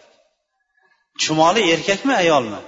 Chumoli 1.23 1.63
erkakmi 1.75 2.15
ayolmi? 2.23 2.61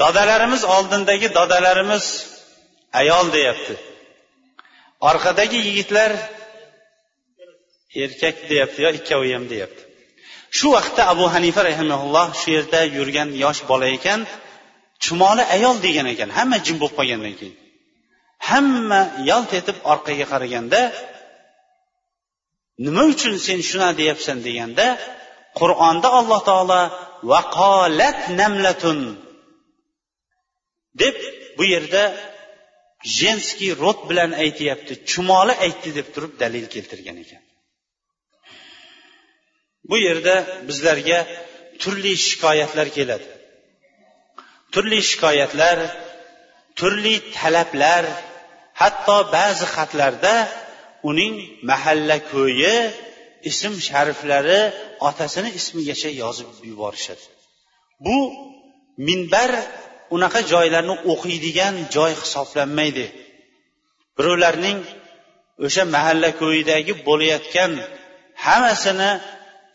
Dodalarimiz 0.00 0.64
oldindagi 0.64 1.34
dodalarimiz 1.34 2.04
ayol 2.92 3.32
deyapti. 3.32 3.74
Orqadagi 5.00 5.56
yigitlar 5.56 6.12
erkak 8.04 8.36
deyapti 8.50 8.82
yo 8.82 8.90
ikkovi 8.98 9.34
ham 9.34 9.44
deyapti. 9.52 9.82
Shu 10.56 10.66
vaqtda 10.76 11.02
abu 11.12 11.24
hanifa 11.34 11.60
rahimaulloh 11.70 12.26
shu 12.40 12.48
yerda 12.56 12.80
yurgan 12.96 13.28
yosh 13.44 13.60
bola 13.70 13.86
ekan 13.96 14.20
chumoli 15.04 15.44
ayol 15.56 15.76
degan 15.86 16.06
ekan 16.14 16.30
hamma 16.38 16.56
jim 16.66 16.76
bo'lib 16.80 16.94
qolgandan 16.98 17.34
keyin. 17.40 17.56
Hamma 18.48 19.00
yalt 19.30 19.50
etib 19.60 19.76
orqaga 19.92 20.26
qaraganda 20.32 20.80
nima 22.84 23.02
uchun 23.12 23.34
sen 23.46 23.58
shuna 23.68 23.88
deyapsan? 24.00 24.36
deganda 24.46 24.86
qur'onda 25.60 26.08
alloh 26.18 26.40
taolo 26.50 26.82
vaqolat 27.32 28.18
namlatun 28.40 28.98
deb 31.02 31.16
bu 31.58 31.64
yerda 31.74 32.02
jenskiy 33.18 33.72
rod 33.82 34.00
bilan 34.10 34.30
aytyapti 34.44 34.92
chumoli 35.10 35.54
aytdi 35.64 35.90
deb 35.98 36.08
turib 36.14 36.32
dalil 36.42 36.66
keltirgan 36.74 37.16
ekan. 37.24 37.42
Bu 39.90 39.96
yerda 40.06 40.34
bizlarga 40.68 41.18
turli 41.82 42.12
shikoyatlar 42.26 42.88
keladi. 42.96 43.28
Turli 44.74 45.00
shikoyatlar 45.10 45.78
turli 46.78 47.14
talablar 47.38 48.04
hatto 48.80 49.18
ba'zi 49.36 49.66
xatlarda 49.74 50.34
uning 51.10 51.34
mahalla 51.70 52.16
ko'yi 52.32 52.76
ism 53.50 53.74
shariflari 53.88 54.60
otasini 55.08 55.50
ismigacha 55.60 56.10
yozib 56.22 56.50
yuborishadi. 56.70 57.24
Bu 58.06 58.16
minbar 59.08 59.50
unaqa 60.14 60.40
joylarni 60.52 60.94
o'qiydigan 61.12 61.74
joy 61.94 62.12
hisoblanmaydi. 62.22 63.06
Birovlarning 64.16 64.78
o'sha 65.66 65.82
mahalla 65.94 66.30
ko'yidagi 66.42 66.92
bo'layotgan 67.08 67.72
hammasini 68.46 69.10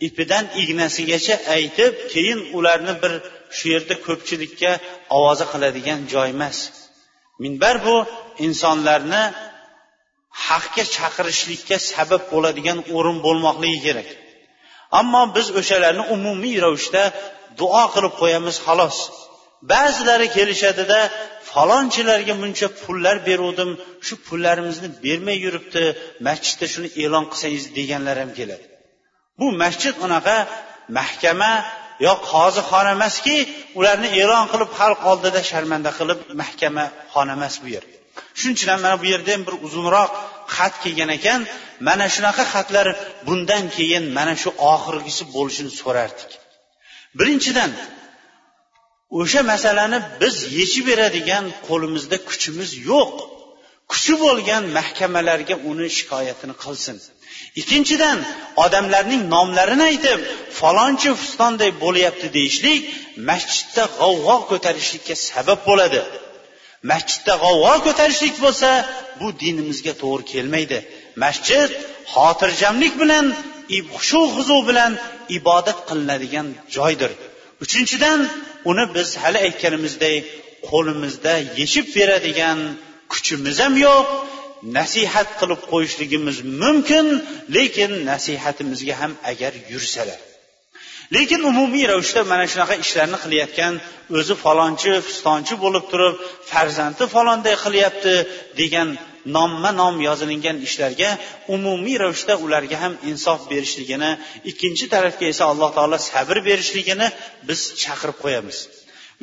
ipidan 0.07 0.45
ignasigacha 0.61 1.35
aytib 1.55 1.93
keyin 2.13 2.39
ularni 2.57 2.93
bir 3.03 3.13
shu 3.57 3.65
yerda 3.73 3.95
ko'pchilikka 4.07 4.71
ovoza 5.17 5.45
qiladigan 5.53 5.99
joy 6.13 6.27
emas. 6.35 6.57
Minbar 7.43 7.75
bu 7.85 7.95
insonlarni 8.47 9.23
haqga 10.47 10.83
chaqirishlikka 10.95 11.77
sabab 11.91 12.23
bo'ladigan 12.33 12.79
o'rin 12.95 13.17
bo'lmoqligi 13.25 13.79
kerak. 13.87 14.09
Ammo 14.99 15.21
biz 15.35 15.47
o'shalarni 15.59 16.03
umumiy 16.15 16.57
ravishda 16.65 17.03
duo 17.59 17.83
qilib 17.93 18.13
qo'yamiz 18.21 18.57
xolos. 18.65 18.97
Ba'zilari 19.71 20.27
kelishadida 20.37 20.99
falonchilarga 21.51 22.33
buncha 22.41 22.67
pullar 22.83 23.15
beruvdim 23.29 23.69
shu 24.07 24.13
pullarimizni 24.27 24.89
bermay 25.05 25.37
yuribdi 25.45 25.83
masjidda 26.27 26.65
shuni 26.73 26.89
e'lon 27.03 27.25
qilsangiz 27.31 27.63
deganlar 27.77 28.15
ham 28.21 28.31
keladi. 28.39 28.65
Bu 29.39 29.45
masjid 29.63 29.95
unaqa 30.05 30.37
mahkama 30.99 31.51
yo 32.05 32.13
qozixona 32.31 32.91
emaski 32.97 33.35
ularni 33.79 34.09
e'lon 34.21 34.45
qilib 34.51 34.69
xalq 34.79 35.01
oldida 35.11 35.39
sharmanda 35.51 35.91
qilib 35.99 36.19
mahkama 36.41 36.85
xona 37.13 37.33
emas 37.37 37.55
bu 37.63 37.67
yer 37.75 37.85
shuning 38.39 38.55
uchun 38.57 38.69
ham 38.73 38.81
mana 38.85 38.95
bu 39.01 39.05
yerda 39.13 39.29
ham 39.35 39.41
bir 39.47 39.55
uzunroq 39.67 40.09
xat 40.55 40.73
kelgan 40.83 41.11
ekan. 41.17 41.41
Mana 41.87 42.05
shunaqa 42.15 42.43
xatlar 42.53 42.87
bundan 43.27 43.63
keyin 43.75 44.03
mana 44.17 44.33
shu 44.41 44.49
oxirgisi 44.73 45.23
bo'lishini 45.35 45.71
so'rardik. 45.81 46.31
Birinchidan 47.19 47.71
o'sha 49.19 49.41
masalani 49.51 49.99
biz 50.21 50.35
yechib 50.59 50.85
beradigan 50.89 51.45
qo'limizda 51.67 52.17
kuchimiz 52.29 52.69
yo'q. 52.89 53.13
Kuchi 53.91 54.13
bo'lgan 54.23 54.63
mahkamalarga 54.77 55.55
uni 55.69 55.87
shikoyatini 55.97 56.55
qilsin. 56.63 56.97
Ikkinchidan 57.61 58.17
odamlarning 58.65 59.21
nomlarini 59.33 59.85
aytib 59.91 60.19
falonchi 60.59 61.09
fistonday 61.21 61.71
bo'lyapti 61.83 62.27
deyishlik 62.37 62.79
masjidda 63.29 63.83
g'avg'o 63.99 64.37
ko'tarishlikka 64.51 65.15
sabab 65.29 65.59
bo'ladi. 65.69 66.01
Masjidda 66.91 67.33
g'avg'o 67.43 67.75
ko'tarishlik 67.87 68.35
bo'lsa 68.45 68.69
bu 69.19 69.27
dinimizga 69.43 69.93
to'g'ri 70.01 70.23
kelmaydi. 70.33 70.79
Masjid 71.23 71.69
xotirjamlik 72.13 72.93
bilan 73.01 73.25
shu 74.07 74.21
huzu 74.35 74.57
bilan 74.69 74.91
ibodat 75.37 75.79
qilinadigan 75.89 76.47
joydir. 76.75 77.11
Uchinchidan 77.63 78.19
uni 78.71 78.85
biz 78.95 79.09
hali 79.21 79.39
aytganimizdek 79.47 80.15
qo'limizda 80.69 81.33
yechib 81.59 81.85
beradigan 81.97 82.59
kuchimiz 83.11 83.57
ham 83.63 83.73
yo'q 83.85 84.07
nasihat 84.77 85.29
qilib 85.39 85.61
qo'yishligimiz 85.71 86.37
mumkin 86.61 87.05
lekin 87.57 87.91
nasihatimizga 88.11 88.95
ham 89.01 89.11
agar 89.31 89.53
yursalar. 89.71 90.19
Lekin 91.15 91.41
umumiy 91.51 91.85
ravishda 91.91 92.21
mana 92.31 92.45
shunaqa 92.51 92.75
ishlarni 92.83 93.17
qilayotgan 93.23 93.73
o'zi 94.19 94.33
falonchi 94.43 94.91
fistonchi 95.07 95.53
bo'lib 95.63 95.85
turib 95.91 96.15
farzandi 96.51 97.03
falonday 97.15 97.55
qilyapti 97.65 98.13
degan 98.61 98.89
nomma 99.25 99.71
nom 99.71 99.95
yozilingan 100.07 100.57
ishlarga 100.67 101.09
umumiy 101.55 101.97
ravishda 102.03 102.33
ularga 102.45 102.77
ham 102.83 102.93
insof 103.11 103.41
berishligini 103.51 104.11
ikkinchi 104.51 104.85
tarafga 104.93 105.25
esa 105.33 105.43
alloh 105.51 105.69
taolo 105.77 105.97
sabr 106.09 106.37
berishligini 106.47 107.07
biz 107.47 107.59
chaqirib 107.81 108.17
qo'yamiz. 108.23 108.57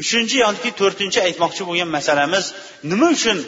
Uchinchi 0.03 0.37
yoki 0.45 0.71
to'rtinchi 0.81 1.19
aytmoqchi 1.29 1.63
bo'lgan 1.69 1.91
masalamiz 1.97 2.45
nima 2.91 3.07
uchun 3.17 3.39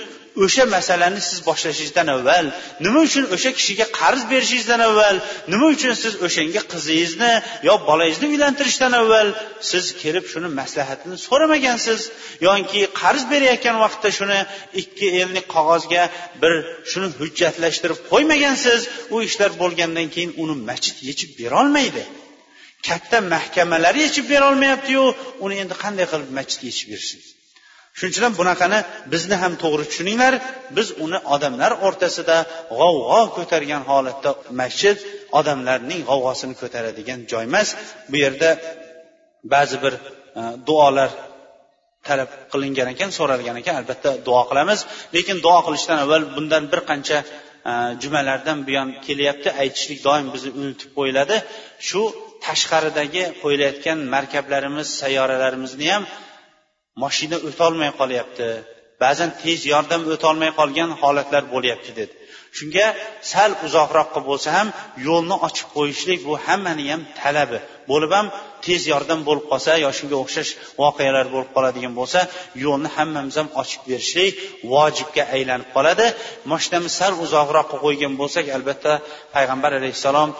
o'sha 0.44 0.64
masalani 0.76 1.20
siz 1.28 1.38
boshlashingizdan 1.48 2.08
avval 2.16 2.46
nima 2.84 3.00
uchun 3.08 3.24
o'sha 3.34 3.50
kishiga 3.58 3.86
qarz 4.00 4.22
berishingizdan 4.32 4.80
avval 4.88 5.16
nima 5.52 5.66
uchun 5.74 5.92
siz 6.02 6.14
o'shanga 6.26 6.62
qizingizni 6.72 7.32
yo 7.68 7.74
bolangizni 7.88 8.26
uylantirishdan 8.32 8.92
avval 9.00 9.28
siz 9.70 9.84
kelib 10.02 10.24
shuni 10.32 10.48
maslahatini 10.60 11.16
so'ramagansiz? 11.26 12.00
Yoki 12.48 12.80
qarz 13.00 13.22
berayotgan 13.32 13.76
vaqtda 13.84 14.08
shuni 14.18 14.38
ikki 14.82 15.06
ellik 15.22 15.46
qog'ozga 15.56 16.02
bir 16.42 16.52
shuni 16.90 17.08
hujjatlashtirib 17.18 17.98
qo'ymagansiz 18.12 18.80
u 19.14 19.16
ishlar 19.28 19.50
bo'lgandan 19.62 20.06
keyin 20.14 20.32
uni 20.42 20.54
masjid 20.68 20.96
yechib 21.08 21.30
berolmaydi. 21.40 22.04
Katta 22.88 23.18
mahkamalar 23.34 23.94
yechib 24.04 24.26
berolmayaptiyu 24.34 25.04
uni 25.44 25.54
endi 25.62 25.74
qanday 25.84 26.06
qilib 26.12 26.30
masjid 26.38 26.60
yechib 26.68 26.88
bersin? 26.94 27.20
Shuning 27.98 28.12
uchun 28.12 28.24
ham 28.26 28.34
bunaqani 28.40 28.78
bizni 29.12 29.36
ham 29.42 29.52
to'g'ri 29.62 29.84
tushuninglar. 29.90 30.34
Biz 30.76 30.88
uni 31.04 31.18
odamlar 31.34 31.72
o'rtasida 31.86 32.36
g'avg'o 32.80 33.20
ko'targan 33.36 33.82
holatda 33.90 34.30
masjid 34.60 34.96
odamlarning 35.38 36.00
g'avg'osini 36.10 36.54
ko'taradigan 36.62 37.18
joy 37.30 37.44
emas. 37.50 37.68
Bu 38.10 38.16
yerda 38.24 38.50
ba'zi 39.54 39.76
bir 39.84 39.94
e, 40.40 40.42
duolar 40.68 41.10
talab 42.08 42.30
qilingan 42.52 42.88
ekan 42.94 43.10
so'ralgan 43.18 43.56
ekan 43.62 43.74
albatta 43.80 44.10
duo 44.26 44.42
qilamiz. 44.50 44.80
Lekin 45.16 45.36
duo 45.46 45.58
qilishdan 45.66 45.98
avval 46.04 46.22
bundan 46.36 46.64
bir 46.72 46.80
qancha 46.90 47.18
e, 47.70 47.72
jumalardan 48.02 48.58
buyon 48.68 48.88
kelyapti. 49.06 49.48
Aytishlik 49.62 50.00
doim 50.08 50.26
bizni 50.34 50.50
unutib 50.60 50.90
qo'yiladi. 50.98 51.36
Shu 51.88 52.02
tashqaridagi 52.46 53.24
qo'yilayotgan 53.42 53.98
markablarimiz 54.14 54.88
sayyoralarimizni 55.00 55.88
ham 55.94 56.04
moshina 57.02 57.36
o'tolmay 57.48 57.90
qolyapti. 58.00 58.48
Ba'zan 59.02 59.30
tez 59.42 59.60
yordam 59.72 60.02
o'tolmay 60.14 60.50
qolgan 60.58 60.90
holatlar 61.00 61.42
bo'lyapti 61.54 61.90
dedi. 62.00 62.14
Shunga 62.58 62.86
sal 63.32 63.50
uzoqroqqa 63.66 64.20
bo'lsa 64.28 64.48
ham 64.56 64.68
yo'lni 65.08 65.36
ochib 65.46 65.68
qo'yishlik 65.76 66.20
bu 66.28 66.34
hammani 66.46 66.84
ham 66.92 67.02
talabi. 67.20 67.58
Bo'lib 67.90 68.12
ham 68.16 68.26
tez 68.66 68.82
yordam 68.92 69.20
bo'lib 69.28 69.46
qolsa 69.52 69.72
yo 69.84 69.90
shunga 69.98 70.16
o'xshash 70.24 70.50
voqealar 70.82 71.26
bo'lib 71.34 71.50
qoladigan 71.56 71.94
bo'lsa 72.00 72.20
yo'lni 72.64 72.88
hammamiz 72.96 73.36
ham 73.40 73.48
ochib 73.62 73.82
berishlik 73.90 74.32
vojibga 74.72 75.24
aylanib 75.36 75.68
qoladi. 75.76 76.06
Moshinamiz 76.52 76.92
sal 77.00 77.12
uzoqroqqa 77.24 77.76
qo'ygan 77.84 78.12
bo'lsak 78.20 78.46
albatta 78.56 78.92
payg'ambar 79.34 79.72
alayhissalom 79.80 80.30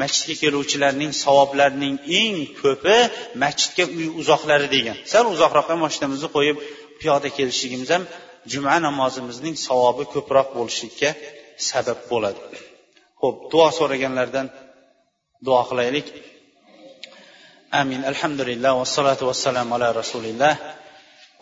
masjidga 0.00 0.34
keluvchilarning 0.42 1.12
savoblarining 1.24 1.96
eng 2.20 2.36
ko'pi 2.62 2.96
masjidga 3.42 3.84
uy 3.96 4.06
uzoqlari 4.20 4.68
degan 4.76 4.96
sal 5.12 5.24
uzoqroqqa 5.34 5.74
moshinamizni 5.84 6.28
qo'yib 6.36 6.56
piyoda 7.00 7.28
kelishligimiz 7.36 7.90
ham 7.94 8.04
juma 8.52 8.74
namozimizning 8.86 9.56
savobi 9.66 10.04
ko'proq 10.14 10.48
bo'lishlikka 10.58 11.10
sabab 11.70 11.98
bo'ladi 12.10 12.40
ho'p 13.22 13.36
duo 13.52 13.68
so'raganlardan 13.78 14.46
duo 15.46 15.60
qilaylik 15.70 16.06
amin 17.80 18.00
alhamdulillah 18.10 18.72
vassalotu 18.82 19.22
vassalamu 19.30 19.72
ala 19.76 19.88
rasulillah 20.02 20.54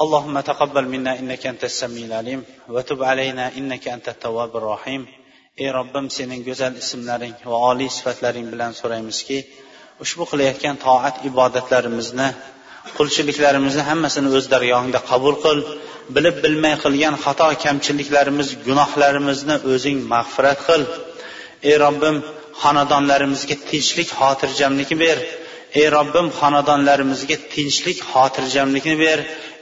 اللهم 0.05 0.37
تقبل 0.41 0.85
منا 0.95 1.13
انك 1.21 1.43
انت 1.53 1.63
السميع 1.65 2.05
العليم 2.11 2.41
وتب 2.75 3.01
علينا 3.11 3.45
انك 3.59 3.85
انت 3.97 4.07
التواب 4.09 4.53
الرحيم 4.57 5.03
ey 5.60 5.70
robbim 5.78 6.06
sening 6.18 6.42
go'zal 6.48 6.74
ismlaring 6.84 7.36
va 7.52 7.58
oliy 7.70 7.90
sifatlaring 7.98 8.48
bilan 8.54 8.72
so'raymizki 8.80 9.38
ushbu 10.04 10.24
qilayotgan 10.32 10.76
toat 10.86 11.16
ibodatlarimizni 11.30 12.28
qulchiliklarimizni 12.98 13.84
hammasini 13.90 14.30
o'z 14.38 14.46
dargohingda 14.54 15.00
qabul 15.12 15.36
qil. 15.46 15.60
Bilib 16.16 16.36
bilmay 16.46 16.76
qilgan 16.84 17.16
xato 17.26 17.48
kamchiliklarimiz 17.66 18.50
gunohlarimizni 18.68 19.56
o'zing 19.74 19.98
mag'firat 20.14 20.60
qil. 20.68 20.82
Ey 21.70 21.76
robbim 21.86 22.16
xonadonlarimizga 22.62 23.56
tinchlik 23.70 24.10
xotirjamlikni 24.20 24.98
ber. 25.04 25.18
Ey 25.82 25.88
robbim 25.98 26.28
xonadonlarimizga 26.40 27.38
tinchlik 27.54 27.98
xotirjamlikni 28.12 28.96
ber. 29.06 29.20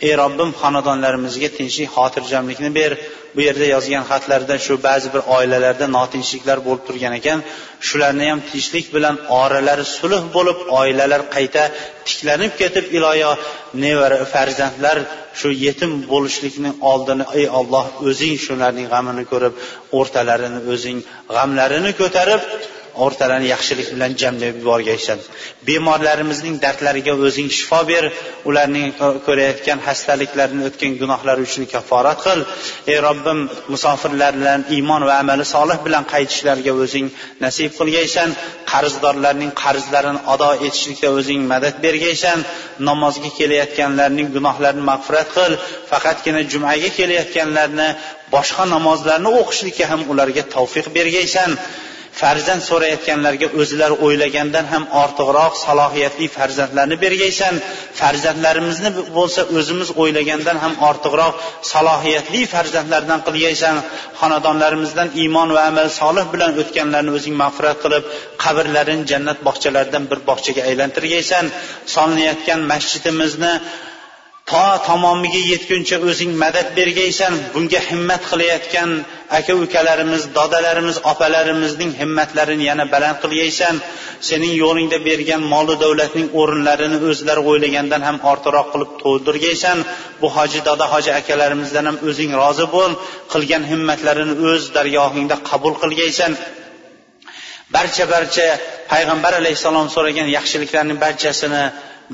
Ey 0.07 0.13
robbim 0.21 0.51
xonadonlarimizga 0.61 1.49
tinchlik 1.57 1.89
xotirjamlikni 1.95 2.69
ber. 2.79 2.91
Bu 3.35 3.41
yerda 3.47 3.65
yozgan 3.75 4.03
xatlarda 4.11 4.55
shu 4.65 4.75
ba'zi 4.87 5.07
bir 5.13 5.21
oilalarda 5.37 5.85
notinchliklar 5.97 6.57
bo'lib 6.67 6.83
turgan 6.87 7.13
ekan. 7.19 7.39
Shularni 7.87 8.25
ham 8.31 8.39
tinchlik 8.51 8.85
bilan 8.95 9.15
oralari 9.41 9.85
sulh 9.97 10.23
bo'lib 10.35 10.59
oilalar 10.81 11.21
qayta 11.35 11.63
tiklanib 12.07 12.53
ketib 12.61 12.85
iloyo 12.97 13.31
nevara 13.83 14.19
farzandlar 14.33 14.97
shu 15.39 15.49
yetim 15.65 15.91
bo'lishlikni 16.11 16.71
oldini 16.91 17.25
ey 17.39 17.45
olloh 17.59 17.85
o'zing 18.09 18.35
shularning 18.45 18.87
g'amini 18.93 19.23
ko'rib 19.31 19.53
o'rtalarini 19.99 20.59
o'zing 20.73 20.99
g'amlarini 21.35 21.91
ko'tarib 22.01 22.41
o'rtalarni 23.05 23.47
yaxshilik 23.53 23.87
bilan 23.93 24.11
jamlab 24.21 24.55
yuborgaysan. 24.59 25.19
Bemorlarimizning 25.67 26.55
dardlariga 26.65 27.13
o'zing 27.25 27.49
shifo 27.57 27.79
ber 27.91 28.03
ularning 28.49 28.87
e, 29.05 29.07
ko'rayotgan 29.27 29.79
xastaliklarini 29.87 30.61
o'tgan 30.69 30.93
gunohlari 31.01 31.41
uchun 31.47 31.63
kafforat 31.73 32.19
qil. 32.25 32.39
Ey 32.91 32.97
robbim 33.07 33.39
musofirlar 33.73 34.33
bilan 34.39 34.59
iymon 34.75 35.01
va 35.09 35.15
amali 35.23 35.45
solih 35.55 35.77
bilan 35.85 36.03
qaytishlariga 36.13 36.73
o'zing 36.83 37.07
nasib 37.45 37.71
qilgaysan. 37.79 38.29
Qarzdorlarning 38.71 39.51
qarzlarini 39.63 40.21
ado 40.33 40.49
etishlikda 40.67 41.09
o'zing 41.19 41.41
madad 41.53 41.75
bergaysan. 41.85 42.39
Namozga 42.89 43.29
kelayotganlarning 43.39 44.27
gunohlarini 44.35 44.83
mag'firat 44.91 45.29
qil. 45.37 45.51
Faqatgina 45.91 46.41
jumaga 46.53 46.89
kelayotganlarni 46.99 47.89
boshqa 48.35 48.63
namozlarni 48.75 49.29
o'qishlikka 49.41 49.85
ham 49.91 50.01
ularga 50.11 50.43
tavfiq 50.55 50.85
bergaysan. 50.97 51.51
Farzand 52.21 52.61
so'rayotganlarga 52.69 53.47
o'zlari 53.61 53.95
o'ylagandan 54.05 54.65
ham 54.73 54.83
ortiqroq 55.03 55.53
salohiyatli 55.65 56.27
farzandlarni 56.37 56.95
bergaysan. 57.05 57.53
Farzandlarimizni 57.99 58.89
bo'lsa 59.17 59.41
o'zimiz 59.57 59.89
o'ylagandan 60.01 60.57
ham 60.63 60.73
ortiqroq 60.89 61.33
salohiyatli 61.71 62.41
farzandlardan 62.53 63.19
qilgaysan. 63.27 63.75
Xonadonlarimizdan 64.19 65.09
iymon 65.21 65.49
va 65.55 65.61
amal 65.71 65.87
solih 66.01 66.25
bilan 66.33 66.51
o'tganlarni 66.61 67.11
o'zing 67.17 67.35
mag'firat 67.43 67.77
qilib 67.83 68.03
qabrlarini 68.43 69.03
jannat 69.11 69.37
bog'chalaridan 69.47 70.03
bir 70.11 70.19
bog'chaga 70.29 70.61
aylantirgaysan. 70.69 71.45
Solinayotgan 71.95 72.59
masjidimizni 72.71 73.53
to 74.51 74.65
tamomiga 74.87 75.41
yetguncha 75.51 75.97
o'zing 76.09 76.31
madad 76.43 76.67
bergaysan 76.77 77.33
bunga 77.53 77.79
himmat 77.89 78.21
qilayotgan 78.31 78.89
aka 79.37 79.53
ukalarimiz 79.65 80.23
dodalarimiz 80.37 80.97
opalarimizning 81.11 81.91
himmatlarini 82.01 82.63
yana 82.69 82.85
baland 82.93 83.17
qilgaysan. 83.23 83.75
Sening 84.29 84.53
yo'lingda 84.63 84.97
bergan 85.07 85.41
molu 85.53 85.73
davlatning 85.83 86.27
o'rinlarini 86.39 86.97
o'zlari 87.09 87.41
o'ylagandan 87.49 88.01
ham 88.07 88.17
ortiqroq 88.31 88.67
qilib 88.73 88.91
to'ldirgaysan. 89.03 89.77
Bu 90.21 90.27
hoji 90.37 90.59
doda 90.69 90.85
hoji 90.93 91.11
akalarimizdan 91.19 91.85
ham 91.89 91.97
o'zing 92.09 92.31
rozi 92.41 92.65
bo'l. 92.75 92.91
Qilgan 93.33 93.63
himmatlarini 93.71 94.33
o'z 94.49 94.63
dargohingda 94.77 95.35
qabul 95.49 95.73
qilgaysan. 95.83 96.31
Barcha 97.75 98.03
barcha 98.13 98.47
payg'ambar 98.91 99.33
alayhissalom 99.41 99.87
so'ragan 99.95 100.27
yaxshiliklarning 100.37 100.97
barchasini 101.05 101.63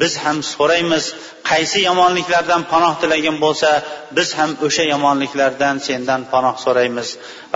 biz 0.01 0.13
ham 0.23 0.37
so'raymiz 0.53 1.05
qaysi 1.49 1.79
yomonliklardan 1.89 2.61
panoh 2.71 2.93
tilagan 3.01 3.37
bo'lsa 3.45 3.69
biz 4.17 4.29
ham 4.37 4.51
o'sha 4.65 4.83
yomonliklardan 4.93 5.75
sendan 5.87 6.21
panoh 6.33 6.55
so'raymiz. 6.65 7.07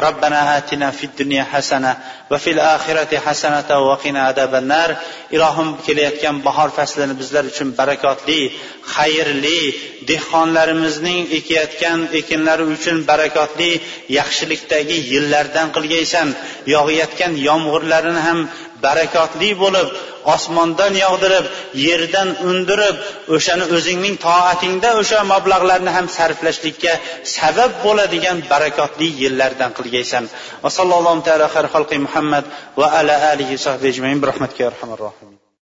Robbana 0.05 0.41
atina 0.57 0.89
fid 0.99 1.11
dunya 1.21 1.43
hasana 1.53 1.91
va 2.31 2.37
fil 2.45 2.59
oxirati 2.75 3.17
hasanata 3.25 3.75
va 3.87 3.95
qina 4.03 4.21
adabannar 4.31 4.89
ilohim 5.35 5.69
kelayotgan 5.85 6.35
bahor 6.47 6.69
faslini 6.77 7.15
bizlar 7.21 7.43
uchun 7.51 7.69
barakotli 7.79 8.41
xayrli 8.95 9.61
dehqonlarimizning 10.09 11.19
ekayotgan 11.37 11.99
ekinlari 12.19 12.65
uchun 12.75 12.97
barakotli 13.11 13.71
yaxshilikdagi 14.19 14.97
yillardan 15.13 15.67
qilgaysan. 15.75 16.27
Yog'ayotgan 16.75 17.33
yomg'irlarini 17.47 18.21
ham 18.27 18.39
barakotli 18.85 19.51
bo'lib 19.63 19.87
osmondan 20.35 20.93
yog'dirib 21.03 21.45
yerdan 21.87 22.29
undirib 22.49 22.95
o'shani 23.35 23.65
o'zingning 23.77 24.15
toatingda 24.27 24.89
o'sha 25.01 25.19
mablag'larni 25.33 25.91
ham 25.97 26.07
sarflashlikka 26.17 26.93
sabab 27.37 27.71
bo'ladigan 27.85 28.37
barakotli 28.51 29.09
yillardan 29.23 29.71
qilgaysan. 29.77 30.23
Va 30.63 30.69
sallallohu 30.77 31.21
taala 31.27 31.99
muhammad 32.07 32.45
va 32.79 32.87
ala 32.99 33.15
alihi 33.33 33.55
sahbi 33.65 33.85
ajmain. 33.93 34.17
Bir 34.21 34.27
rahmatga 34.31 34.63
arhamar 34.71 34.99
rohimin. 35.07 35.38